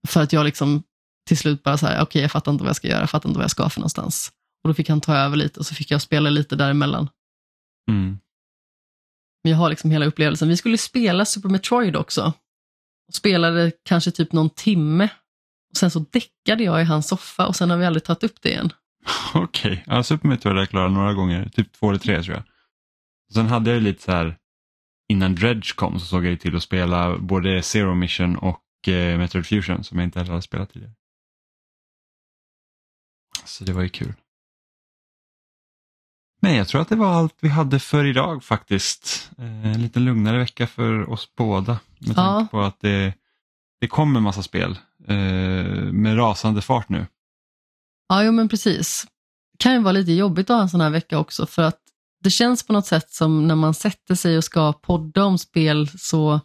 För 0.09 0.23
att 0.23 0.33
jag 0.33 0.45
liksom 0.45 0.83
till 1.29 1.39
slut 1.39 1.63
bara 1.63 1.79
så 1.79 1.87
här, 1.87 2.03
okej 2.03 2.23
jag 2.23 2.33
fattar 2.33 2.53
inte 2.53 2.65
vad 2.65 2.69
jag 2.69 2.77
ska 2.77 2.89
göra, 2.89 3.01
jag 3.01 3.11
fattar 3.11 3.29
inte 3.29 3.39
vad 3.39 3.45
jag 3.45 3.51
ska 3.51 3.69
för 3.69 3.81
någonstans. 3.81 4.33
Och 4.65 4.69
då 4.69 4.75
fick 4.75 4.89
han 4.89 5.01
ta 5.01 5.17
över 5.17 5.37
lite 5.37 5.61
och 5.61 5.67
så 5.67 5.75
fick 5.75 5.91
jag 5.91 6.03
spela 6.03 6.31
lite 6.31 6.57
däremellan. 6.57 7.09
Mm. 7.91 8.19
Men 9.45 9.51
jag 9.53 9.59
har 9.59 9.71
liksom 9.71 9.91
hela 9.91 10.07
upplevelsen. 10.07 10.49
Vi 10.49 10.57
skulle 10.57 10.79
spela 10.79 11.25
Super 11.25 11.49
Metroid 11.49 11.97
också. 11.97 12.33
Och 13.09 13.15
spelade 13.15 13.73
kanske 13.83 14.11
typ 14.11 14.33
någon 14.33 14.51
timme. 14.51 15.09
Och 15.71 15.77
Sen 15.77 15.91
så 15.91 15.99
däckade 16.11 16.65
jag 16.65 16.81
i 16.81 16.85
hans 16.85 17.09
soffa 17.09 17.47
och 17.47 17.57
sen 17.57 17.71
har 17.71 17.77
vi 17.77 17.87
aldrig 17.87 18.05
tagit 18.05 18.25
upp 18.25 18.43
det 18.43 18.49
igen. 18.49 18.73
Okej, 19.35 19.85
ja, 19.87 20.03
Super 20.03 20.29
Metroid 20.29 20.55
har 20.55 20.63
jag 20.63 20.69
klarat 20.71 20.93
några 20.93 21.15
gånger, 21.15 21.49
typ 21.49 21.73
två 21.73 21.89
eller 21.91 21.99
tre 21.99 22.23
tror 22.23 22.37
jag. 22.37 22.45
Sen 23.35 23.47
hade 23.47 23.71
jag 23.71 23.83
lite 23.83 24.03
så 24.03 24.13
här, 24.13 24.39
innan 25.09 25.35
Dredge 25.35 25.75
kom 25.77 26.01
så 26.01 26.07
såg 26.07 26.25
jag 26.25 26.41
till 26.41 26.57
att 26.57 26.63
spela 26.63 27.19
både 27.19 27.63
Zero 27.63 27.95
Mission 27.95 28.37
och 28.37 28.89
eh, 28.89 29.19
Metroid 29.19 29.47
Fusion 29.47 29.85
som 29.85 29.99
jag 29.99 30.07
inte 30.07 30.19
heller 30.19 30.31
hade 30.31 30.43
spelat 30.43 30.73
tidigare. 30.73 30.93
Så 33.45 33.65
det 33.65 33.73
var 33.73 33.83
ju 33.83 33.89
kul. 33.89 34.15
Men 36.41 36.55
jag 36.57 36.69
tror 36.69 36.81
att 36.81 36.89
det 36.89 36.97
var 36.97 37.13
allt 37.13 37.37
vi 37.41 37.49
hade 37.49 37.79
för 37.81 38.05
idag 38.05 38.45
faktiskt. 38.45 39.31
Eh, 39.39 39.67
en 39.67 39.83
lite 39.83 40.01
lugnare 40.01 40.39
vecka 40.39 40.67
för 40.67 41.11
oss 41.11 41.33
båda. 41.37 41.81
Med 41.99 42.09
Ja. 42.11 42.15
tanke 42.15 42.51
på 42.51 42.61
att 42.61 42.81
det, 42.81 43.15
det 43.81 43.89
kommer 43.89 44.21
massa 44.21 44.43
spel 44.43 44.79
eh, 45.09 45.17
med 45.93 46.19
rasande 46.19 46.63
fart 46.63 46.89
nu. 46.89 47.07
Ja, 48.13 48.25
jo 48.25 48.33
men 48.33 48.49
precis. 48.49 49.07
Det 49.53 49.59
kan 49.59 49.73
ju 49.73 49.83
vara 49.83 49.93
lite 49.93 50.13
jobbigt 50.13 50.51
att 50.51 50.55
ha 50.57 50.63
en 50.63 50.69
sån 50.69 50.81
här 50.81 50.91
vecka 50.91 51.19
också 51.19 51.47
för 51.47 51.63
att 51.63 51.79
det 52.23 52.31
känns 52.31 52.67
på 52.67 52.73
något 52.73 52.87
sätt 52.87 53.11
som 53.11 53.49
när 53.49 53.55
man 53.55 53.75
sätter 53.75 54.15
sig 54.15 54.37
och 54.37 54.45
ska 54.45 54.73
podda 54.73 55.25
om 55.25 55.39
spel 55.39 55.89
så 55.99 56.41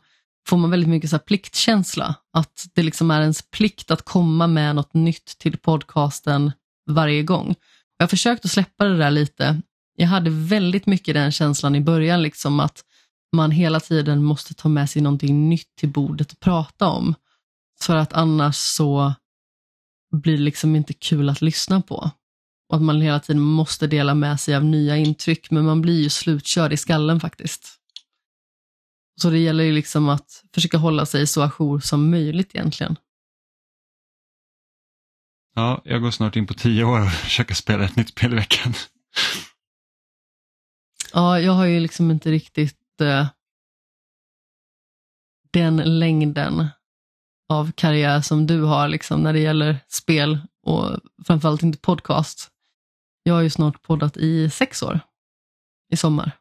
får 0.47 0.57
man 0.57 0.70
väldigt 0.70 0.89
mycket 0.89 1.09
så 1.09 1.15
här 1.15 1.24
pliktkänsla. 1.24 2.15
Att 2.34 2.65
det 2.74 2.84
liksom 2.84 3.11
är 3.11 3.22
ens 3.22 3.41
plikt 3.41 3.91
att 3.91 4.01
komma 4.01 4.47
med 4.47 4.76
något 4.76 4.93
nytt 4.93 5.38
till 5.38 5.57
podcasten 5.57 6.51
varje 6.89 7.24
gång. 7.24 7.55
Jag 7.97 8.03
har 8.03 8.09
försökt 8.09 8.45
att 8.45 8.51
släppa 8.51 8.86
det 8.86 8.97
där 8.97 9.11
lite. 9.11 9.61
Jag 9.97 10.07
hade 10.07 10.30
väldigt 10.30 10.86
mycket 10.86 11.13
den 11.13 11.32
känslan 11.32 11.76
i 11.76 11.82
början, 11.82 12.22
liksom 12.22 12.59
att 12.59 12.84
man 13.36 13.51
hela 13.51 13.80
tiden 13.80 14.24
måste 14.24 14.53
ta 14.53 14.70
med 14.70 14.89
sig 14.89 15.01
någonting 15.01 15.49
nytt 15.49 15.76
till 15.76 15.89
bordet 15.89 16.32
att 16.32 16.39
prata 16.39 16.88
om. 16.88 17.15
För 17.82 17.95
att 17.95 18.13
annars 18.13 18.55
så 18.55 19.13
blir 20.11 20.37
liksom 20.37 20.75
inte 20.75 20.93
kul 20.93 21.29
att 21.29 21.41
lyssna 21.41 21.81
på. 21.81 22.11
Och 22.69 22.75
att 22.75 22.81
man 22.81 23.01
hela 23.01 23.19
tiden 23.19 23.41
måste 23.41 23.87
dela 23.87 24.13
med 24.13 24.39
sig 24.39 24.55
av 24.55 24.65
nya 24.65 24.97
intryck, 24.97 25.51
men 25.51 25.65
man 25.65 25.81
blir 25.81 26.03
ju 26.03 26.09
slutkörd 26.09 26.73
i 26.73 26.77
skallen 26.77 27.19
faktiskt. 27.19 27.79
Så 29.21 29.29
det 29.29 29.37
gäller 29.37 29.63
ju 29.63 29.71
liksom 29.71 30.09
att 30.09 30.43
försöka 30.53 30.77
hålla 30.77 31.05
sig 31.05 31.27
så 31.27 31.41
ajour 31.41 31.79
som 31.79 32.09
möjligt 32.09 32.55
egentligen. 32.55 32.95
Ja, 35.55 35.81
jag 35.85 36.01
går 36.01 36.11
snart 36.11 36.35
in 36.35 36.47
på 36.47 36.53
tio 36.53 36.83
år 36.83 37.01
och 37.01 37.11
försöker 37.23 37.55
spela 37.55 37.85
ett 37.85 37.95
nytt 37.95 38.09
spel 38.09 38.33
i 38.33 38.35
veckan. 38.35 38.73
Ja, 41.13 41.39
jag 41.39 41.51
har 41.51 41.65
ju 41.65 41.79
liksom 41.79 42.11
inte 42.11 42.31
riktigt 42.31 43.01
eh, 43.01 43.27
den 45.51 45.99
längden 45.99 46.67
av 47.49 47.71
karriär 47.71 48.21
som 48.21 48.47
du 48.47 48.61
har 48.61 48.87
liksom 48.87 49.23
när 49.23 49.33
det 49.33 49.39
gäller 49.39 49.79
spel 49.87 50.39
och 50.63 50.99
framförallt 51.27 51.63
inte 51.63 51.79
podcast. 51.79 52.49
Jag 53.23 53.33
har 53.33 53.41
ju 53.41 53.49
snart 53.49 53.81
poddat 53.81 54.17
i 54.17 54.49
sex 54.49 54.83
år 54.83 54.99
i 55.93 55.97
sommar. 55.97 56.31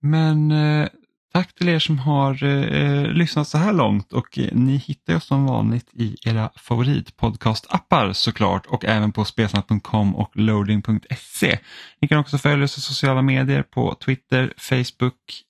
Men 0.00 0.50
eh, 0.50 0.88
tack 1.32 1.54
till 1.54 1.68
er 1.68 1.78
som 1.78 1.98
har 1.98 2.44
eh, 2.44 2.64
eh 2.64 3.12
lyssnat 3.12 3.48
så 3.48 3.58
här 3.58 3.72
långt 3.72 4.12
och 4.12 4.38
eh, 4.38 4.48
ni 4.52 4.76
hittar 4.76 5.16
oss 5.16 5.24
som 5.24 5.46
vanligt 5.46 5.88
i 5.92 6.16
era 6.24 6.50
favoritpodcastappar 6.56 8.12
såklart 8.12 8.66
och 8.66 8.84
även 8.84 9.12
på 9.12 9.24
spelsnack.com 9.24 10.16
och 10.16 10.36
loading.se. 10.36 11.58
Ni 12.00 12.08
kan 12.08 12.18
också 12.18 12.38
följa 12.38 12.64
oss 12.64 12.78
i 12.78 12.80
sociala 12.80 13.22
medier 13.22 13.62
på 13.62 13.94
Twitter, 13.94 14.52
Facebook 14.56 15.42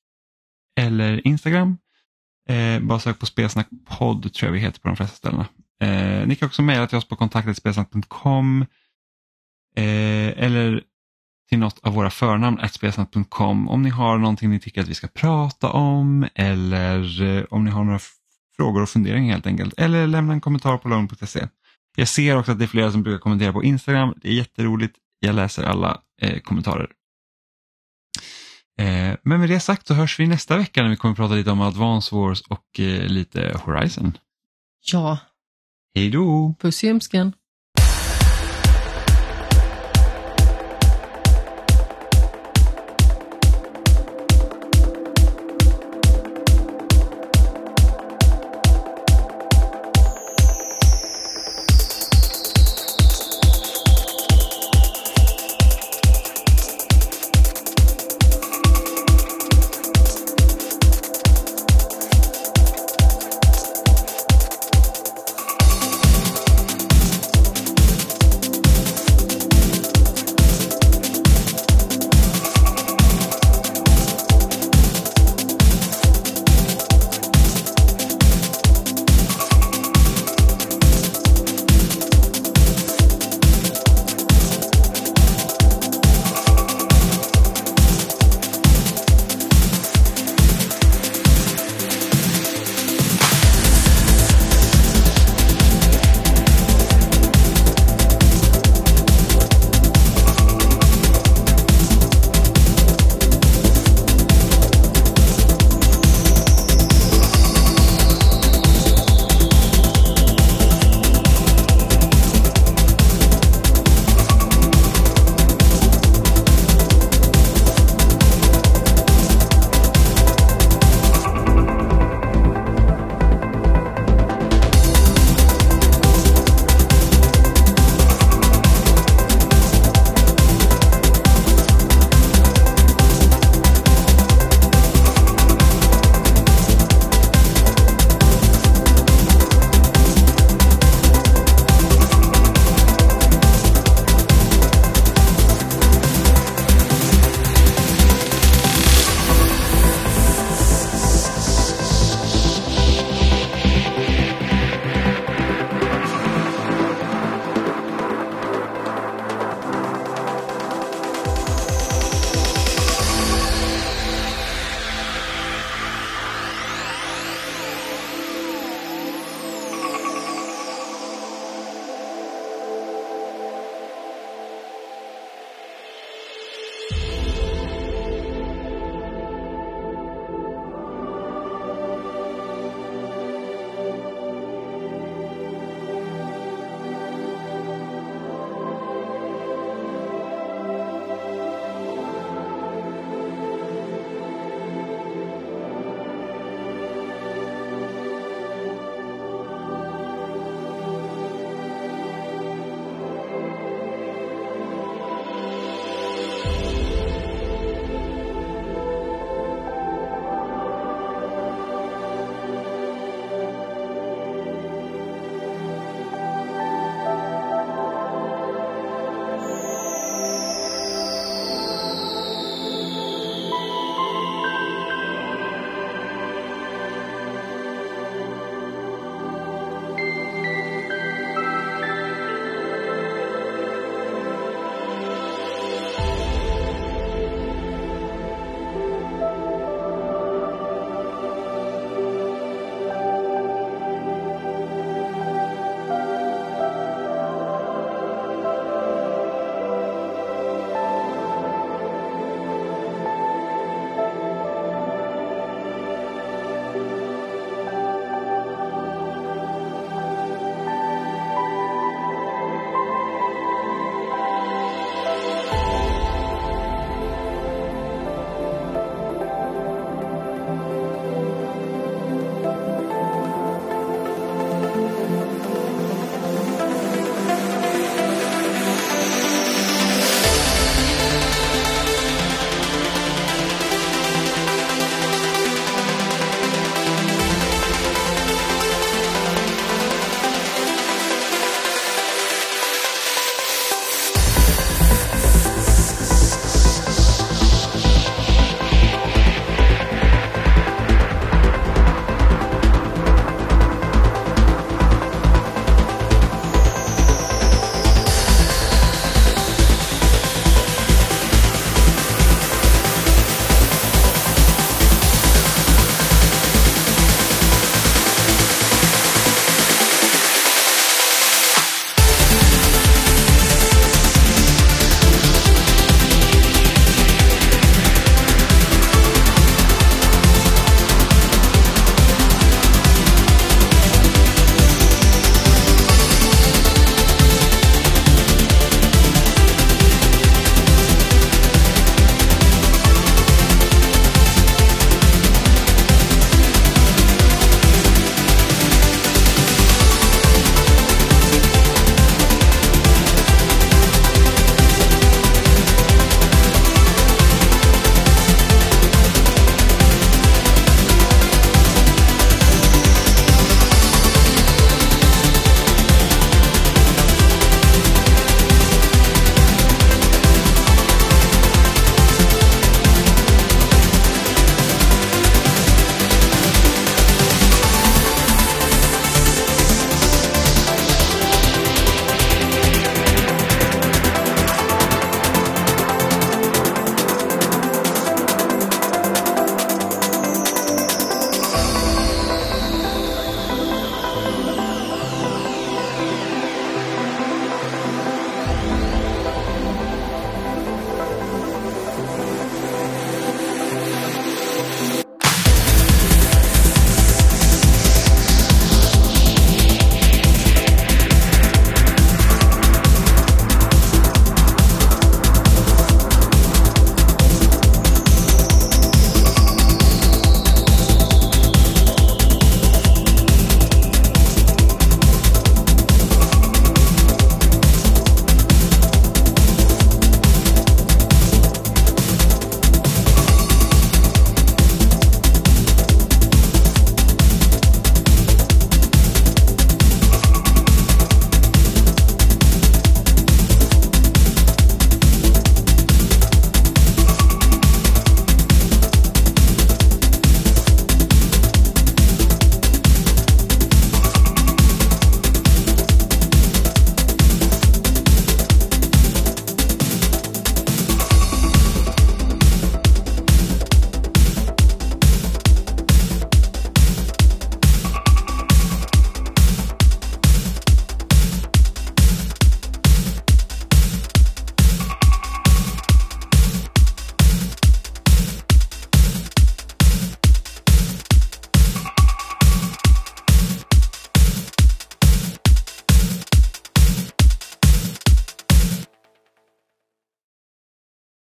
eller 0.81 1.27
Instagram. 1.27 1.79
Eh, 2.49 2.81
bara 2.81 3.01
sök 3.01 3.19
på 3.19 3.27
Spelsnack 3.27 3.69
podd 3.99 4.35
tror 4.35 4.49
jag 4.49 4.53
vi 4.53 4.59
heter 4.59 4.81
på 4.81 4.89
de 4.89 4.97
flesta 4.97 5.17
ställena. 5.17 5.47
Eh, 5.83 6.27
ni 6.27 6.37
kan 6.37 6.47
också 6.47 6.63
mejla 6.63 6.87
till 6.87 6.99
oss 6.99 7.09
på 7.09 7.17
kontaktetspelsnack.com 7.17 8.67
eh, 9.77 10.45
eller 10.45 10.83
till 11.49 11.59
något 11.59 11.79
av 11.83 11.95
våra 11.95 12.11
förnamn 12.11 12.69
spelsnack.com 12.69 13.69
om 13.69 13.83
ni 13.83 13.91
har 13.91 14.19
någonting 14.19 14.51
ni 14.51 14.61
tycker 14.61 14.81
att 14.81 14.89
vi 14.89 14.95
ska 14.95 15.07
prata 15.07 15.71
om 15.71 16.29
eller 16.35 17.23
eh, 17.23 17.45
om 17.51 17.65
ni 17.65 17.71
har 17.71 17.85
några 17.85 18.01
frågor 18.57 18.83
och 18.83 18.89
funderingar 18.89 19.33
helt 19.33 19.47
enkelt. 19.47 19.75
Eller 19.79 20.07
lämna 20.07 20.33
en 20.33 20.41
kommentar 20.41 20.79
på 20.79 20.89
lugn.se. 20.89 21.49
Jag 21.97 22.09
ser 22.09 22.39
också 22.39 22.53
att 22.53 22.59
det 22.59 22.65
är 22.65 22.67
flera 22.67 22.93
som 22.93 23.03
brukar 23.03 23.19
kommentera 23.19 23.53
på 23.53 23.65
Instagram. 23.65 24.15
Det 24.17 24.29
är 24.29 24.33
jätteroligt. 24.33 24.97
Jag 25.21 25.35
läser 25.35 25.65
alla 25.65 26.01
eh, 26.23 26.41
kommentarer. 26.41 26.89
Eh, 28.79 29.17
men 29.23 29.41
med 29.41 29.49
det 29.49 29.61
sagt 29.61 29.87
så 29.87 29.95
hörs 29.95 30.21
vi 30.21 30.27
nästa 30.27 30.57
vecka 30.57 30.83
när 30.83 30.91
vi 30.91 30.97
kommer 30.97 31.15
prata 31.15 31.35
lite 31.35 31.51
om 31.51 31.61
Advance 31.61 32.15
Wars 32.15 32.41
och 32.41 32.81
eh, 32.81 33.07
lite 33.07 33.61
Horizon. 33.65 34.19
Ja, 34.93 35.19
Hej 35.95 36.11
då! 36.11 36.55
puss 36.59 36.85
i 36.85 36.87
ljumsken. 36.87 37.33